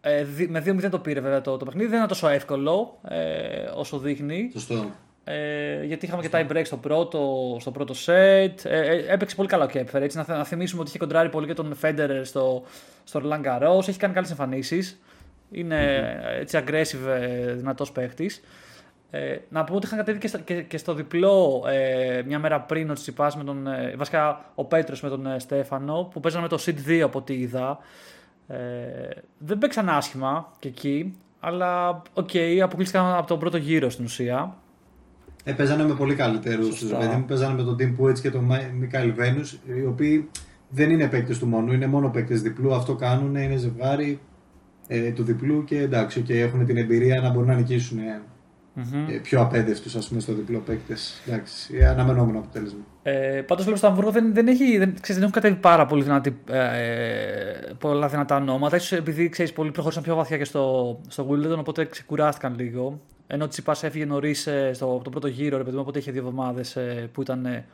ε, 0.00 0.26
με 0.48 0.62
2-0 0.66 0.88
το 0.90 0.98
πήρε 0.98 1.20
βέβαια 1.20 1.40
το, 1.40 1.56
το 1.56 1.64
παιχνίδι. 1.64 1.88
Δεν 1.88 1.98
είναι 1.98 2.08
τόσο 2.08 2.28
εύκολο 2.28 2.98
ε, 3.08 3.70
όσο 3.74 3.98
δείχνει. 3.98 4.50
Σωστό. 4.52 4.90
Ε, 5.24 5.84
γιατί 5.84 6.06
είχαμε 6.06 6.22
και 6.22 6.28
tie 6.32 6.52
break 6.52 6.62
στο 6.64 6.76
πρώτο, 6.76 7.56
στο 7.60 7.70
πρώτο 7.70 7.94
set. 8.06 8.64
Ε, 8.64 8.78
ε, 8.78 9.04
έπαιξε 9.08 9.36
πολύ 9.36 9.48
καλά 9.48 9.64
ο 9.64 9.68
Κέπφερ. 9.68 10.02
Έτσι, 10.02 10.16
να, 10.16 10.24
να 10.36 10.44
θυμίσουμε 10.44 10.80
ότι 10.80 10.88
είχε 10.88 10.98
κοντράρει 10.98 11.28
πολύ 11.28 11.46
και 11.46 11.54
τον 11.54 11.74
Φέντερερ 11.74 12.26
στο, 12.26 12.62
στο 13.04 13.20
Roland 13.24 13.44
Garros. 13.44 13.88
Έχει 13.88 13.98
κάνει 13.98 14.14
καλές 14.14 14.30
εμφανίσεις. 14.30 15.00
Είναι 15.50 15.78
mm-hmm. 15.78 16.40
έτσι 16.40 16.58
aggressive, 16.64 17.08
ε, 17.20 17.52
δυνατός 17.52 17.92
παίχτης. 17.92 18.42
Ε, 19.14 19.38
να 19.48 19.64
πούμε 19.64 19.76
ότι 19.76 19.86
είχαν 19.86 19.98
κατέβει 19.98 20.18
και, 20.18 20.28
στο, 20.28 20.38
και, 20.38 20.62
και 20.62 20.78
στο 20.78 20.94
διπλό 20.94 21.64
ε, 21.68 22.22
μια 22.26 22.38
μέρα 22.38 22.60
πριν 22.60 22.90
ο 22.90 22.92
Τσιτσιπάς 22.92 23.36
με 23.36 23.44
τον. 23.44 23.66
Ε, 23.66 23.94
βασικά 23.96 24.44
ο 24.54 24.64
Πέτρος 24.64 25.02
με 25.02 25.08
τον 25.08 25.26
ε, 25.26 25.38
Στέφανο 25.38 26.08
που 26.12 26.20
παίζανε 26.20 26.42
με 26.42 26.48
το 26.48 26.62
Seed 26.66 26.88
2 26.88 27.00
από 27.00 27.18
ό,τι 27.18 27.34
είδα. 27.34 27.78
Ε, 28.48 28.56
δεν 29.38 29.58
παίξαν 29.58 29.88
άσχημα 29.88 30.52
και 30.58 30.68
εκεί, 30.68 31.18
αλλά 31.40 32.02
οκ, 32.14 32.28
okay, 32.32 32.58
αποκλείστηκαν 32.62 33.14
από 33.14 33.26
τον 33.26 33.38
πρώτο 33.38 33.56
γύρο 33.56 33.90
στην 33.90 34.04
ουσία. 34.04 34.56
Ε, 35.44 35.52
παίζανε 35.52 35.84
με 35.84 35.94
πολύ 35.94 36.14
καλύτερους. 36.14 36.86
Δηλαδή, 36.86 37.24
παίζανε 37.26 37.54
με 37.54 37.62
τον 37.62 37.76
Tim 37.80 38.00
Puets 38.00 38.18
και 38.20 38.30
τον 38.30 38.50
Μικάιλ 38.78 39.12
Βένους, 39.12 39.52
οι 39.52 39.86
οποίοι 39.86 40.28
δεν 40.68 40.90
είναι 40.90 41.08
παίκτες 41.08 41.38
του 41.38 41.46
μόνο, 41.46 41.72
είναι 41.72 41.86
μόνο 41.86 42.08
παίκτες 42.08 42.42
διπλού. 42.42 42.74
Αυτό 42.74 42.94
κάνουν, 42.94 43.34
είναι 43.34 43.56
ζευγάρι 43.56 44.20
ε, 44.86 45.10
του 45.10 45.22
διπλού 45.22 45.64
και 45.64 45.78
εντάξει, 45.78 46.20
και 46.20 46.40
έχουν 46.40 46.66
την 46.66 46.76
εμπειρία 46.76 47.20
να 47.20 47.30
μπορούν 47.30 47.48
να 47.48 47.54
νικήσουν 47.54 47.98
ε, 47.98 48.20
mm-hmm. 48.76 49.12
ε, 49.12 49.18
πιο 49.22 49.40
απέδευτου 49.40 49.88
στο 50.20 50.32
διπλό 50.34 50.58
παίκτες. 50.58 51.22
Εντάξει, 51.26 51.76
ε, 51.76 51.86
αναμενόμενο 51.86 52.38
αποτέλεσμα. 52.38 52.80
Ε, 53.02 53.42
Πάντως 53.46 53.64
βλέπω 53.64 53.78
στο 53.78 53.86
Αμβούργο 53.86 54.10
δεν, 54.10 54.34
δεν, 54.34 54.48
έχει, 54.48 54.78
δεν, 54.78 54.92
ξέρεις, 54.92 55.14
δεν 55.14 55.22
έχουν 55.22 55.32
κατέβει 55.32 55.54
πάρα 55.54 55.86
πολύ 55.86 56.02
δυνατή, 56.02 56.36
ε, 56.50 56.60
πολλά 57.78 58.08
δυνατά 58.08 58.36
ονόματα. 58.36 58.78
σω 58.78 58.96
επειδή 58.96 59.28
ξέρεις, 59.28 59.52
πολλοί 59.52 59.70
προχώρησαν 59.70 60.02
πιο 60.02 60.14
βαθιά 60.14 60.36
και 60.36 60.44
στο, 60.44 61.00
στο 61.08 61.28
Wimbledon, 61.30 61.58
οπότε 61.58 61.84
ξεκουράστηκαν 61.84 62.54
λίγο. 62.56 63.00
Ενώ 63.26 63.44
ο 63.44 63.48
Τσιπάς 63.48 63.82
έφυγε 63.82 64.04
νωρίς 64.04 64.46
ε, 64.46 64.72
στο 64.72 65.00
το 65.04 65.10
πρώτο 65.10 65.26
γύρο, 65.26 65.56
ρε 65.56 65.62
παιδί 65.62 65.76
μου, 65.76 65.82
οπότε 65.82 65.98
είχε 65.98 66.10
δύο 66.10 66.20
εβδομάδες 66.20 66.76
ε, 66.76 67.08
που 67.12 67.22
ήταν 67.22 67.46
ε, 67.46 67.66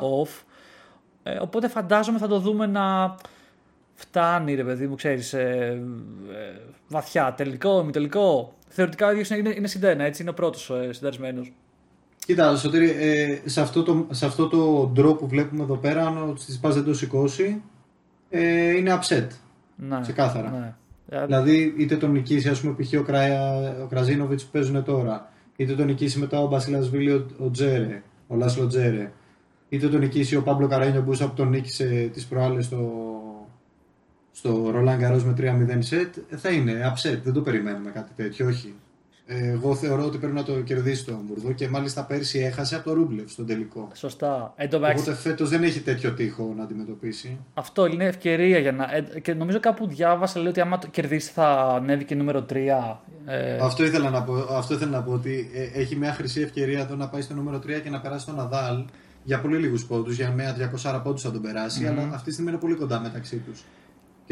off. 0.00 0.42
Ε, 1.22 1.38
οπότε 1.40 1.68
φαντάζομαι 1.68 2.18
θα 2.18 2.28
το 2.28 2.38
δούμε 2.38 2.66
να 2.66 3.14
φτάνει, 3.94 4.54
ρε 4.54 4.64
παιδί 4.64 4.86
μου, 4.86 4.94
ξέρεις, 4.94 5.32
ε, 5.32 5.82
ε, 6.32 6.60
βαθιά. 6.88 7.34
Τελικό, 7.36 7.82
μη 7.82 7.92
τελικό. 7.92 8.54
Θεωρητικά 8.68 9.12
είναι, 9.12 9.24
είναι, 9.36 9.54
είναι 9.56 9.66
συντένα, 9.66 10.04
έτσι, 10.04 10.22
είναι 10.22 10.30
ο 10.30 10.34
πρώτος 10.34 10.70
ε, 10.70 10.92
συνταρισμένος. 10.92 11.52
Κοίτα, 12.26 12.56
Σωτήρη, 12.56 12.90
ε, 12.90 13.40
σε, 13.44 13.60
αυτό 13.60 13.82
το, 13.82 14.06
σε 14.10 14.26
αυτό 14.26 14.48
το 14.48 14.92
draw 14.96 15.18
που 15.18 15.28
βλέπουμε 15.28 15.62
εδώ 15.62 15.76
πέρα, 15.76 16.06
αν 16.06 16.28
ο 16.28 16.32
Τσιτσιπάς 16.32 16.74
δεν 16.74 16.84
το 16.84 16.94
σηκώσει, 16.94 17.62
ε, 18.30 18.76
είναι 18.76 19.00
upset. 19.00 19.26
Ναι, 19.76 20.00
Ξεκάθαρα. 20.00 20.50
Ναι. 20.50 20.74
Ε, 21.12 21.24
Δηλαδή, 21.24 21.74
είτε 21.78 21.96
τον 21.96 22.12
νικήσει, 22.12 22.48
ας 22.48 22.60
πούμε, 22.60 22.74
π.χ. 22.78 23.00
ο, 23.00 23.02
Κραια, 23.02 23.42
ο 23.82 23.86
Κραζίνοβιτς 23.86 24.44
που 24.44 24.50
παίζουν 24.52 24.84
τώρα, 24.84 25.32
είτε 25.56 25.74
τον 25.74 25.86
νικήσει 25.86 26.18
μετά 26.18 26.40
ο 26.40 26.46
Μπασιλασβίλη 26.46 27.10
ο, 27.10 27.26
ο 27.38 27.50
Τζέρε, 27.50 28.02
ο 28.26 28.36
Λάσλο 28.36 28.66
Τζέρε, 28.66 29.12
είτε 29.68 29.88
τον 29.88 30.00
νικήσει 30.00 30.36
ο 30.36 30.42
Πάμπλο 30.42 30.66
Καρένιο 30.66 31.02
Μπούσα 31.02 31.28
που 31.28 31.34
τον 31.34 31.48
νίκησε 31.48 32.10
τις 32.12 32.26
προάλλες 32.26 32.64
στο, 32.64 33.02
στο 34.32 34.70
Ρολάν 34.70 34.98
Γκαρό 34.98 35.22
με 35.24 35.34
3-0 35.38 35.78
σετ, 35.78 36.14
θα 36.28 36.50
είναι 36.50 36.92
upset. 36.94 37.20
Δεν 37.22 37.32
το 37.32 37.40
περιμένουμε 37.40 37.90
κάτι 37.90 38.10
τέτοιο, 38.16 38.46
όχι. 38.46 38.74
Ε, 39.26 39.48
Εγώ 39.50 39.74
θεωρώ 39.74 40.04
ότι 40.04 40.18
πρέπει 40.18 40.34
να 40.34 40.42
το 40.42 40.52
κερδίσει 40.60 41.04
το 41.04 41.12
Hamburgo 41.12 41.54
και 41.54 41.68
μάλιστα 41.68 42.02
πέρσι 42.04 42.38
έχασε 42.38 42.74
από 42.74 42.84
το 42.84 42.92
Ρούμπλεφ 42.94 43.30
στον 43.30 43.46
τελικό. 43.46 43.88
Σωστά. 43.94 44.52
Εν 44.56 44.70
τω 44.70 44.78
μεταξύ, 44.78 45.02
Οπότε 45.02 45.16
φέτος 45.20 45.48
δεν 45.48 45.62
έχει 45.62 45.80
τέτοιο 45.80 46.12
τείχο 46.12 46.54
να 46.56 46.62
αντιμετωπίσει. 46.62 47.38
αυτό 47.54 47.86
είναι 47.86 48.04
ευκαιρία 48.04 48.58
για 48.58 48.72
να. 48.72 48.84
ε, 49.14 49.20
Και 49.20 49.34
νομίζω 49.34 49.60
κάπου 49.60 49.86
διάβασα 49.86 50.38
λέει 50.38 50.48
ότι 50.48 50.60
άμα 50.60 50.78
το 50.78 50.86
κερδίσει 50.86 51.30
θα 51.30 51.72
ανέβει 51.74 52.04
και 52.04 52.14
νούμερο 52.14 52.46
3. 52.52 52.56
Ε, 53.26 53.56
Αυτό 53.60 53.84
ήθελα 53.84 54.10
να 54.10 54.22
πω, 54.22 54.34
αυτό 54.50 54.74
ήθελα 54.74 54.90
να 54.90 55.02
πω 55.02 55.12
ότι 55.12 55.50
ε, 55.54 55.80
έχει 55.80 55.96
μια 55.96 56.12
χρυσή 56.12 56.40
ευκαιρία 56.40 56.80
εδώ 56.80 56.94
να 56.94 57.08
πάει 57.08 57.20
στο 57.20 57.34
νούμερο 57.34 57.56
3 57.56 57.60
και 57.82 57.90
να 57.90 58.00
περάσει 58.00 58.26
τον 58.26 58.34
Ναδάλ 58.34 58.84
για 59.24 59.40
πολύ 59.40 59.56
λίγους 59.56 59.84
πόντους. 59.84 60.16
Για 60.16 60.30
μια 60.30 60.56
200 60.84 61.00
πόντους 61.02 61.22
θα 61.22 61.30
τον 61.32 61.42
περασει 61.42 61.86
αλλά 61.86 62.02
αυτή 62.02 62.24
τη 62.26 62.32
στιγμή 62.32 62.50
είναι 62.50 62.60
πολύ 62.60 62.74
κοντά 62.74 63.00
μεταξύ 63.00 63.36
τους. 63.36 63.62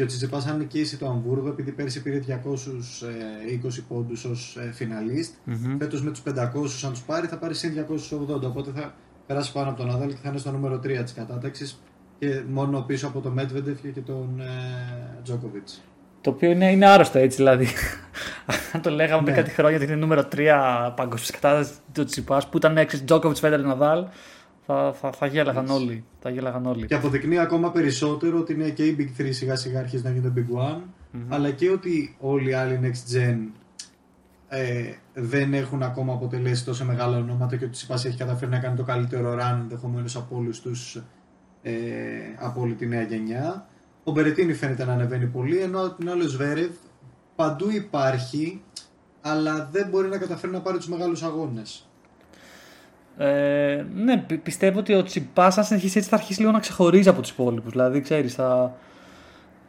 Και 0.01 0.07
ο 0.07 0.09
Τσιτσιπάς, 0.09 0.45
αν 0.45 0.57
νικήσει 0.57 0.97
το 0.97 1.07
Αμβούργο, 1.07 1.47
επειδή 1.47 1.71
πέρσι 1.71 2.01
πήρε 2.01 2.19
220 2.19 3.83
πόντους 3.87 4.25
ως 4.25 4.57
φιναλίστ, 4.73 5.33
φέτος 5.79 6.03
με 6.03 6.11
τους 6.11 6.21
500, 6.21 6.85
αν 6.85 6.91
τους 6.91 7.01
πάρει, 7.01 7.27
θα 7.27 7.37
πάρει 7.37 7.53
συν 7.55 7.73
280. 7.73 8.41
Οπότε 8.43 8.71
θα 8.75 8.93
περάσει 9.27 9.51
πάνω 9.51 9.69
από 9.69 9.77
τον 9.77 9.87
Ναδάλ 9.87 10.07
και 10.09 10.15
θα 10.23 10.29
είναι 10.29 10.37
στο 10.37 10.51
νούμερο 10.51 10.75
3 10.75 11.03
της 11.03 11.13
κατάταξης 11.13 11.81
και 12.19 12.41
μόνο 12.49 12.81
πίσω 12.81 13.07
από 13.07 13.19
τον 13.19 13.31
Μέτβεντεφ 13.31 13.81
και 13.93 13.99
τον 14.01 14.41
Τζόκοβιτς. 15.23 15.81
Το 16.21 16.29
οποίο 16.29 16.51
είναι, 16.51 16.71
είναι 16.71 16.85
άρρωστο 16.85 17.19
έτσι 17.19 17.37
δηλαδή. 17.37 17.67
Αν 18.73 18.81
το 18.81 18.89
λέγαμε 18.89 19.21
πριν 19.23 19.35
Ναι. 19.35 19.41
κάτι 19.41 19.53
χρόνια 19.53 19.77
ότι 19.77 19.85
είναι 19.85 19.95
νούμερο 19.95 20.27
3 20.35 20.91
παγκοσμίω 20.95 21.39
κατάσταση 21.41 21.79
του 21.93 22.03
Τσιπάς 22.03 22.47
που 22.49 22.57
ήταν 22.57 22.77
6 22.77 22.85
Τζόκοβιτς 23.05 23.39
Φέντερ 23.39 23.61
Ναδάλ, 23.61 24.05
θα, 24.71 24.93
θα, 24.93 25.11
θα 25.11 25.25
γέλαγαν 25.25 25.69
όλοι. 25.69 26.03
Θα 26.19 26.29
γέλαγαν 26.29 26.65
όλοι. 26.65 26.85
Και 26.85 26.95
αποδεικνύει 26.95 27.37
ακόμα 27.37 27.71
περισσότερο 27.71 28.39
ότι 28.39 28.53
είναι 28.53 28.69
και 28.69 28.85
οι 28.85 28.95
Big 28.99 29.21
3 29.21 29.27
σιγά 29.29 29.55
σιγά 29.55 29.79
αρχίζουν 29.79 30.05
να 30.05 30.13
γίνονται 30.13 30.45
Big 30.47 30.57
One, 30.57 30.81
αλλά 31.27 31.51
και 31.51 31.69
ότι 31.69 32.15
όλοι 32.19 32.49
οι 32.49 32.53
άλλοι 32.53 32.79
Next 32.83 33.15
Gen 33.15 33.37
ε, 34.47 34.93
δεν 35.13 35.53
έχουν 35.53 35.83
ακόμα 35.83 36.13
αποτελέσει 36.13 36.65
τόσο 36.65 36.85
μεγάλα 36.85 37.17
ονόματα 37.17 37.55
και 37.55 37.63
ότι 37.63 37.65
ο 37.65 37.69
Τσιπάς 37.69 38.05
έχει 38.05 38.17
καταφέρει 38.17 38.51
να 38.51 38.59
κάνει 38.59 38.75
το 38.75 38.83
καλύτερο 38.83 39.33
run 39.33 39.57
ενδεχομένως 39.61 40.15
από 40.15 40.35
όλους 40.35 40.61
τους 40.61 41.01
ε, 41.61 41.73
από 42.39 42.61
όλη 42.61 42.73
τη 42.73 42.87
νέα 42.87 43.01
γενιά. 43.01 43.67
Ο 44.03 44.11
Μπερετίνη 44.11 44.53
φαίνεται 44.53 44.85
να 44.85 44.93
ανεβαίνει 44.93 45.25
πολύ, 45.25 45.57
ενώ 45.57 45.85
απ' 45.85 45.97
την 45.97 46.09
άλλη 46.09 46.23
ο 46.23 46.27
Σβέρευ 46.27 46.71
παντού 47.35 47.71
υπάρχει, 47.71 48.61
αλλά 49.21 49.69
δεν 49.71 49.87
μπορεί 49.89 50.07
να 50.07 50.17
καταφέρει 50.17 50.53
να 50.53 50.61
πάρει 50.61 50.77
τους 50.77 50.87
μεγάλους 50.87 51.23
αγώνες. 51.23 51.89
Ε, 53.17 53.85
ναι, 53.95 54.17
πι- 54.17 54.41
πιστεύω 54.41 54.79
ότι 54.79 54.93
ο 54.93 55.03
Τσιπά, 55.03 55.45
αν 55.45 55.63
συνεχίσει 55.63 55.97
έτσι, 55.97 56.09
θα 56.09 56.15
αρχίσει 56.15 56.39
λίγο 56.39 56.51
να 56.51 56.59
ξεχωρίζει 56.59 57.09
από 57.09 57.21
τους 57.21 57.29
υπόλοιπους. 57.29 57.71
Δηλαδή, 57.71 58.01
ξέρεις, 58.01 58.33
θα. 58.33 58.75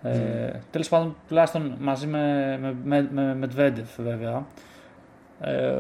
Ε, 0.03 0.51
Τέλος 0.71 0.89
πάντων, 0.89 1.17
τουλάχιστον 1.29 1.77
μαζί 1.81 2.07
με, 2.07 2.59
με, 2.63 2.77
με, 2.85 3.09
με 3.13 3.35
Μετβέντεφ, 3.35 3.89
βέβαια. 3.97 4.47
Ε, 5.41 5.79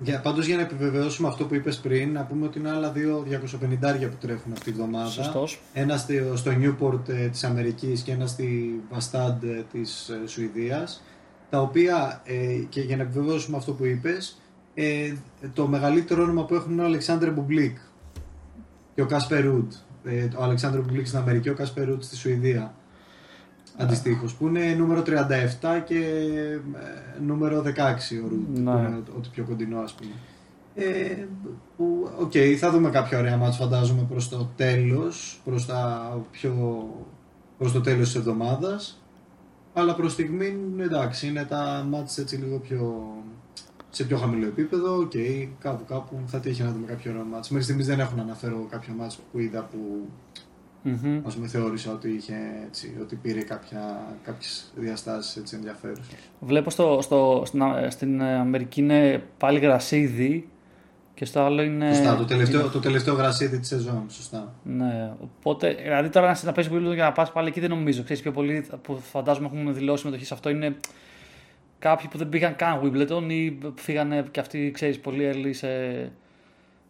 Για, 0.00 0.20
πάντως 0.20 0.46
για 0.46 0.56
να 0.56 0.62
επιβεβαιώσουμε 0.62 1.28
αυτό 1.28 1.44
που 1.44 1.54
είπες 1.54 1.76
πριν, 1.78 2.12
να 2.12 2.22
πούμε 2.24 2.46
ότι 2.46 2.58
είναι 2.58 2.70
άλλα 2.70 2.90
δύο 2.90 3.24
250 3.30 4.08
που 4.10 4.16
τρέχουν 4.20 4.52
αυτή 4.52 4.64
τη 4.64 4.76
βδομάδα. 4.76 5.06
Σωστός. 5.10 5.60
Ένα 5.74 5.96
στο, 5.96 6.12
στο 6.36 6.50
Newport 6.60 7.08
ε, 7.08 7.28
της 7.28 7.44
Αμερικής 7.44 8.00
και 8.02 8.12
ένα 8.12 8.26
στη 8.26 8.80
Bastad 8.92 9.36
ε, 9.42 9.62
της 9.72 10.08
ε, 10.08 10.26
Σουηδίας. 10.26 11.02
Τα 11.50 11.60
οποία, 11.60 12.20
ε, 12.24 12.34
και 12.68 12.80
για 12.80 12.96
να 12.96 13.02
επιβεβαιώσουμε 13.02 13.56
αυτό 13.56 13.72
που 13.72 13.84
είπες, 13.84 14.38
ε, 14.74 15.12
το 15.54 15.66
μεγαλύτερο 15.66 16.22
όνομα 16.22 16.44
που 16.44 16.54
έχουν 16.54 16.72
είναι 16.72 16.82
ο 16.82 16.84
Αλεξάνδρ 16.84 17.30
Μπουμπλίκ 17.30 17.76
και 18.94 19.02
ο 19.02 19.06
Κάσπερ 19.06 19.44
Ρουντ. 19.44 19.72
Ε, 20.04 20.28
ο 20.36 20.42
Αλεξάνδρ 20.42 20.78
Μπουμπλίκ 20.80 21.06
στην 21.06 21.18
Αμερική, 21.18 21.48
ο 21.48 21.54
Κάσπερ 21.54 21.88
Ρουντ 21.88 22.02
στη 22.02 22.16
Σουηδία. 22.16 22.74
Αντιστοίχως, 23.76 24.34
που 24.34 24.46
είναι 24.46 24.74
νούμερο 24.78 25.02
37 25.02 25.82
και 25.84 25.98
ε, 25.98 26.60
νούμερο 27.20 27.62
16 27.62 27.70
ο 28.24 28.28
Ρουντ, 28.28 28.58
Ναι. 28.58 28.72
που 28.72 28.78
είναι 28.78 29.02
ό,τι 29.16 29.28
πιο 29.28 29.44
κοντινό 29.44 29.78
ας 29.78 29.94
πούμε. 29.94 30.12
Ε, 30.74 31.26
που, 31.76 32.10
οκ, 32.20 32.32
θα 32.58 32.70
δούμε 32.70 32.90
κάποια 32.90 33.18
ωραία 33.18 33.36
ματς 33.36 33.56
φαντάζομαι 33.56 34.06
προς 34.08 34.28
το 34.28 34.50
τέλος, 34.56 35.40
προς, 35.44 35.66
τα 35.66 36.10
πιο, 36.30 36.88
προς 37.58 37.72
το 37.72 37.80
τέλος 37.80 38.06
της 38.06 38.14
εβδομάδας. 38.14 39.02
Αλλά 39.72 39.94
προς 39.94 40.12
στιγμή, 40.12 40.56
εντάξει, 40.80 41.26
είναι 41.26 41.44
τα 41.44 41.86
ματς 41.90 42.18
έτσι 42.18 42.36
λίγο 42.36 42.58
πιο, 42.58 43.06
σε 43.94 44.04
πιο 44.04 44.16
χαμηλό 44.16 44.46
επίπεδο. 44.46 44.96
Οκ, 44.96 45.12
κάπου 45.60 45.84
κάπου 45.84 46.18
θα 46.26 46.38
τύχει 46.40 46.62
να 46.62 46.70
δούμε 46.70 46.86
κάποιο 46.86 47.10
ωραίο 47.10 47.24
μάτς. 47.24 47.48
Μέχρι 47.48 47.64
στιγμής 47.64 47.86
δεν 47.86 48.00
έχω 48.00 48.16
να 48.16 48.22
αναφέρω 48.22 48.66
κάποια 48.70 48.94
μάτς 48.94 49.18
που 49.32 49.38
είδα 49.38 49.68
που 49.70 50.08
μμμ. 50.82 51.20
ας 51.26 51.34
πούμε 51.34 51.46
θεώρησα 51.46 51.92
ότι, 51.92 52.10
είχε, 52.10 52.34
έτσι, 52.66 52.96
ότι 53.00 53.16
πήρε 53.16 53.40
κάποια, 53.40 54.06
κάποιες 54.24 54.72
διαστάσεις 54.76 55.36
έτσι, 55.36 55.56
ενδιαφέρουσες. 55.56 56.14
Βλέπω 56.40 56.70
στο, 56.70 56.98
στο, 57.02 57.42
στην, 57.46 57.62
Α- 57.62 57.90
στην 57.90 58.22
Αμερική 58.22 58.80
είναι 58.80 59.22
πάλι 59.38 59.58
γρασίδι 59.58 60.48
και 61.14 61.24
στο 61.24 61.40
άλλο 61.40 61.62
είναι. 61.62 61.94
Σωστά, 61.94 62.16
το 62.16 62.24
τελευταίο, 62.24 62.68
το 62.68 62.80
τελευταίο 62.80 63.14
γρασίδι 63.14 63.58
της 63.58 63.68
σεζόν, 63.68 64.04
σωστά. 64.08 64.54
Ναι, 64.62 65.12
οπότε 65.20 65.74
δηλαδή 65.82 66.08
τώρα 66.08 66.26
να, 66.26 66.38
να 66.42 66.52
παίζει 66.52 66.70
Wimbledon 66.72 66.94
για 66.94 67.04
να 67.04 67.12
πας 67.12 67.32
πάλι 67.32 67.48
εκεί 67.48 67.60
δεν 67.60 67.70
νομίζω. 67.70 68.02
Ξέρεις, 68.02 68.22
πιο 68.22 68.32
πολλοί 68.32 68.66
που 68.82 68.98
φαντάζομαι 68.98 69.46
έχουν 69.46 69.74
δηλώσει 69.74 69.98
συμμετοχή 70.00 70.24
σε 70.26 70.34
αυτό 70.34 70.48
είναι 70.48 70.76
κάποιοι 71.88 72.08
που 72.08 72.18
δεν 72.18 72.28
πήγαν 72.28 72.56
καν 72.56 72.80
Wimbledon 72.82 73.22
ή 73.30 73.58
φύγανε 73.74 74.24
και 74.30 74.40
αυτοί 74.40 74.70
ξέρεις, 74.74 74.98
πολύ 75.00 75.30
early 75.34 75.50
σε... 75.54 75.68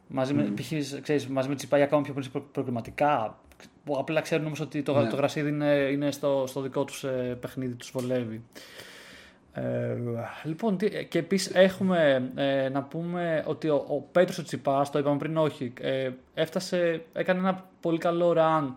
μαζί, 0.07 0.35
με, 0.35 0.43
π.χ., 0.57 1.01
ξέρεις, 1.03 1.27
μαζί 1.27 1.49
με 1.49 1.55
Τσιπάγια 1.55 1.85
ακόμα 1.87 2.03
πιο 2.03 2.13
πολύ 2.13 2.25
σε 2.25 2.31
προ- 2.31 2.49
προκριματικά. 2.53 3.39
Που 3.85 3.97
απλά 3.99 4.21
ξέρουν 4.21 4.47
όμως 4.47 4.61
ότι 4.61 4.83
το, 4.83 5.01
Ναι. 5.03 5.09
το 5.09 5.17
γρασίδι 5.17 5.49
είναι, 5.49 5.89
είναι 5.93 6.11
στο, 6.11 6.45
στο 6.47 6.61
δικό 6.61 6.85
τους 6.85 7.05
ε, 7.05 7.37
παιχνίδι, 7.41 7.75
τους 7.75 7.91
βολεύει. 7.91 8.43
Ε, 9.53 9.97
λοιπόν, 10.45 10.77
τι- 10.77 11.05
και 11.05 11.19
επίσης 11.19 11.51
έχουμε 11.55 12.31
ε, 12.35 12.69
να 12.69 12.83
πούμε 12.83 13.45
ότι 13.47 13.69
ο, 13.69 13.85
ο 13.89 13.95
Πέτρος 14.13 14.39
ο 14.39 14.43
Τσιπάς, 14.43 14.91
το 14.91 14.99
είπαμε 14.99 15.17
πριν 15.19 15.37
όχι, 15.37 15.73
ε, 15.81 16.11
έφτασε, 16.35 17.05
έκανε 17.13 17.39
ένα 17.39 17.65
πολύ 17.81 17.99
καλό 17.99 18.35
run 18.39 18.73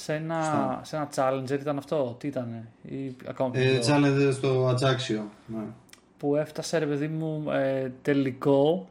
σε 0.00 0.14
ένα, 0.14 0.34
Σωστά. 0.42 0.80
σε 0.84 0.96
ένα 0.96 1.08
challenger, 1.14 1.60
ήταν 1.60 1.78
αυτό, 1.78 2.16
τι 2.20 2.26
ήταν, 2.26 2.68
ή 2.82 3.16
ακόμα 3.28 3.50
πιο 3.50 3.62
Ε, 3.62 3.66
πιο- 3.66 3.80
Challenge 3.94 4.32
στο 4.32 4.66
Ατζάξιο. 4.66 5.30
Ναι. 5.46 5.62
που 6.18 6.36
έφτασε 6.36 6.78
ρε 6.78 6.86
παιδί 6.86 7.08
μου 7.08 7.50
ε, 7.50 7.92
τελικό 8.02 8.88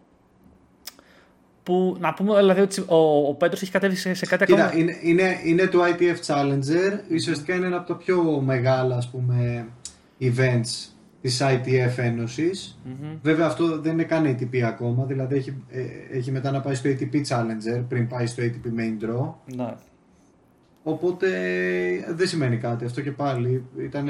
που 1.63 1.97
να 1.99 2.13
πούμε 2.13 2.37
δηλαδή 2.37 2.61
ότι 2.61 2.81
ο, 2.87 3.27
ο 3.27 3.33
Πέτρος 3.33 3.61
έχει 3.61 3.71
κατέβει 3.71 3.95
σε, 3.95 4.13
σε 4.13 4.25
κάτι 4.25 4.45
Κοίτα, 4.45 4.65
ακόμα 4.65 4.79
είναι, 4.81 4.97
είναι, 5.01 5.39
είναι 5.43 5.65
το 5.67 5.79
ITF 5.83 6.15
Challenger. 6.25 6.99
Ουσιαστικά 7.13 7.55
είναι 7.55 7.65
ένα 7.65 7.77
από 7.77 7.87
τα 7.87 7.95
πιο 7.95 8.41
μεγάλα 8.45 8.95
ας 8.95 9.09
πούμε, 9.09 9.67
events 10.21 10.89
της 11.21 11.41
ITF 11.41 11.93
ενωσης 11.97 12.79
Βέβαια 13.21 13.45
αυτό 13.47 13.79
δεν 13.81 13.91
είναι 13.93 14.03
καν 14.03 14.25
ATP 14.39 14.57
ακόμα, 14.59 15.03
δηλαδή 15.05 15.35
έχει, 15.35 15.63
ε, 15.69 15.81
έχει 16.17 16.31
μετά 16.31 16.51
να 16.51 16.61
πάει 16.61 16.75
στο 16.75 16.89
ATP 16.89 17.15
Challenger 17.27 17.83
πριν 17.89 18.07
πάει 18.07 18.25
στο 18.25 18.43
ATP 18.43 18.79
Main 18.79 19.03
Draw. 19.05 19.33
ναι. 19.55 19.73
Οπότε 20.87 21.27
δεν 22.09 22.27
σημαίνει 22.27 22.57
κάτι. 22.57 22.85
Αυτό 22.85 23.01
και 23.01 23.11
πάλι 23.11 23.65
ήταν, 23.77 24.07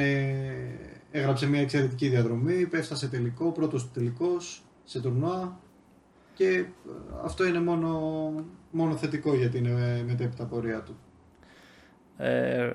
έγραψε 1.11 1.47
μια 1.47 1.61
εξαιρετική 1.61 2.07
διαδρομή, 2.07 2.67
έφτασε 2.71 3.07
τελικό, 3.07 3.51
πρώτος 3.51 3.91
τελικός 3.93 4.63
σε 4.83 5.01
τουρνουά 5.01 5.59
και 6.33 6.47
ε, 6.47 6.65
αυτό 7.23 7.47
είναι 7.47 7.59
μόνο, 7.59 7.89
μόνο 8.71 8.95
θετικό 8.95 9.35
για 9.35 9.49
την 9.49 9.65
ε, 9.65 10.03
μετέπειτα 10.07 10.43
πορεία 10.43 10.81
του. 10.81 10.97
Ε, 12.17 12.71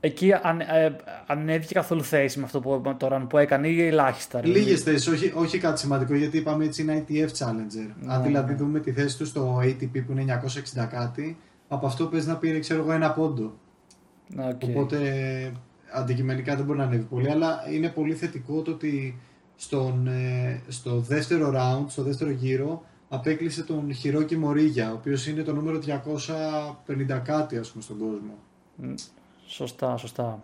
εκεί 0.00 0.32
αν, 0.32 0.60
ε, 0.60 0.96
ανέβηκε 1.26 1.74
καθόλου 1.74 2.04
θέση 2.04 2.38
με 2.38 2.44
αυτό 2.44 2.60
που, 2.60 2.80
με 2.84 2.94
το 2.94 3.08
run 3.12 3.26
που 3.28 3.38
έκανε 3.38 3.68
ή 3.68 3.86
ελάχιστα. 3.86 4.40
ρε; 4.40 4.46
Λίγες 4.46 4.82
θέσεις, 4.82 5.06
όχι, 5.08 5.32
όχι 5.34 5.58
κάτι 5.58 5.80
σημαντικό, 5.80 6.14
γιατί 6.14 6.38
είπαμε 6.38 6.64
έτσι 6.64 6.82
είναι 6.82 7.04
ITF 7.08 7.28
Challenger. 7.38 7.90
Αν 8.06 8.20
Ναι, 8.20 8.26
δηλαδή 8.26 8.52
ναι. 8.52 8.58
δούμε 8.58 8.80
τη 8.80 8.92
θέση 8.92 9.18
του 9.18 9.26
στο 9.26 9.60
ATP 9.62 10.04
που 10.06 10.12
είναι 10.12 10.40
960 10.74 10.86
κάτι, 10.90 11.36
από 11.72 11.86
αυτό 11.86 12.06
παίζει 12.06 12.28
να 12.28 12.36
πήρε 12.36 12.58
ξέρω 12.58 12.80
εγώ 12.80 12.92
ένα 12.92 13.12
πόντο. 13.12 13.52
Ναι, 14.28 14.48
οκ. 14.48 14.62
Οπότε 14.62 14.98
αντικειμενικά 15.92 16.56
δεν 16.56 16.64
μπορεί 16.64 16.78
να 16.78 16.84
ανέβει 16.84 17.02
πολύ, 17.02 17.30
αλλά 17.30 17.62
είναι 17.72 17.88
πολύ 17.88 18.14
θετικό 18.14 18.62
το 18.62 18.70
ότι 18.70 19.18
στον, 19.56 20.06
ε, 20.06 20.62
στο 20.68 20.98
δεύτερο 20.98 21.52
round, 21.54 21.84
στο 21.88 22.02
δεύτερο 22.02 22.30
γύρο, 22.30 22.82
απέκλεισε 23.08 23.62
τον 23.62 23.92
Χιρόκι 23.92 24.36
Μορίγια, 24.36 24.90
ο 24.90 24.94
οποίος 24.94 25.26
είναι 25.26 25.42
το 25.42 25.54
νούμερο 25.54 25.78
250 25.78 27.18
κάτι 27.24 27.56
ας 27.56 27.70
πούμε 27.70 27.82
στον 27.82 27.98
κόσμο. 27.98 28.34
Μ, 28.76 28.94
Σωστά, 29.46 29.96
σωστά. 29.96 30.42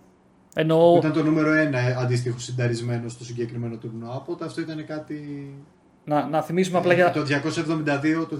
Εννοώ, 0.55 0.97
Ήταν 0.97 1.13
το 1.13 1.23
νούμερο 1.23 1.53
ένα 1.53 1.79
ε, 1.79 1.95
αντίστοιχο 1.95 2.39
σινταρισμένο 2.39 3.09
στο 3.09 3.25
συγκεκριμένο 3.25 3.77
τουρνουά, 3.77 4.15
οπότε 4.15 4.45
αυτό 4.45 4.61
ήταν 4.61 4.87
κάτι 4.87 5.51
να, 6.09 6.27
να 6.27 6.43
θυμίσουμε 6.43 6.79
απλά 6.79 6.93
για. 6.95 7.11
Το 7.11 7.21
272, 7.21 8.27
το 8.29 8.39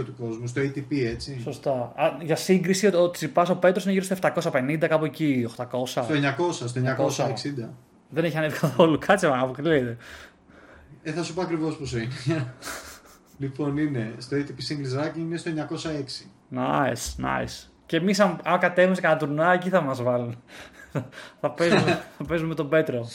272 0.00 0.04
του 0.04 0.14
κόσμου, 0.20 0.46
στο 0.46 0.60
ATP 0.60 0.96
έτσι. 1.12 1.40
Σωστά. 1.42 1.92
Α, 1.96 2.16
για 2.22 2.36
σύγκριση, 2.36 2.86
ο 2.86 3.10
Τσιπάς 3.10 3.50
ο 3.50 3.56
Πέτρος 3.56 3.84
είναι 3.84 3.92
γύρω 3.92 4.04
στο 4.04 4.16
750, 4.52 4.86
κάπου 4.88 5.04
εκεί, 5.04 5.48
800. 5.56 5.86
Στο 5.86 6.04
900, 6.08 6.52
στο 6.52 6.80
960. 6.80 7.68
Δεν 8.08 8.24
έχει 8.24 8.36
ανέβει 8.36 8.58
καθόλου. 8.58 8.98
Κάτσε 8.98 9.28
μα, 9.28 9.38
αποκλείεται. 9.38 9.96
Ε, 11.02 11.12
θα 11.12 11.22
σου 11.22 11.34
πω 11.34 11.40
ακριβώς 11.42 11.76
πόσο 11.76 11.98
είναι. 11.98 12.12
λοιπόν, 13.38 13.76
είναι 13.76 14.12
στο 14.18 14.36
ATP 14.36 14.40
Singles 14.40 15.02
Ranking 15.02 15.18
είναι 15.18 15.36
στο 15.36 15.50
906. 15.68 16.56
Nice, 16.56 17.24
nice. 17.24 17.68
Και 17.86 17.96
εμείς, 17.96 18.20
αν, 18.20 18.40
αν 18.44 18.58
κατέβουμε 18.58 18.94
σε 18.94 19.00
κανένα 19.00 19.20
τουρνουά, 19.20 19.52
εκεί 19.52 19.68
θα 19.68 19.80
μας 19.80 20.02
βάλουν. 20.02 20.36
Θα, 21.40 21.50
παίζουμε, 21.50 22.02
θα 22.18 22.24
παίζουμε 22.24 22.48
με 22.48 22.54
τον 22.54 22.68
Πέτρο. 22.68 23.08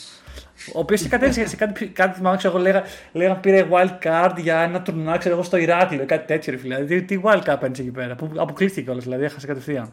Ο 0.74 0.78
οποίος 0.78 1.08
κατέβησε 1.08 1.46
σε 1.46 1.56
κάτι, 1.56 1.86
κάτι 1.86 2.16
θυμάμαι, 2.16 2.36
ξέρω 2.36 2.54
εγώ, 2.54 2.62
λέγα, 2.62 2.82
λέγα 3.12 3.36
πήρε 3.36 3.68
wild 3.70 4.06
card 4.06 4.34
για 4.36 4.60
ένα 4.60 4.82
τουρνουά, 4.82 5.16
ξέρω 5.16 5.34
εγώ, 5.34 5.42
στο 5.42 5.56
Ηράκλειο, 5.56 6.06
κάτι 6.06 6.26
τέτοιο, 6.26 6.52
ρε 6.52 6.58
φίλε. 6.58 6.82
Δηλαδή, 6.82 7.02
τι 7.04 7.20
wild 7.24 7.42
card 7.42 7.56
παίρνεις 7.60 7.78
εκεί 7.78 7.90
πέρα, 7.90 8.14
που 8.14 8.30
αποκλείστηκε 8.36 8.90
όλα, 8.90 9.00
δηλαδή 9.00 9.24
έχασε 9.24 9.46
κατευθείαν. 9.46 9.92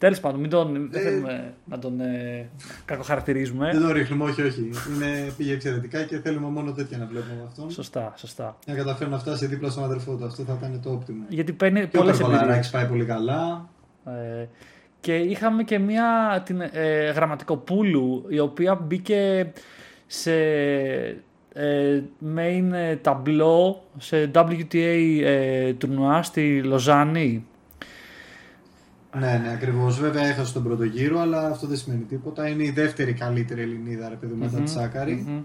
Τέλος 0.00 0.20
πάντων, 0.20 0.40
μην 0.40 0.50
τον, 0.50 0.88
δεν 0.90 1.02
θέλουμε 1.02 1.54
να 1.64 1.78
τον 1.78 2.00
ε, 2.00 2.48
κακοχαρακτηρίζουμε. 2.84 3.70
Δεν 3.72 3.82
το 3.82 3.92
ρίχνουμε, 3.92 4.24
όχι, 4.24 4.42
όχι. 4.42 4.70
Είναι, 4.94 5.32
πήγε 5.36 5.52
εξαιρετικά 5.52 6.02
και 6.02 6.18
θέλουμε 6.18 6.48
μόνο 6.48 6.72
τέτοια 6.72 6.98
να 6.98 7.06
βλέπουμε 7.06 7.32
από 7.32 7.46
αυτόν. 7.46 7.70
Σωστά, 7.70 8.12
σωστά. 8.16 8.56
Για 8.64 8.74
να 8.74 8.80
καταφέρει 8.80 9.10
να 9.10 9.18
φτάσει 9.18 9.46
δίπλα 9.46 9.70
στον 9.70 9.84
αδερφό 9.84 10.14
του. 10.14 10.24
Αυτό 10.24 10.42
θα 10.42 10.56
ήταν 10.58 10.80
το 10.82 10.90
όπτιμο. 10.90 11.24
Γιατί 11.28 11.52
παίρνει 11.52 11.80
Και 11.80 11.98
πολλές 11.98 12.20
ο 12.20 12.26
Περβολαράκης 12.26 12.70
πάει 12.70 12.86
πολύ 12.86 13.04
καλά. 13.04 13.68
Ε, 14.04 14.46
και 15.00 15.16
είχαμε 15.16 15.62
και 15.62 15.78
μια 15.78 16.42
την, 16.44 16.60
ε, 16.60 17.10
γραμματικοπούλου 17.10 18.24
η 18.28 18.38
οποία 18.38 18.74
μπήκε 18.74 19.52
σε 20.06 20.32
ε, 21.52 22.02
main 22.36 22.72
ε, 22.72 22.96
ταμπλό 22.96 23.84
σε 23.98 24.30
WTA 24.34 25.20
ε, 25.22 25.72
τουρνουά 25.72 26.22
στη 26.22 26.62
Λοζάνη. 26.62 27.44
Ναι, 29.18 29.40
ναι, 29.42 29.52
ακριβώς. 29.52 30.00
Βέβαια 30.00 30.26
έχασε 30.26 30.52
τον 30.52 30.62
πρώτο 30.62 30.84
γύρο, 30.84 31.20
αλλά 31.20 31.46
αυτό 31.46 31.66
δεν 31.66 31.76
σημαίνει 31.76 32.02
τίποτα. 32.02 32.48
Είναι 32.48 32.64
η 32.64 32.70
δεύτερη 32.70 33.12
καλύτερη 33.12 33.62
Ελληνίδα, 33.62 34.08
ρε 34.08 34.14
παιδί, 34.14 34.34
μετά 34.34 34.60
τη 34.60 34.70
σακαρη 34.70 35.24
Μμμ. 35.26 35.42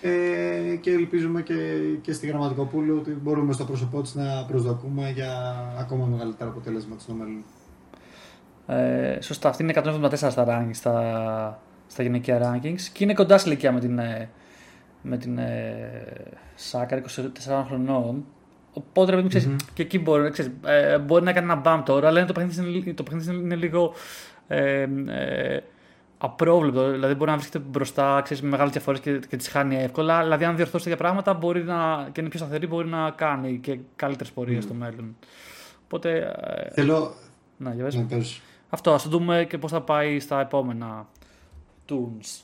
Ε, 0.00 0.76
και 0.76 0.90
ελπίζουμε 0.90 1.42
και, 1.42 1.54
και 2.00 2.12
στη 2.12 2.26
Γραμματικοπούλου 2.26 2.96
ότι 3.00 3.10
μπορούμε 3.10 3.52
στο 3.52 3.64
πρόσωπό 3.64 4.02
της 4.02 4.14
να 4.14 4.44
προσδοκούμε 4.48 5.10
για 5.10 5.30
ακόμα 5.80 6.06
μεγαλύτερα 6.06 6.50
αποτέλεσμα 6.50 6.96
στο 6.98 7.12
μέλλον. 7.12 7.42
Ε, 8.68 9.18
σωστά, 9.20 9.48
αυτή 9.48 9.62
είναι 9.62 9.72
174 9.76 10.14
στα, 10.14 10.44
ranking, 10.48 10.70
στα, 10.72 11.60
στα 11.86 12.02
γυναικεία 12.02 12.40
rankings 12.42 12.80
και 12.92 13.04
είναι 13.04 13.14
κοντά 13.14 13.38
σε 13.38 13.48
ηλικία 13.48 13.72
με 13.72 13.80
την, 13.80 13.98
ε, 13.98 14.28
με 15.02 15.16
την 15.16 15.38
ε, 15.38 16.12
Σάκα, 16.54 17.02
24 17.02 17.64
χρονών. 17.66 18.24
Οπότε 18.72 19.10
ρε 19.10 19.16
παιδί 19.16 19.22
μου, 19.22 19.28
ξέρεις, 19.28 19.56
και 19.74 19.82
εκεί 19.82 19.98
μπορεί, 19.98 20.30
ξέρεις, 20.30 20.52
ε, 20.64 20.98
μπορεί 20.98 21.24
να 21.24 21.32
κάνει 21.32 21.50
ένα 21.50 21.60
μπαμ 21.60 21.82
τώρα, 21.82 22.08
αλλά 22.08 22.18
είναι 22.18 22.26
το 22.26 22.32
παιχνίδι, 22.32 22.62
της 22.62 22.84
είναι, 22.86 22.94
το 22.94 23.02
παιχνίδι 23.02 23.26
της 23.26 23.36
είναι 23.36 23.54
λίγο 23.54 23.94
ε, 24.48 24.86
ε, 25.06 25.60
απρόβλεπτο. 26.18 26.90
Δηλαδή 26.90 27.14
μπορεί 27.14 27.30
να 27.30 27.36
βρίσκεται 27.36 27.64
μπροστά 27.68 28.20
ξέρεις, 28.24 28.42
με 28.42 28.48
μεγάλες 28.48 28.72
διαφορές 28.72 29.00
και, 29.00 29.18
και 29.28 29.36
τις 29.36 29.48
χάνει 29.48 29.76
εύκολα. 29.76 30.22
Δηλαδή, 30.22 30.44
αν 30.44 30.56
διορθώσει 30.56 30.84
τέτοια 30.84 30.98
πράγματα 30.98 31.34
μπορεί 31.34 31.62
να, 31.64 32.08
και 32.12 32.20
είναι 32.20 32.28
πιο 32.28 32.38
σταθερή, 32.38 32.66
μπορεί 32.66 32.88
να 32.88 33.10
κάνει 33.10 33.58
και 33.58 33.78
καλύτερες 33.96 34.32
πορείες 34.32 34.64
στο 34.64 34.74
μέλλον. 34.74 35.16
Οπότε. 35.84 36.34
Ε, 36.40 36.70
Θέλω. 36.70 37.14
να, 37.56 37.74
για 37.74 37.84
πες. 37.84 37.94
Να 37.94 38.02
πες. 38.02 38.40
Αυτό, 38.68 38.92
ας 38.92 39.02
το 39.02 39.08
δούμε 39.08 39.46
και 39.48 39.58
πώς 39.58 39.70
θα 39.70 39.80
πάει 39.80 40.20
στα 40.20 40.40
επόμενα 40.40 41.06
tunes. 41.88 42.42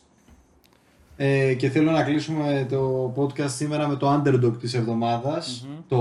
Ε, 1.16 1.54
και 1.54 1.68
θέλω 1.68 1.90
να 1.90 2.02
κλείσουμε 2.02 2.66
το 2.70 3.12
podcast 3.16 3.50
σήμερα 3.50 3.88
με 3.88 3.96
το 3.96 4.14
underdog 4.14 4.58
της 4.58 4.74
εβδομαδας 4.74 5.66
το, 5.88 5.98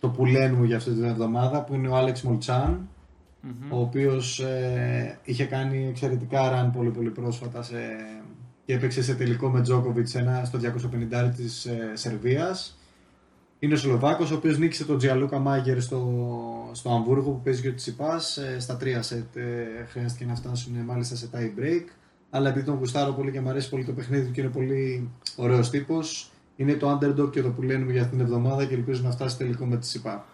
το 0.00 0.08
πουλέν 0.08 0.54
μου 0.54 0.64
για 0.64 0.76
αυτή 0.76 0.90
την 0.90 1.04
εβδομάδα 1.04 1.62
που 1.62 1.74
είναι 1.74 1.88
ο 1.88 1.96
Άλεξ 1.96 2.22
Μολτσάν 2.22 2.88
ο 3.70 3.80
οποίος 3.80 4.40
ε, 4.40 5.18
είχε 5.24 5.44
κάνει 5.44 5.86
εξαιρετικά 5.88 6.40
run 6.52 6.70
πολύ 6.76 6.90
πολύ 6.90 7.10
πρόσφατα 7.10 7.62
σε, 7.62 7.76
και 8.64 8.74
έπαιξε 8.74 9.02
σε 9.02 9.14
τελικό 9.14 9.48
με 9.48 9.60
Τζόκοβιτς 9.60 10.14
ένα 10.14 10.44
στο 10.44 10.58
250 10.62 11.30
της 11.36 11.64
ε, 11.64 11.90
Σερβίας 11.94 12.77
είναι 13.58 13.74
ο 13.74 13.76
Σλοβάκος 13.76 14.30
ο 14.30 14.34
οποίος 14.34 14.58
νίκησε 14.58 14.84
τον 14.84 14.98
Τζιαλούκα 14.98 15.38
Μάγερ 15.38 15.80
στο, 15.80 16.00
στο 16.72 16.90
Αμβούργο 16.90 17.30
που 17.30 17.40
παίζει 17.40 17.62
και 17.62 17.68
ο 17.68 17.74
Τσιπάς 17.74 18.36
ε, 18.36 18.60
στα 18.60 18.76
τρία 18.76 19.02
σετ 19.02 19.36
ε, 19.36 19.86
χρειάστηκε 19.88 20.24
να 20.24 20.34
φτάσουν 20.34 20.76
ε, 20.76 20.82
μάλιστα 20.82 21.16
σε 21.16 21.28
tie 21.32 21.60
break 21.60 21.84
αλλά 22.30 22.48
επειδή 22.48 22.64
τον 22.64 22.74
γουστάρω 22.74 23.12
πολύ 23.12 23.30
και 23.30 23.40
μου 23.40 23.48
αρέσει 23.48 23.68
πολύ 23.68 23.84
το 23.84 23.92
παιχνίδι 23.92 24.26
του 24.26 24.32
και 24.32 24.40
είναι 24.40 24.50
πολύ 24.50 25.10
ωραίος 25.36 25.70
τύπος 25.70 26.32
είναι 26.56 26.74
το 26.74 26.98
underdog 26.98 27.30
και 27.30 27.42
το 27.42 27.50
που 27.50 27.62
λένε 27.62 27.84
μου 27.84 27.90
για 27.90 28.02
αυτήν 28.02 28.18
την 28.18 28.26
εβδομάδα 28.26 28.64
και 28.64 28.74
ελπίζω 28.74 29.02
να 29.04 29.10
φτάσει 29.10 29.36
τελικό 29.36 29.64
με 29.64 29.76
τη 29.76 29.86
ΣΥΠΑ. 29.86 30.24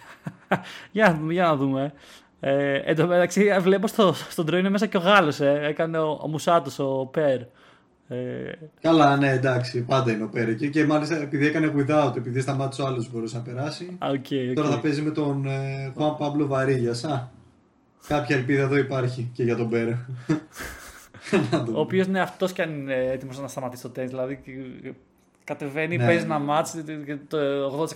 για, 0.92 1.08
να 1.08 1.14
δούμε, 1.14 1.32
για 1.32 1.44
να 1.44 1.56
δούμε. 1.56 1.92
Ε, 2.40 2.74
εν 2.74 2.96
τω 2.96 3.06
μεταξύ, 3.06 3.58
βλέπω 3.60 3.86
στο, 3.86 4.12
στον 4.12 4.46
τρό 4.46 4.56
είναι 4.56 4.68
μέσα 4.68 4.86
και 4.86 4.96
ο 4.96 5.00
Γάλλος, 5.00 5.40
ε. 5.40 5.60
έκανε 5.62 5.98
ο, 5.98 6.18
ο 6.22 6.28
Μουσάτος, 6.28 6.78
ο 6.78 7.08
Περ. 7.12 7.40
Ε, 8.08 8.52
Καλά, 8.80 9.16
ναι, 9.16 9.30
εντάξει, 9.30 9.80
πάντα 9.82 10.12
είναι 10.12 10.24
ο 10.24 10.28
Πέρε. 10.28 10.54
Και, 10.54 10.68
και 10.68 10.84
μάλιστα 10.84 11.16
επειδή 11.16 11.46
έκανε 11.46 11.72
withdraw, 11.76 12.16
επειδή 12.16 12.40
σταμάτησε 12.40 12.82
ο 12.82 12.86
άλλος 12.86 13.10
μπορούσε 13.10 13.36
να 13.36 13.42
περάσει. 13.42 13.96
α, 13.98 14.08
οκ, 14.08 14.14
οκ. 14.14 14.54
Τώρα 14.54 14.68
θα 14.68 14.80
παίζει 14.80 15.02
με 15.02 15.10
τον 15.10 15.46
ε, 15.46 15.92
Juan 15.98 16.16
Pablo 16.18 16.48
Varillas. 16.50 17.10
Α, 17.12 17.20
κάποια 18.08 18.36
ελπίδα 18.36 18.62
εδώ 18.62 18.76
υπάρχει 18.76 19.30
και 19.32 19.42
για 19.42 19.56
τον 19.56 19.68
Πέρε. 19.68 19.96
Να 21.50 21.58
Ο 21.58 21.64
δούμε. 21.64 21.78
οποίος 21.78 22.06
είναι 22.06 22.20
αυτός 22.20 22.52
και 22.52 22.62
αν 22.62 22.70
είναι 22.80 22.94
έτοιμος 22.94 23.40
να 23.40 23.48
σταματήσει 23.48 23.82
το 23.82 23.88
τένις. 23.88 24.08
Δηλαδή 24.10 24.40
και- 24.44 24.92
κατεβαίνει, 25.44 25.96
Ναι. 25.96 26.04
παίζει 26.06 26.24
ένα 26.24 26.38
ματς 26.38 26.74
και 27.06 27.16
το 27.28 27.38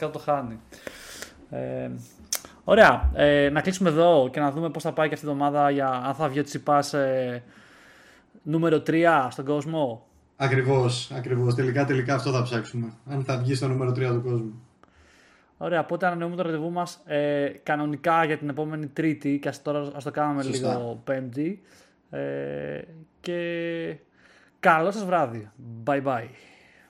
80% 0.07 0.11
το 0.13 0.19
χάνει. 0.19 0.59
Ε, 1.51 1.91
ωραία. 2.65 3.11
Ε, 3.15 3.49
να 3.53 3.61
κλείσουμε 3.61 3.89
εδώ 3.89 4.29
και 4.33 4.41
να 4.41 4.51
δούμε 4.51 4.71
πώς 4.71 4.83
θα 4.83 4.93
πάει 4.93 5.09
και 5.09 5.15
αυτή 5.15 5.27
η 5.27 5.31
εβδομάδα 5.31 5.71
για 5.71 5.89
αν 5.89 6.15
θα 6.15 6.29
βγει 6.29 6.39
ο 6.39 6.43
Τσιτσιπάς 6.43 6.95
ε, 6.95 7.43
νούμερο 8.43 8.83
3 8.87 9.27
στον 9.31 9.45
κόσμο. 9.45 10.07
Ακριβώς, 10.37 11.11
ακριβώς. 11.11 11.55
Τελικά, 11.55 11.85
τελικά 11.85 12.15
αυτό 12.15 12.31
θα 12.31 12.43
ψάξουμε. 12.43 12.93
Αν 13.07 13.25
θα 13.25 13.39
βγει 13.39 13.55
στο 13.55 13.69
νούμερο 13.69 13.91
3 13.91 13.95
του 13.95 14.23
κόσμου. 14.23 14.63
Ωραία, 15.59 15.81
οπότε 15.81 16.07
ανανεούμε 16.07 16.37
το 16.37 16.43
ραντεβού 16.43 16.71
μας 16.71 17.03
ε, 17.05 17.49
κανονικά 17.63 18.25
για 18.25 18.39
την 18.39 18.49
επόμενη 18.49 18.87
Τρίτη 18.87 19.39
και 19.39 19.49
ας, 19.49 19.63
τώρα 19.63 19.91
ας 19.95 20.05
το 20.05 20.11
κάνουμε 20.11 20.43
Σωστά. 20.43 20.75
λίγο 20.77 21.01
Πέμπτη. 21.05 21.63
Ε, 22.11 22.81
και 23.21 23.97
καλό 24.61 24.91
σας 24.91 25.05
βράδυ. 25.05 25.51
Bye 25.85 26.03
bye. 26.05 26.29